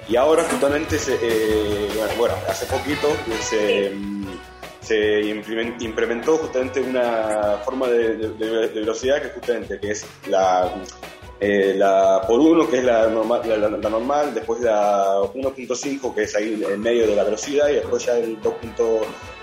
Y 0.07 0.17
ahora 0.17 0.45
justamente 0.45 0.99
se, 0.99 1.15
eh, 1.23 1.89
bueno, 2.19 2.35
hace 2.47 2.67
poquito 2.67 3.09
se, 3.41 3.91
mm, 3.91 4.27
se 4.83 5.21
implemen- 5.23 5.77
implementó 5.81 6.37
justamente 6.37 6.81
una 6.83 7.61
forma 7.65 7.87
de, 7.89 8.17
de- 8.17 8.29
de- 8.29 8.69
de 8.69 8.81
velocidad 8.81 9.23
que 9.23 9.29
justamente 9.31 9.79
que 9.81 9.91
es 9.93 10.05
la 10.27 10.71
eh, 11.41 11.75
la 11.77 12.23
por 12.27 12.41
uno 12.41 12.69
que 12.69 12.79
es 12.79 12.85
la 12.85 13.07
normal, 13.09 13.43
la, 13.47 13.57
la- 13.57 13.69
la 13.77 13.91
normal, 13.91 14.35
después 14.35 14.61
la 14.61 15.21
1.5 15.35 16.15
que 16.15 16.23
es 16.25 16.35
ahí 16.37 16.63
en 16.69 16.81
medio 16.81 17.07
de 17.07 17.15
la 17.17 17.25
velocidad 17.25 17.69
y 17.69 17.75
después 17.75 18.05
ya 18.05 18.17
el 18.19 18.41
2. 18.43 18.55
punto- 18.55 19.01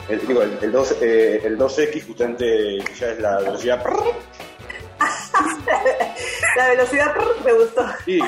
el, 0.09 0.27
digo, 0.27 0.41
el, 0.43 0.57
el 0.61 0.71
2, 0.71 0.95
eh, 1.01 1.41
el 1.43 1.57
2X 1.57 2.05
justamente 2.05 2.77
ya 2.99 3.07
es 3.11 3.19
la 3.19 3.39
velocidad 3.39 3.81
La 6.57 6.69
velocidad 6.69 7.13
me 7.43 7.53
gustó. 7.53 7.85
es, 8.07 8.23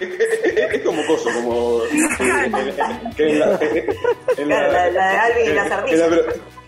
es- 0.00 0.72
es 0.74 0.82
como 0.84 1.04
coso, 1.06 1.28
como 1.34 1.82
eh, 1.84 1.90
en 3.18 3.38
la, 3.38 3.58
en 3.60 4.46
Claro, 4.46 4.72
la- 4.72 4.90
la 4.90 5.08
de 5.10 5.18
Alvin 5.18 5.44
y 5.46 5.52
las 5.54 5.66
en 5.66 5.72
ardillas. 5.72 6.10
la 6.10 6.18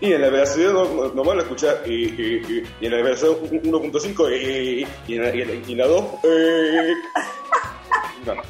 y 0.01 0.13
en 0.13 0.21
la 0.21 0.29
velocidad 0.29 0.71
no- 0.73 1.09
normal 1.13 1.37
la 1.37 1.43
escuchás 1.43 1.75
y, 1.85 1.91
y, 1.91 2.41
y, 2.47 2.63
y 2.81 2.85
en 2.85 2.91
la 2.91 2.97
velocidad 3.03 3.31
1.5 3.31 4.31
y, 4.31 4.87
y, 5.07 5.15
en 5.15 5.23
la, 5.23 5.35
y, 5.35 5.41
en 5.41 5.47
la- 5.47 5.67
y 5.67 5.71
en 5.73 5.77
la 5.77 5.87
2 5.87 6.05
eh, 6.23 6.93
no, 8.25 8.35
no. 8.35 8.41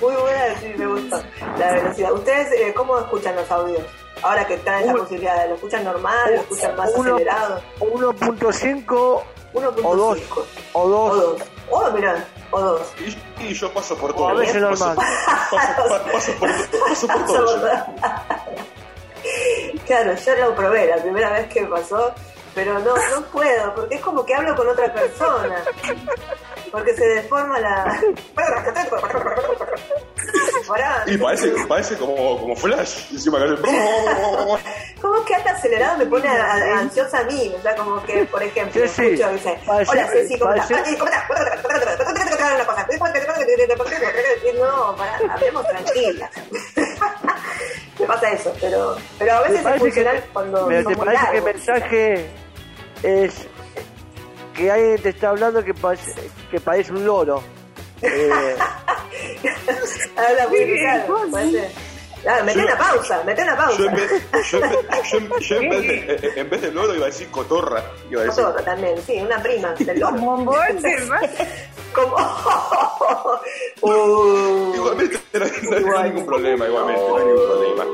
Muy 0.00 0.14
buena, 0.14 0.60
sí, 0.60 0.72
me 0.76 0.86
gustó. 0.86 1.22
La 1.58 1.72
velocidad. 1.72 2.12
¿Ustedes 2.12 2.48
eh, 2.60 2.72
cómo 2.74 2.98
escuchan 2.98 3.36
los 3.36 3.50
audios? 3.50 3.82
Ahora 4.22 4.46
que 4.46 4.54
están 4.54 4.82
esa 4.82 4.92
Uno- 4.92 5.02
posibilidad, 5.02 5.48
¿lo 5.48 5.54
escuchan 5.54 5.84
normal? 5.84 6.34
¿Lo 6.34 6.40
escuchan 6.42 6.76
más 6.76 6.90
Uno- 6.96 7.14
acelerado? 7.14 7.62
1.5 7.80 9.22
1.5. 9.54 9.84
o 9.84 9.96
2 9.96 10.18
o 10.72 10.80
O 10.80 10.88
2 10.88 11.20
dos. 11.38 11.42
Oh, 11.70 11.90
mirá, 11.92 12.24
o 12.50 12.60
dos. 12.60 12.82
Y, 12.98 13.44
y 13.44 13.54
yo 13.54 13.72
paso 13.72 13.96
por 13.96 14.10
o 14.10 14.14
todo. 14.14 14.28
a 14.28 14.34
veces 14.34 14.62
paso, 14.62 14.86
normal. 14.86 15.06
paso, 15.50 15.88
pa- 15.88 16.12
paso 16.12 16.32
por, 16.38 16.50
paso 16.88 17.06
por 17.06 17.26
todo. 17.26 17.60
yo. 17.60 17.68
Claro, 19.86 20.14
yo 20.14 20.36
lo 20.36 20.54
probé 20.54 20.86
la 20.86 20.96
primera 21.02 21.30
vez 21.32 21.48
que 21.48 21.60
me 21.62 21.68
pasó, 21.68 22.12
pero 22.54 22.78
no, 22.80 22.94
no 22.96 23.22
puedo, 23.32 23.74
porque 23.74 23.94
es 23.96 24.00
como 24.00 24.24
que 24.26 24.34
hablo 24.34 24.54
con 24.56 24.68
otra 24.68 24.92
persona. 24.92 25.62
Porque 26.70 26.94
se 26.94 27.06
deforma 27.06 27.58
la. 27.60 28.00
Y 31.06 31.16
parece, 31.18 31.52
parece 31.68 31.96
como, 31.96 32.38
como 32.40 32.56
flash. 32.56 33.06
Y 33.10 33.14
encima 33.16 33.38
que 33.38 33.56
¿Cómo 35.00 35.24
que 35.24 35.34
anda 35.34 35.50
acelerado 35.52 35.98
me 35.98 36.06
pone 36.06 36.28
a- 36.28 36.52
a- 36.54 36.78
ansiosa 36.80 37.18
a 37.20 37.24
mí? 37.24 37.52
O 37.58 37.62
sea, 37.62 37.74
como 37.76 38.02
que, 38.04 38.24
por 38.26 38.42
ejemplo, 38.42 38.80
Ceci, 38.82 39.02
escucho 39.14 39.30
y 39.30 39.34
dice, 39.34 39.58
parece- 39.66 39.90
hola 39.90 40.06
Ceci, 40.08 40.38
¿cómo 40.38 40.52
estás? 40.54 40.68
¿cómo 40.98 41.08
estás? 41.08 41.28
No, 44.58 44.96
pará, 44.96 45.18
hablemos 45.34 45.66
tranquilas. 45.68 46.30
Me 47.98 48.06
pasa 48.06 48.30
eso, 48.32 48.52
pero, 48.60 48.96
pero 49.18 49.32
a 49.34 49.40
veces 49.42 49.64
es 49.66 49.78
funcional 49.78 50.16
que, 50.22 50.28
cuando 50.32 50.66
pero 50.66 50.88
te 50.88 50.96
parece 50.96 51.16
que 51.30 51.36
el 51.38 51.44
largos. 51.44 51.44
mensaje 51.54 52.30
es 53.02 53.34
que 54.56 54.70
alguien 54.70 55.02
te 55.02 55.08
está 55.10 55.28
hablando 55.30 55.62
que 55.64 55.74
parece, 55.74 56.14
que 56.50 56.60
parece 56.60 56.92
un 56.92 57.04
loro. 57.04 57.42
Eh, 58.02 58.56
Habla 60.16 60.48
muy 60.48 60.78
claro. 60.78 61.26
Ah, 62.24 62.40
mete 62.44 62.60
una 62.60 62.78
pausa, 62.78 63.20
mete 63.26 63.42
una 63.42 63.56
pausa. 63.56 63.78
Yo 63.78 63.86
en 63.88 63.94
vez, 63.96 64.10
yo 64.50 64.58
en 64.58 64.70
vez- 64.70 65.10
yo 65.10 65.18
en- 65.18 65.30
yo 65.40 65.56
en 65.56 65.70
vez 65.70 66.22
de, 66.22 66.40
en 66.40 66.50
vez 66.50 66.62
de 66.62 66.70
loro 66.70 66.94
iba 66.94 67.06
a 67.06 67.08
decir 67.08 67.28
cotorra. 67.32 67.82
Iba 68.10 68.22
a 68.22 68.24
decir. 68.26 68.44
Cotorra 68.44 68.64
también, 68.64 68.94
sí, 69.04 69.18
una 69.20 69.42
prima 69.42 69.72
del 69.74 69.98
loro. 69.98 70.16
Como. 71.92 72.16
Uh, 73.84 74.72
Igualmente 74.74 75.18
no 75.32 75.44
hay, 75.44 75.82
no 75.84 75.98
hay 75.98 76.10
ningún 76.10 76.26
problema, 76.26 76.66
igualmente, 76.68 77.02
no 77.08 77.16
hay 77.16 77.24
ningún 77.24 77.46
problema. 77.46 77.84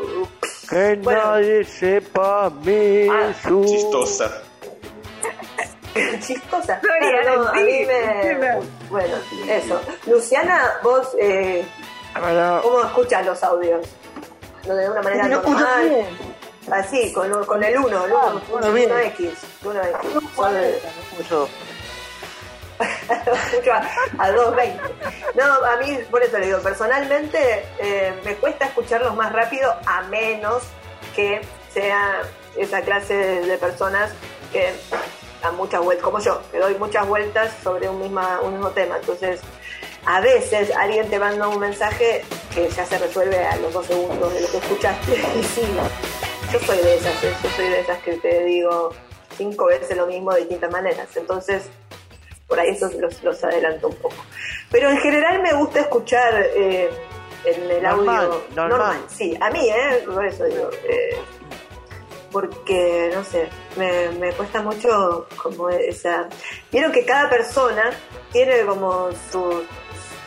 que 0.68 0.94
Bueno. 1.02 1.24
nadie 1.24 1.64
sepa 1.64 2.50
mi 2.62 3.08
Ah, 3.08 3.32
su... 3.42 3.64
Chistosa. 3.64 4.42
chistosa. 6.20 6.80
Claro, 6.80 7.42
no, 7.44 7.48
a 7.48 7.52
mí 7.54 7.84
me... 7.86 8.60
Bueno, 8.90 9.16
eso. 9.48 9.80
Luciana, 10.06 10.78
vos, 10.82 11.08
eh, 11.18 11.64
¿cómo 12.62 12.82
escuchas 12.82 13.26
los 13.26 13.42
audios? 13.42 13.86
¿Lo 14.66 14.74
de 14.74 14.90
una 14.90 15.02
manera 15.02 15.28
normal? 15.28 16.06
Así, 16.70 17.12
con, 17.12 17.44
con 17.46 17.64
el 17.64 17.78
1, 17.78 17.86
el 17.88 18.12
1, 18.12 18.20
Ah, 18.20 18.34
bueno, 18.50 18.72
bien. 18.72 18.90
1X. 18.90 19.30
1X. 19.64 20.34
Suave. 20.34 20.78
eso. 21.18 21.48
Escucho 22.78 23.72
a, 23.72 23.78
a 24.18 24.30
2.20. 24.30 24.80
No, 25.34 25.44
a 25.64 25.76
mí, 25.78 25.98
por 26.10 26.22
eso 26.22 26.38
le 26.38 26.46
digo, 26.46 26.58
personalmente 26.60 27.64
eh, 27.78 28.12
me 28.24 28.34
cuesta 28.36 28.66
escucharlos 28.66 29.16
más 29.16 29.32
rápido 29.32 29.74
a 29.86 30.02
menos 30.02 30.62
que 31.16 31.40
sea 31.72 32.20
esa 32.56 32.82
clase 32.82 33.14
de, 33.14 33.46
de 33.46 33.58
personas 33.58 34.12
que 34.52 34.74
dan 35.42 35.56
muchas 35.56 35.82
vueltas, 35.82 36.04
como 36.04 36.18
yo, 36.20 36.40
que 36.50 36.58
doy 36.58 36.74
muchas 36.76 37.06
vueltas 37.06 37.52
sobre 37.62 37.88
un, 37.88 38.00
misma, 38.00 38.40
un 38.42 38.54
mismo 38.54 38.70
tema. 38.70 38.96
Entonces, 38.98 39.40
a 40.04 40.20
veces 40.20 40.70
alguien 40.76 41.08
te 41.08 41.18
manda 41.18 41.48
un 41.48 41.58
mensaje 41.60 42.24
que 42.54 42.68
ya 42.68 42.84
se 42.86 42.98
resuelve 42.98 43.38
a 43.44 43.56
los 43.56 43.72
dos 43.72 43.86
segundos 43.86 44.32
de 44.34 44.40
lo 44.40 44.50
que 44.50 44.56
escuchaste. 44.58 45.12
Y 45.38 45.42
sí, 45.44 45.62
yo 46.52 46.58
soy 46.60 46.78
de 46.78 46.94
esas, 46.96 47.24
¿eh? 47.24 47.34
yo 47.42 47.50
soy 47.50 47.68
de 47.68 47.80
esas 47.80 47.98
que 48.02 48.14
te 48.14 48.44
digo 48.44 48.90
cinco 49.36 49.66
veces 49.66 49.96
lo 49.96 50.06
mismo 50.06 50.32
de 50.32 50.40
distintas 50.40 50.70
maneras. 50.70 51.08
Entonces, 51.16 51.64
por 52.46 52.58
ahí 52.58 52.70
esos 52.70 52.94
los, 52.94 53.22
los 53.22 53.44
adelanto 53.44 53.88
un 53.88 53.96
poco. 53.96 54.16
Pero 54.70 54.88
en 54.90 54.98
general 54.98 55.42
me 55.42 55.52
gusta 55.52 55.80
escuchar 55.80 56.34
eh, 56.56 56.88
en 57.44 57.70
el 57.70 57.82
Normal, 57.82 58.24
audio 58.24 58.42
normal. 58.54 59.00
Sí, 59.08 59.36
a 59.40 59.50
mí, 59.50 59.68
¿eh? 59.68 60.02
Por 60.06 60.24
eso 60.26 60.44
digo. 60.44 60.70
eh, 60.88 61.16
porque, 62.40 63.10
no 63.14 63.24
sé, 63.24 63.48
me, 63.76 64.10
me 64.18 64.32
cuesta 64.32 64.62
mucho 64.62 65.26
como 65.42 65.68
esa... 65.70 66.28
Vieron 66.70 66.92
que 66.92 67.04
cada 67.04 67.28
persona 67.28 67.90
tiene 68.32 68.60
como 68.64 69.08
sus 69.32 69.64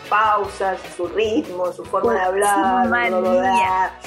pausas, 0.09 0.77
su 0.97 1.07
ritmo, 1.07 1.71
su 1.71 1.85
forma 1.85 2.13
de 2.13 2.19
hablar, 2.19 2.53
Su 2.55 2.59
bla, 2.59 3.07
bla, 3.09 3.19
bla, 3.19 3.31
manía. 3.31 3.99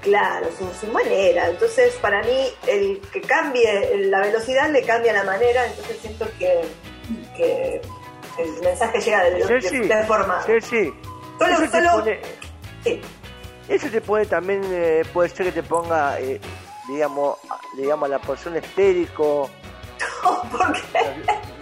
Claro, 0.00 0.46
su, 0.56 0.86
su 0.86 0.92
manera. 0.92 1.48
Entonces, 1.48 1.94
para 2.00 2.22
mí, 2.22 2.46
el 2.66 3.00
que 3.12 3.20
cambie 3.20 4.06
la 4.06 4.20
velocidad 4.20 4.70
le 4.70 4.82
cambia 4.84 5.12
la 5.12 5.24
manera, 5.24 5.66
entonces 5.66 5.98
siento 6.00 6.26
que, 6.38 6.62
que 7.36 7.80
el 8.38 8.62
mensaje 8.62 9.00
llega 9.00 9.24
de, 9.24 9.30
de, 9.32 9.60
Ceci, 9.60 9.78
de 9.80 10.04
forma... 10.04 10.40
Ceci, 10.46 10.92
Solo- 11.38 11.52
eso 11.62 11.70
solo- 11.70 11.90
pone- 12.04 12.20
Sí. 12.84 13.00
Eso 13.68 13.88
te 13.88 14.00
puede 14.00 14.26
también, 14.26 14.62
eh, 14.70 15.02
puede 15.12 15.28
ser 15.28 15.46
que 15.46 15.52
te 15.52 15.62
ponga, 15.62 16.18
eh, 16.18 16.40
digamos, 16.90 17.38
digamos, 17.74 18.06
a 18.08 18.12
la 18.12 18.18
persona 18.18 18.58
estérico, 18.58 19.50
¿Por 20.50 20.72
qué? 20.72 21.14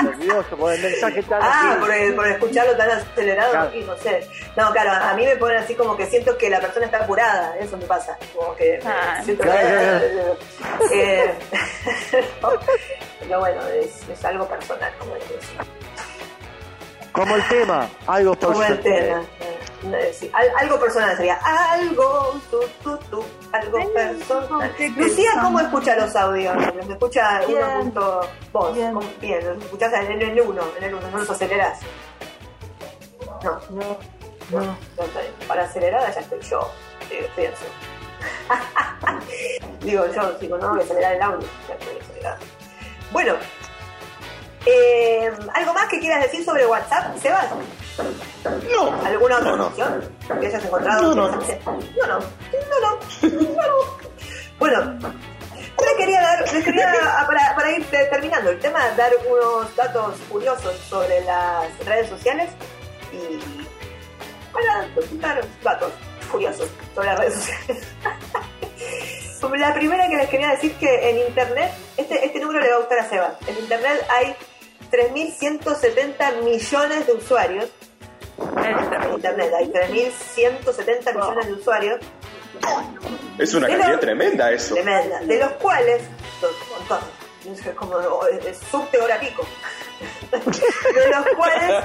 nervioso, 0.03 0.57
con 0.57 0.73
el 0.73 0.81
mensaje 0.81 1.23
tan 1.25 1.41
Ah, 1.43 1.73
así. 1.73 1.81
por, 1.81 2.15
por 2.17 2.29
escucharlo 2.29 2.77
tan 2.77 2.91
acelerado, 2.91 3.51
Claro. 3.51 3.75
y 3.75 3.83
no 3.85 3.97
sé. 3.99 4.29
No, 4.57 4.71
claro, 4.73 4.91
a 4.93 5.15
mí 5.15 5.25
me 5.25 5.37
pone 5.37 5.57
así 5.57 5.75
como 5.75 5.97
que 5.97 6.07
siento 6.07 6.37
que 6.39 6.49
la 6.51 6.61
persona 6.61 6.87
está 6.87 6.99
apurada, 6.99 7.57
eso 7.59 7.77
me 7.77 7.85
pasa. 7.87 8.17
Como 8.35 8.55
que 8.55 8.81
Ah. 8.85 9.21
siento 9.25 9.43
Claro, 9.43 10.39
que. 10.89 10.93
eh, 11.25 11.35
no, 12.43 12.51
pero 13.21 13.41
bueno, 13.41 13.61
es, 13.69 14.09
es 14.09 14.25
algo 14.25 14.47
personal, 14.49 14.93
como 14.99 15.15
les 15.17 15.29
decía. 15.29 15.61
Como 17.13 17.35
el 17.37 17.49
tema, 17.49 17.89
algo 18.07 18.37
Como 18.39 18.63
el 18.63 18.79
personal. 18.79 18.83
tema. 18.83 19.23
eh, 19.41 19.58
sí, 20.13 20.31
algo 20.57 20.81
personal 20.81 21.17
sería 21.17 21.39
algo, 21.43 22.41
tu, 22.51 22.61
tu, 22.83 22.97
tu, 23.11 23.25
algo 23.53 23.93
personal. 23.93 24.75
Lucía, 24.97 25.31
¿cómo 25.43 25.61
escucha 25.61 25.97
los 25.97 26.15
audios? 26.17 26.57
¿Los 26.75 26.89
escucha 26.89 27.41
Bien. 27.47 27.59
uno 27.59 27.81
punto 27.81 28.29
vos? 28.53 28.75
Bien. 29.21 29.45
Los 29.45 29.63
escuchás 29.65 29.93
en 29.95 30.21
el 30.23 30.41
uno, 30.41 30.63
en 30.77 30.85
el 30.85 30.95
uno, 30.95 31.11
no 31.11 31.19
los 31.19 31.31
acelerás. 31.31 31.81
No. 33.43 33.61
No, 33.71 33.97
No. 34.51 34.77
Para 35.47 35.65
acelerada 35.65 36.11
ya 36.13 36.21
estoy 36.21 36.41
yo, 36.41 36.71
pienso. 37.37 37.65
Digo 39.81 40.05
yo, 40.13 40.33
digo, 40.41 40.59
no, 40.59 40.71
voy 40.71 40.81
a 40.81 40.85
acelerar 40.85 41.15
el 41.15 41.23
audio, 41.23 41.49
ya 41.69 41.75
estoy 41.75 41.99
acelerada. 42.01 42.39
Bueno, 43.13 43.35
eh, 44.67 45.31
¿algo 45.55 45.73
más 45.73 45.89
que 45.89 46.01
quieras 46.01 46.23
decir 46.23 46.45
sobre 46.45 46.67
WhatsApp, 46.67 47.17
Sebas? 47.19 47.47
No. 48.71 49.05
¿Alguna 49.05 49.37
otra 49.39 49.51
No, 49.53 49.57
no. 49.57 50.41
que 50.41 50.47
hayas 50.47 50.65
encontrado? 50.65 51.15
No, 51.15 51.15
no. 51.15 51.37
no, 51.37 51.39
no, 51.39 52.07
no, 52.07 52.19
no, 52.71 52.81
no. 52.81 52.99
Bueno, 54.59 54.99
yo 55.01 55.85
les 55.87 55.95
quería 55.97 56.21
dar, 56.21 56.53
les 56.53 56.65
quería, 56.65 56.93
ah, 57.05 57.25
para, 57.27 57.55
para 57.55 57.71
ir 57.71 57.85
te- 57.91 58.07
terminando 58.07 58.51
el 58.51 58.59
tema, 58.59 58.89
dar 58.97 59.13
unos 59.31 59.75
datos 59.77 60.17
curiosos 60.29 60.75
sobre 60.89 61.21
las 61.25 61.79
redes 61.87 62.09
sociales 62.09 62.51
y 63.13 63.39
para 64.53 64.89
dar 65.21 65.45
datos 65.63 65.93
curiosos 66.33 66.69
sobre 66.93 67.07
las 67.07 67.19
redes 67.21 67.35
sociales. 67.35 67.87
La 69.59 69.73
primera 69.75 70.09
que 70.09 70.17
les 70.17 70.29
quería 70.29 70.51
decir 70.51 70.75
que 70.77 71.11
en 71.11 71.19
internet, 71.29 71.73
este, 71.97 72.27
este 72.27 72.41
número 72.41 72.59
le 72.61 72.71
va 72.71 72.75
a 72.77 72.79
gustar 72.81 72.99
a 72.99 73.09
Seba. 73.09 73.39
En 73.47 73.57
internet 73.59 74.05
hay 74.11 74.35
3.170 74.91 76.43
millones 76.43 77.07
de 77.07 77.13
usuarios. 77.13 77.69
En 78.71 79.13
internet 79.15 79.53
hay 79.59 79.67
3.170 79.69 81.15
millones 81.15 81.47
de 81.47 81.53
usuarios. 81.53 82.01
Es 83.39 83.55
una 83.55 83.69
cantidad 83.69 84.01
tremenda 84.01 84.51
eso. 84.51 84.75
Tremenda. 84.75 85.21
De 85.21 85.39
los 85.39 85.53
cuales, 85.53 86.03
un 86.43 86.79
montón, 86.79 87.01
es 87.47 87.75
como 87.75 87.99
es 87.99 88.59
subte 88.71 89.01
hora 89.01 89.19
pico. 89.21 89.47
De 90.31 91.09
los 91.09 91.27
cuales 91.37 91.85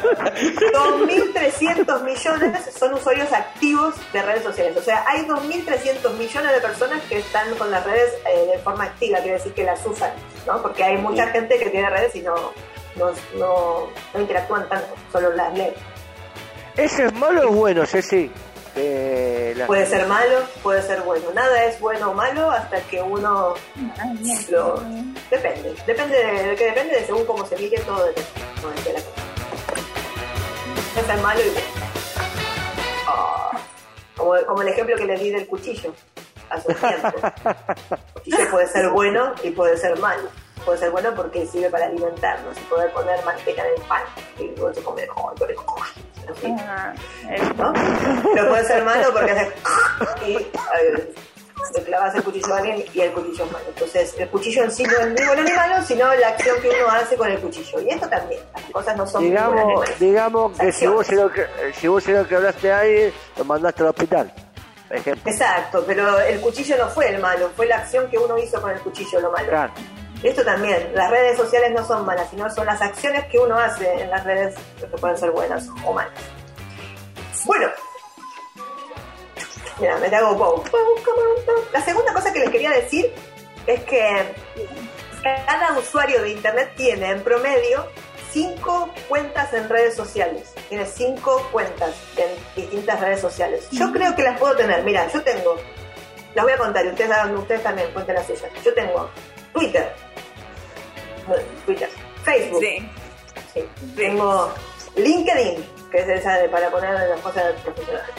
2.300 0.73 2.03
millones 2.03 2.69
son 2.77 2.93
usuarios 2.93 3.31
activos 3.31 3.95
de 4.11 4.21
redes 4.21 4.43
sociales. 4.43 4.77
O 4.77 4.81
sea, 4.81 5.03
hay 5.07 5.25
2.300 5.25 6.13
millones 6.17 6.51
de 6.51 6.59
personas 6.59 7.01
que 7.03 7.19
están 7.19 7.53
con 7.55 7.71
las 7.71 7.85
redes 7.85 8.13
eh, 8.27 8.51
de 8.53 8.59
forma 8.59 8.85
activa, 8.85 9.19
quiere 9.19 9.37
decir 9.37 9.53
que 9.53 9.63
las 9.63 9.85
usan, 9.85 10.11
¿no? 10.45 10.61
Porque 10.61 10.83
hay 10.83 10.97
mucha 10.97 11.27
gente 11.27 11.57
que 11.57 11.69
tiene 11.69 11.89
redes 11.89 12.15
y 12.15 12.21
no, 12.21 12.35
no, 12.95 13.11
no, 13.35 13.89
no 14.13 14.19
interactúan 14.19 14.67
tanto, 14.67 14.93
solo 15.11 15.31
las 15.33 15.53
leen. 15.53 15.73
¿Eso 16.77 17.03
es 17.03 17.13
malo 17.13 17.49
o 17.49 17.53
bueno, 17.53 17.85
Ceci? 17.85 18.31
Eh, 18.75 19.53
la- 19.55 19.67
Puede 19.67 19.85
ser 19.85 20.07
malo, 20.07 20.39
puede 20.63 20.81
ser 20.81 21.01
bueno. 21.01 21.29
Nada 21.33 21.65
es 21.65 21.79
bueno 21.79 22.09
o 22.11 22.13
malo 22.13 22.49
hasta 22.49 22.81
que 22.81 23.01
uno 23.01 23.53
lo... 24.49 24.83
Depende. 25.29 25.75
Depende 25.85 26.17
de, 26.17 26.43
de 26.49 26.55
que 26.55 26.65
depende 26.65 26.95
de 26.99 27.05
según 27.05 27.25
cómo 27.25 27.45
se 27.45 27.55
mire 27.57 27.79
todo 27.81 28.03
depende. 28.05 28.29
Que 28.83 28.93
la 28.93 28.99
cosa. 29.01 29.21
Puede 30.93 31.05
ser 31.07 31.17
malo 31.21 31.39
y 31.41 31.49
bueno. 31.49 31.67
Ah, 33.07 33.51
como, 34.17 34.35
como 34.47 34.61
el 34.63 34.67
ejemplo 34.69 34.95
que 34.95 35.05
le 35.05 35.17
di 35.17 35.29
del 35.29 35.47
cuchillo 35.47 35.93
hace 36.49 36.67
un 36.69 36.75
tiempo. 36.75 37.09
El 37.89 38.13
cuchillo 38.13 38.49
puede 38.51 38.67
ser 38.67 38.89
bueno 38.89 39.33
y 39.43 39.49
puede 39.51 39.77
ser 39.77 39.97
malo. 39.99 40.29
Puede 40.65 40.77
ser 40.79 40.91
bueno 40.91 41.13
porque 41.15 41.45
sirve 41.45 41.69
para 41.69 41.85
alimentarnos 41.85 42.57
y 42.57 42.61
poder 42.61 42.91
poner 42.93 43.23
manteca 43.25 43.63
en 43.67 43.73
el 43.75 43.81
pan. 43.87 44.03
Y 44.39 44.43
luego 44.55 44.73
se 44.73 44.81
come, 44.81 45.01
¡ay, 45.03 45.35
¿no? 46.27 47.73
Puede 48.49 48.65
ser 48.65 48.83
malo 48.83 49.13
porque 49.13 49.31
hace 49.31 49.51
y 50.27 50.35
eh, 50.35 51.13
le 51.75 51.83
clavas 51.83 52.15
el 52.15 52.23
cuchillo 52.23 52.53
a 52.53 52.57
alguien 52.57 52.83
y 52.93 53.01
el 53.01 53.11
cuchillo 53.11 53.45
es 53.45 53.51
malo. 53.51 53.65
Entonces, 53.67 54.15
el 54.17 54.29
cuchillo 54.29 54.63
en 54.63 54.71
sí 54.71 54.83
no 54.83 54.97
es 54.97 55.07
ni 55.07 55.25
bueno 55.25 55.43
ni 55.43 55.51
malo, 55.51 55.83
sino 55.85 56.13
la 56.13 56.27
acción 56.29 56.61
que 56.61 56.69
uno 56.69 56.89
hace 56.89 57.15
con 57.15 57.31
el 57.31 57.39
cuchillo. 57.39 57.81
Y 57.81 57.89
esto 57.89 58.07
también, 58.07 58.41
las 58.53 58.63
cosas 58.71 58.97
no 58.97 59.07
son 59.07 59.23
digamos, 59.23 59.99
digamos 59.99 60.57
que 60.57 60.71
si 60.71 60.87
vos, 60.87 61.05
se 61.05 61.15
Acciones. 61.15 61.25
lo 61.25 61.31
que, 61.31 61.73
si 61.73 61.87
vos 61.87 62.07
lo 62.07 62.27
quebraste 62.27 62.71
a 62.71 62.79
alguien, 62.79 63.13
lo 63.37 63.45
mandaste 63.45 63.81
al 63.83 63.89
hospital. 63.89 64.33
Ejemplo. 64.89 65.31
Exacto, 65.31 65.83
pero 65.87 66.19
el 66.19 66.39
cuchillo 66.39 66.77
no 66.77 66.87
fue 66.87 67.09
el 67.09 67.19
malo, 67.19 67.49
fue 67.55 67.65
la 67.65 67.77
acción 67.77 68.07
que 68.09 68.17
uno 68.17 68.37
hizo 68.37 68.61
con 68.61 68.71
el 68.71 68.79
cuchillo 68.79 69.19
lo 69.21 69.31
malo. 69.31 69.49
Claro. 69.49 69.73
Esto 70.23 70.43
también, 70.45 70.91
las 70.95 71.11
redes 71.11 71.37
sociales 71.37 71.71
no 71.71 71.85
son 71.85 72.05
malas, 72.05 72.29
sino 72.29 72.49
son 72.49 72.65
las 72.65 72.81
acciones 72.81 73.25
que 73.25 73.37
uno 73.37 73.57
hace 73.57 74.01
en 74.01 74.09
las 74.09 74.23
redes 74.23 74.55
que 74.79 74.85
pueden 74.97 75.17
ser 75.17 75.31
buenas 75.31 75.67
o 75.85 75.93
malas. 75.93 76.13
Bueno, 77.45 77.67
mira, 79.79 79.97
me 79.97 80.07
hago 80.07 80.37
pau. 80.37 80.63
La 81.73 81.81
segunda 81.81 82.13
cosa 82.13 82.31
que 82.31 82.39
les 82.39 82.49
quería 82.49 82.71
decir 82.71 83.13
es 83.67 83.83
que 83.83 84.33
cada 85.45 85.77
usuario 85.77 86.21
de 86.21 86.31
internet 86.31 86.71
tiene 86.77 87.11
en 87.11 87.21
promedio 87.21 87.85
cinco 88.31 88.89
cuentas 89.09 89.53
en 89.53 89.67
redes 89.67 89.95
sociales. 89.95 90.53
Tiene 90.69 90.85
cinco 90.85 91.47
cuentas 91.51 91.93
en 92.15 92.61
distintas 92.61 92.99
redes 93.01 93.19
sociales. 93.19 93.67
Yo 93.71 93.91
creo 93.91 94.15
que 94.15 94.23
las 94.23 94.39
puedo 94.39 94.55
tener. 94.55 94.83
Mira, 94.83 95.07
yo 95.11 95.21
tengo. 95.21 95.57
Las 96.33 96.45
voy 96.45 96.53
a 96.53 96.57
contar 96.57 96.85
y 96.85 96.89
ustedes, 96.89 97.11
ustedes 97.35 97.61
también 97.61 97.91
cuenten 97.91 98.15
las 98.15 98.25
suyas. 98.25 98.49
Yo 98.63 98.73
tengo 98.73 99.09
Twitter. 99.53 99.93
Twitter. 101.65 101.89
Facebook. 102.23 102.61
Sí. 102.61 102.89
Sí. 103.53 103.69
Tengo 103.95 104.53
LinkedIn, 104.95 105.63
que 105.91 105.99
es 105.99 106.07
esa 106.07 106.37
de 106.37 106.49
para 106.49 106.69
poner 106.69 106.93
las 106.93 107.19
cosas 107.21 107.53
profesionales. 107.63 108.09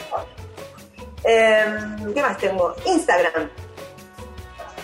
Em, 1.24 2.14
¿Qué 2.14 2.20
más 2.22 2.36
tengo? 2.38 2.74
Instagram. 2.84 3.48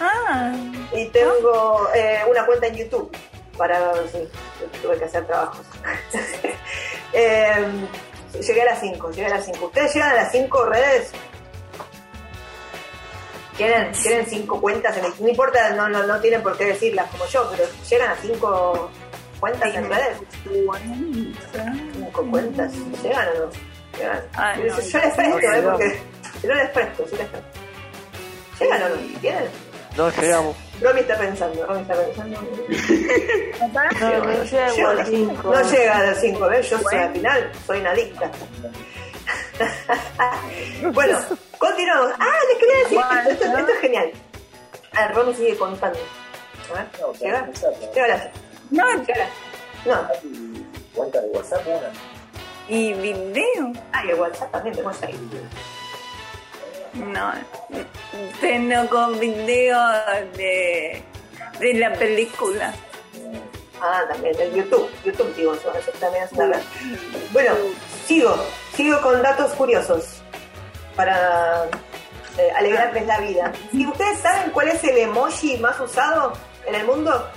Ah, 0.00 0.52
Y 0.92 1.06
tengo 1.08 1.88
eh, 1.94 2.20
una 2.28 2.46
cuenta 2.46 2.66
en 2.68 2.76
YouTube 2.76 3.14
para 3.58 3.92
sí, 4.10 4.26
tuve 4.80 4.96
que 4.98 5.04
hacer 5.04 5.26
trabajos. 5.26 5.66
Em, 7.12 7.86
llegué 8.40 8.62
a 8.62 8.66
las 8.66 8.80
5, 8.80 9.10
llegué 9.10 9.26
a 9.26 9.30
las 9.30 9.44
5. 9.44 9.66
¿Ustedes 9.66 9.92
llegan 9.94 10.10
a 10.12 10.14
las 10.14 10.32
5 10.32 10.64
redes? 10.66 11.10
¿Tienen, 13.60 13.92
tienen 13.92 14.26
cinco 14.26 14.58
cuentas 14.60 14.96
en 14.96 15.04
el- 15.04 15.12
No 15.20 15.28
importa, 15.28 15.70
no, 15.74 15.86
no, 15.88 16.02
no 16.06 16.18
tienen 16.20 16.42
por 16.42 16.56
qué 16.56 16.64
decirlas 16.64 17.10
como 17.10 17.26
yo, 17.26 17.46
pero 17.50 17.64
llegan 17.90 18.10
a 18.10 18.16
cinco 18.16 18.90
cuentas 19.38 19.74
en 19.74 19.88
redes. 19.88 20.16
Cinco 21.94 22.26
cuentas, 22.30 22.72
¿llegan 23.02 23.28
o 23.28 23.40
no? 23.46 23.50
Llegan. 23.98 24.22
Ah, 24.34 24.54
no, 24.56 24.62
yo, 24.64 24.76
les 24.76 25.14
presto, 25.14 25.38
¿eh? 25.38 25.62
Porque 25.62 26.00
yo 26.42 26.54
les 26.54 26.70
presto, 26.70 27.04
yo 27.10 27.16
les 27.18 27.26
presto. 27.28 27.48
¿Llegan 28.60 28.82
o 28.82 28.88
no? 28.88 28.96
¿Tienen? 29.20 29.44
No 29.96 30.08
llegamos. 30.10 30.56
Romy 30.80 31.00
está 31.00 31.18
pensando, 31.18 31.66
Romy 31.66 31.80
está 31.82 31.94
pensando. 31.94 32.40
No, 34.00 34.24
no 34.24 34.44
llego 34.44 34.88
al 34.88 35.06
5. 35.06 35.52
No 35.54 35.70
llega 35.70 35.96
a 35.98 36.06
los 36.06 36.18
5, 36.18 36.48
¿ves? 36.48 36.70
Yo 36.70 36.78
soy 36.78 36.98
al 36.98 37.12
final, 37.12 37.52
soy 37.66 37.80
una 37.80 37.90
adicta. 37.90 38.30
bueno, 40.92 41.18
continuamos. 41.58 42.12
Ah, 42.18 42.38
les 42.48 42.58
quería 42.58 42.76
decir, 42.84 42.98
esto, 42.98 43.44
esto- 43.44 43.58
esto 43.58 43.72
es 43.72 43.80
genial. 43.80 44.12
A 44.92 45.06
ver, 45.06 45.14
Romy 45.16 45.34
sigue 45.34 45.56
contando. 45.56 45.98
A 46.70 46.74
ver, 46.74 46.86
¿llega? 47.20 47.48
Llega 47.94 48.08
la... 48.08 48.30
no, 48.70 48.86
la... 48.86 49.28
No, 49.86 50.08
Cuenta 50.94 51.20
de 51.20 51.28
WhatsApp, 51.28 51.66
una. 51.66 51.90
y 52.68 52.92
video. 52.94 53.72
ah, 53.92 54.04
y 54.04 54.10
el 54.10 54.14
WhatsApp 54.16 54.50
también 54.52 54.74
tenemos 54.74 55.02
ahí. 55.02 55.18
No, 56.94 57.32
tengo 58.40 58.88
con 58.88 59.18
video 59.20 59.78
de, 60.36 61.02
de 61.60 61.74
la 61.74 61.92
película. 61.94 62.74
Ah, 63.80 64.02
también, 64.10 64.38
el 64.40 64.52
YouTube. 64.54 64.90
YouTube, 65.04 65.34
digo, 65.36 65.54
eso, 65.54 65.72
eso 65.74 65.90
también 66.00 66.24
es 66.24 66.32
una. 66.32 66.60
Bueno, 67.32 67.52
sigo, 68.10 68.34
sigo 68.74 69.00
con 69.02 69.22
datos 69.22 69.52
curiosos 69.52 70.04
para 70.96 71.64
eh, 72.38 72.50
alegrarles 72.56 73.06
la 73.06 73.18
vida. 73.20 73.52
¿Y 73.72 73.86
ustedes 73.86 74.18
saben 74.18 74.50
cuál 74.50 74.66
es 74.68 74.82
el 74.82 74.98
emoji 74.98 75.58
más 75.58 75.78
usado 75.78 76.32
en 76.66 76.74
el 76.74 76.84
mundo? 76.86 77.28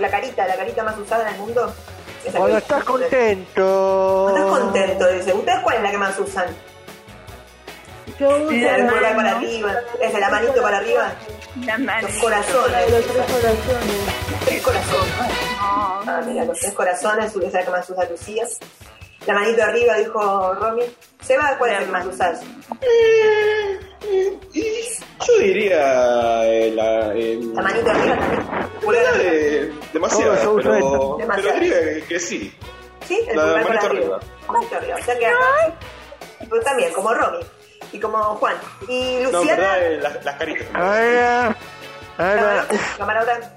La 0.00 0.08
carita, 0.08 0.46
la 0.46 0.56
carita 0.56 0.82
más 0.82 0.96
usada 0.96 1.28
en 1.28 1.34
el 1.34 1.40
mundo. 1.40 1.74
Esa 2.24 2.38
Cuando 2.38 2.56
estás 2.56 2.84
contento. 2.84 4.28
Cuando 4.32 4.46
estás 4.48 4.58
contento, 4.60 5.12
dice. 5.12 5.34
¿Ustedes 5.34 5.60
cuál 5.62 5.76
es 5.76 5.82
la 5.82 5.90
que 5.90 5.98
más 5.98 6.18
usan? 6.18 6.46
Yo 8.18 8.28
uso 8.28 8.50
La 8.50 8.78
la 8.78 8.92
pulgar 8.92 9.14
para 9.16 9.32
mano. 9.34 9.36
arriba, 9.36 9.74
es 10.00 10.12
de 10.14 10.20
la 10.20 10.30
manito 10.30 10.62
para 10.62 10.76
arriba, 10.78 11.12
La 11.66 11.78
mano. 11.78 12.08
los 12.08 12.16
corazones. 12.18 12.90
los 12.90 13.04
tres 13.04 13.26
corazones. 13.26 13.96
Tres 14.46 14.62
corazones. 14.62 15.12
Ah, 15.60 16.22
mira, 16.26 16.44
los 16.46 16.58
tres 16.58 16.72
corazones, 16.72 17.26
esa 17.36 17.46
es 17.46 17.52
la 17.52 17.62
que 17.64 17.70
más 17.70 17.90
usa 17.90 18.04
Lucía. 18.08 18.44
La 19.26 19.34
manito 19.34 19.62
arriba, 19.62 19.94
dijo 19.96 20.54
Romy. 20.54 20.82
Seba, 21.22 21.56
¿cuál 21.58 21.70
es 21.72 21.80
el 21.82 21.88
más 21.88 22.04
usas? 22.06 22.40
Yo 25.26 25.38
diría 25.38 26.44
eh, 26.46 26.70
la, 26.74 27.12
el- 27.12 27.54
La 27.54 27.62
manito 27.62 27.90
arriba 27.90 28.16
también. 28.18 28.44
Eh, 29.20 29.72
demasiado, 29.92 30.32
uso 30.34 30.56
pero, 30.56 30.74
esta. 30.74 30.90
pero 30.90 31.16
Demasiado. 31.18 31.60
diría 31.60 32.06
que, 32.06 32.20
sí. 32.20 32.54
Sí, 33.06 33.20
el 33.28 33.36
La 33.36 33.46
manito 33.46 33.68
arriba. 33.70 33.86
arriba. 33.86 34.20
Manito 34.48 34.76
arriba. 34.76 34.96
O 35.00 35.04
sea 35.04 35.18
que 35.18 35.26
acá. 35.26 35.38
Pues 36.48 36.64
también, 36.64 36.92
como 36.92 37.14
Romy. 37.14 37.44
Y 37.92 37.98
como 38.00 38.18
Juan. 38.36 38.56
Y 38.88 39.18
No, 39.22 39.30
Luciana. 39.40 39.62
verdad, 39.62 39.82
eh, 39.92 39.98
las, 40.02 40.24
las 40.24 40.36
caritas. 40.36 40.66
Ahora, 40.74 41.56
Camarota. 42.16 42.66
Camarota. 42.98 43.56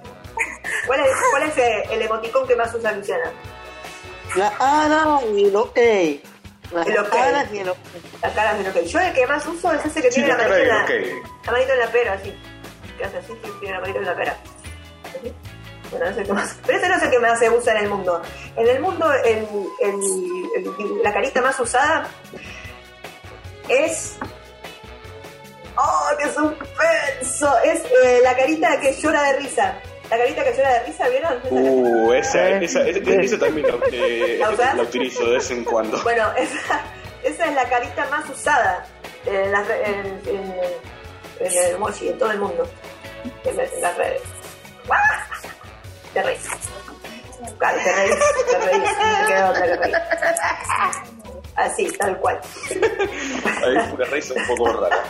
¿Cuál 0.86 1.00
es, 1.02 1.08
¿Cuál 1.32 1.44
es 1.44 1.58
eh, 1.58 1.84
el 1.92 2.02
emoticón 2.04 2.48
que 2.48 2.56
más 2.56 2.74
usa 2.74 2.92
Luciana? 2.94 3.32
La 4.36 4.54
Ana 4.60 5.20
y 5.36 5.50
lo. 5.50 5.72
Las 6.72 6.86
El 6.88 6.98
ok. 7.00 7.16
y 7.54 7.58
el. 7.60 7.72
La 8.22 8.34
cara 8.34 8.54
de 8.56 8.64
lo 8.64 8.74
que. 8.74 8.86
Yo 8.86 9.00
el 9.00 9.14
que 9.14 9.26
más 9.28 9.46
uso 9.46 9.72
es 9.74 9.86
ese 9.86 10.02
que 10.02 10.12
Sí, 10.12 10.22
tiene 10.22 10.30
la 10.30 10.38
la 10.38 10.50
manito 10.50 10.58
en 10.58 10.64
de 10.64 10.74
la, 10.74 10.84
ok. 10.84 11.46
la 11.46 11.52
manito 11.52 11.74
en 11.74 11.80
la 11.80 11.88
pera, 11.88 12.14
así. 12.14 12.34
Que 12.98 13.04
hace 13.06 13.18
así, 13.18 13.34
sí, 13.44 13.50
tiene 13.60 13.76
la 13.76 13.82
manito 13.82 14.00
en 14.00 14.06
la 14.06 14.16
pera. 14.16 14.38
Así. 15.06 15.34
Bueno, 15.92 16.06
ese 16.06 16.12
es 16.14 16.18
el 16.18 16.26
que 16.28 16.34
más. 16.34 16.58
Pero 16.66 16.78
ese 16.78 16.90
no 16.90 16.96
es 16.96 17.04
el 17.04 17.10
que 17.12 17.20
más 17.20 17.40
se 17.40 17.50
usa 17.50 17.72
en 17.74 17.84
el 17.86 17.90
mundo. 17.90 18.22
En 18.58 18.68
el 18.68 18.80
mundo, 18.82 19.12
el, 19.14 19.48
el- 19.82 20.66
el- 20.66 21.04
la 21.04 21.14
carita 21.14 21.42
más 21.42 21.58
usada 21.60 22.08
es. 23.70 24.18
¡Oh, 25.78 26.10
qué 26.18 26.26
suspenso! 26.26 27.56
Es 27.64 27.84
eh, 28.04 28.20
la 28.24 28.36
carita 28.36 28.80
que 28.82 28.94
llora 28.94 29.22
de 29.24 29.34
risa. 29.40 29.80
La 30.10 30.18
carita 30.18 30.44
que 30.44 30.54
llora 30.56 30.74
de 30.74 30.80
risa, 30.86 31.08
¿vieron? 31.10 31.34
Esa 31.44 31.50
Uh, 31.52 32.14
esa, 32.14 32.50
esa, 32.62 32.88
esa, 32.88 33.12
esa 33.22 33.40
también 33.40 33.68
la, 33.68 33.74
eh, 33.92 34.40
¿La 34.40 34.82
utilizo 34.82 35.26
de 35.26 35.36
vez 35.36 35.52
en 35.52 35.64
cuando. 35.66 36.02
Bueno, 36.04 36.24
esa, 36.38 36.82
esa 37.24 37.46
es 37.46 37.54
la 37.54 37.68
carita 37.70 38.06
más 38.10 38.30
usada 38.30 38.86
en, 39.26 39.52
las 39.52 39.70
en, 39.70 40.22
en- 40.28 40.56
en 41.40 41.52
el 41.54 41.76
emoji, 41.76 42.10
en 42.10 42.18
todo 42.18 42.32
el 42.32 42.40
mundo, 42.40 42.68
en, 43.44 43.60
en 43.60 43.82
las 43.82 43.98
redes. 43.98 44.22
¡Ah! 44.90 45.26
Te 46.14 46.24
reís. 46.24 46.40
Claro, 47.60 47.78
te 47.84 47.94
reís, 47.94 48.16
te 48.50 48.58
reís, 48.60 48.82
no 48.82 49.20
te 49.20 49.28
queda 49.28 49.50
otra 49.52 49.66
que 49.68 49.76
reír. 49.76 49.96
Así, 51.56 51.92
tal 51.98 52.18
cual. 52.20 52.40
Ahí 52.72 53.76
fue 53.88 53.94
una 53.96 54.06
risa 54.06 54.34
un 54.36 54.48
poco 54.48 54.74
rara. 54.74 55.04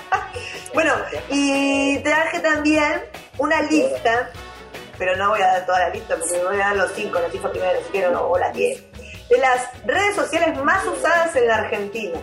Bueno, 0.74 0.94
y 1.30 2.00
traje 2.00 2.40
también 2.40 3.04
una 3.38 3.62
lista, 3.64 4.30
pero 4.98 5.16
no 5.18 5.30
voy 5.30 5.42
a 5.42 5.48
dar 5.48 5.66
toda 5.66 5.80
la 5.80 5.90
lista 5.90 6.16
porque 6.16 6.44
voy 6.44 6.56
a 6.56 6.60
dar 6.60 6.76
los 6.76 6.92
cinco, 6.94 7.20
los 7.20 7.32
cinco 7.32 7.50
primeros, 7.52 7.84
si 7.86 7.92
quiero, 7.92 8.30
o 8.30 8.38
las 8.38 8.54
diez, 8.54 8.84
de 9.30 9.38
las 9.38 9.68
redes 9.86 10.16
sociales 10.16 10.58
más 10.64 10.86
usadas 10.86 11.36
en 11.36 11.48
la 11.48 11.56
Argentina. 11.56 12.20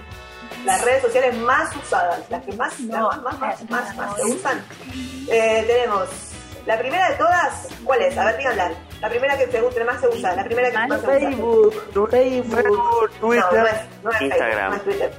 Las 0.65 0.83
redes 0.83 1.03
sociales 1.03 1.37
más 1.37 1.75
usadas, 1.77 2.21
las 2.31 2.43
que 2.43 2.53
más, 2.55 2.81
las 2.81 3.03
más, 3.03 3.23
más, 3.23 3.41
más, 3.41 3.71
más, 3.71 3.97
más 3.97 4.17
se 4.17 4.25
usan. 4.25 4.65
Eh, 5.29 5.63
tenemos 5.67 6.09
la 6.65 6.79
primera 6.79 7.11
de 7.11 7.17
todas, 7.17 7.69
¿cuál 7.85 8.01
es? 8.01 8.17
A 8.17 8.25
ver, 8.25 8.39
díganla. 8.39 8.71
La 9.03 9.11
primera 9.11 9.37
que 9.37 9.47
se 9.51 9.85
más 9.85 10.01
se 10.01 10.09
usa, 10.09 10.35
la 10.35 10.45
primera 10.45 10.71
que 10.71 10.79
más 10.89 11.01
se 11.01 11.07
usa. 11.07 11.19
Facebook, 11.19 11.73
Facebook. 12.11 12.11
Facebook, 12.11 13.11
No, 13.21 13.29
Twitter, 13.29 13.53
no 13.53 13.67
es, 13.67 14.03
no 14.03 14.11
es 14.11 14.23
Instagram. 14.23 14.73
Facebook, 14.73 14.73
no 14.73 14.75
es 14.77 14.83
Twitter. 14.85 15.13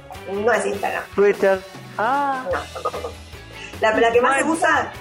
No 0.44 0.52
es 0.52 0.66
Instagram. 0.66 1.02
Twitter. 1.14 1.60
Ah, 1.98 2.44
No, 2.52 2.80
tampoco. 2.82 3.12
La, 3.80 3.92
la 3.92 4.10
que 4.10 4.20
más 4.20 4.38
se 4.38 4.44
usa 4.44 4.92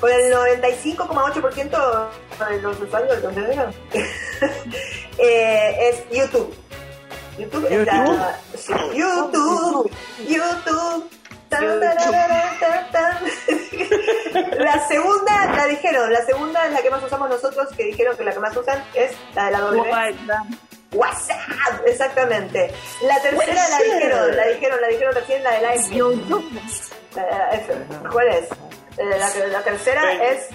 con 0.00 0.10
el 0.10 0.32
95,8% 0.32 2.08
de 2.50 2.62
los 2.62 2.80
usuarios 2.80 3.10
del 3.10 3.22
contenido 3.22 3.70
eh, 5.18 5.76
es 5.90 6.16
YouTube. 6.16 6.54
YouTube 7.38 7.66
es 7.70 7.86
la. 7.86 8.38
sí, 8.56 8.72
YouTube. 8.94 9.90
YouTube. 10.28 11.10
Tan, 11.48 11.80
tararara, 11.80 12.56
tan, 12.58 12.90
tan. 12.90 13.18
La 14.58 14.88
segunda, 14.88 15.46
la 15.54 15.66
dijeron, 15.66 16.12
la 16.12 16.24
segunda 16.24 16.66
es 16.66 16.72
la 16.72 16.82
que 16.82 16.90
más 16.90 17.02
usamos 17.02 17.28
nosotros, 17.28 17.68
que 17.76 17.84
dijeron 17.84 18.16
que 18.16 18.24
la 18.24 18.32
que 18.32 18.40
más 18.40 18.56
usan 18.56 18.82
es 18.94 19.12
la 19.34 19.44
de 19.46 19.50
la 19.52 19.60
W. 19.60 19.92
WhatsApp. 20.94 21.38
Exactamente. 21.86 22.72
La 23.02 23.20
tercera 23.20 23.68
la 23.68 23.78
dijeron, 23.78 24.36
la 24.36 24.46
dijeron, 24.48 24.80
la 24.80 24.88
dijeron 24.88 25.14
recién, 25.14 25.42
la 25.44 25.50
de 25.52 25.60
la 25.62 25.74
F. 25.74 25.94
YouTube. 25.94 26.60
La- 27.14 27.50
F. 27.52 27.74
¿Cuál 28.10 28.28
es? 28.28 28.48
Eh, 28.98 29.04
La, 29.18 29.46
la 29.48 29.62
tercera 29.62 30.02
Facebook. 30.02 30.26
es 30.30 30.48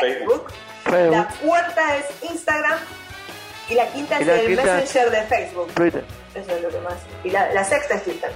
Facebook. 0.00 0.52
Facebook, 0.84 1.10
La 1.12 1.28
cuarta 1.42 1.96
es 1.96 2.04
Instagram. 2.30 2.78
Y 3.68 3.74
la 3.74 3.86
quinta 3.88 4.18
Y 4.18 4.22
es 4.22 4.28
el 4.28 4.46
quinta- 4.46 4.62
Messenger 4.76 5.10
de 5.10 5.22
Facebook. 5.24 5.72
Twitter. 5.74 6.04
Eso 6.34 6.50
es 6.56 6.62
lo 6.62 6.68
que 6.68 6.78
más. 6.80 6.94
Y 7.24 7.30
la, 7.30 7.52
la 7.52 7.64
sexta 7.64 7.94
es 7.96 8.04
Twitter. 8.04 8.32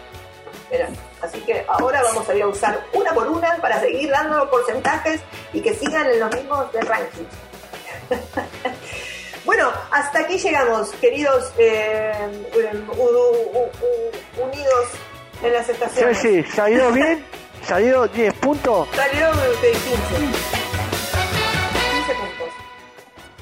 Mira, 0.70 0.88
así 1.22 1.40
que 1.40 1.64
ahora 1.68 2.02
vamos 2.02 2.28
a 2.28 2.34
ir 2.34 2.42
a 2.42 2.48
usar 2.48 2.80
una 2.92 3.12
por 3.12 3.28
una 3.28 3.56
para 3.58 3.78
seguir 3.80 4.10
dando 4.10 4.48
porcentajes 4.50 5.20
y 5.52 5.60
que 5.60 5.74
sigan 5.74 6.06
en 6.10 6.20
los 6.20 6.34
mismos 6.34 6.72
de 6.72 6.80
ranking. 6.80 7.24
bueno, 9.44 9.72
hasta 9.90 10.20
aquí 10.20 10.38
llegamos, 10.38 10.90
queridos 11.00 11.52
eh, 11.58 12.12
unidos 14.38 14.86
en 15.42 15.52
las 15.52 15.66
Sí, 15.66 15.72
estaciones. 15.72 16.18
sí, 16.18 16.42
salió 16.44 16.90
bien, 16.90 17.24
salió 17.66 18.06
10 18.08 18.34
puntos. 18.34 18.88
Salieron 18.94 19.34
de 19.36 19.42
15. 19.72 19.80
15 19.80 19.96
puntos. 22.14 22.48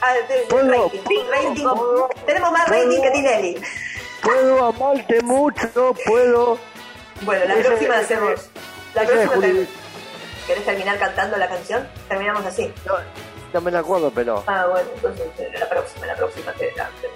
Ah, 0.01 0.15
de- 0.29 0.47
rating, 0.51 1.25
rating. 1.31 1.67
Tenemos 2.27 2.53
más 2.53 2.69
rating 2.69 3.01
que 3.03 3.11
Tinelli. 3.11 3.61
Puedo 4.23 4.65
amarte 4.67 5.21
mucho, 5.23 5.95
puedo. 6.07 6.59
Bueno, 7.23 7.45
la 7.47 7.55
próxima 7.63 7.99
hacemos. 7.99 8.49
La 8.95 9.03
próxima 9.03 9.35
ter- 9.41 9.67
¿Querés 10.47 10.65
terminar 10.67 10.99
cantando 10.99 11.37
la 11.39 11.49
canción? 11.49 11.89
Terminamos 12.09 12.45
así. 12.45 12.71
No, 12.87 12.95
no 13.53 13.61
me 13.63 13.71
la 13.71 13.79
acuerdo, 13.81 14.11
pero. 14.15 14.43
Ah, 14.47 14.67
bueno, 14.71 14.89
entonces 14.95 15.27
la 15.59 15.69
próxima, 15.69 16.07
la 16.07 16.15
próxima. 16.17 16.53
te- 16.53 16.73
la- 16.77 16.91
te- 17.01 17.09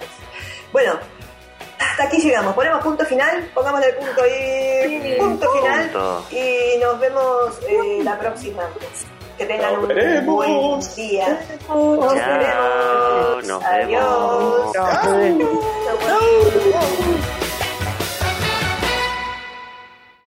Bueno, 0.71 0.99
hasta 1.99 2.15
aquí 2.15 2.21
llegamos. 2.25 2.55
Ponemos 2.55 2.81
punto 2.81 3.05
final, 3.05 3.49
pongamos 3.53 3.81
el 3.83 3.93
punto 3.95 4.21
y 4.25 5.15
punto 5.19 5.51
final. 5.51 5.91
Y 6.31 6.77
nos 6.79 6.99
vemos 6.99 7.59
eh, 7.67 7.99
la 8.03 8.17
próxima. 8.17 8.63
Que 9.37 9.45
tengan 9.45 9.73
Nos 9.73 9.81
un 9.83 9.87
veremos. 9.89 10.35
buen 10.35 10.79
día. 10.95 11.39
Nos 11.67 11.67
Chao, 11.67 12.09
veremos. 12.17 13.47
nos 13.47 13.63
Adiós. 13.63 14.73
vemos. 15.17 15.53
Chau. 16.73 17.48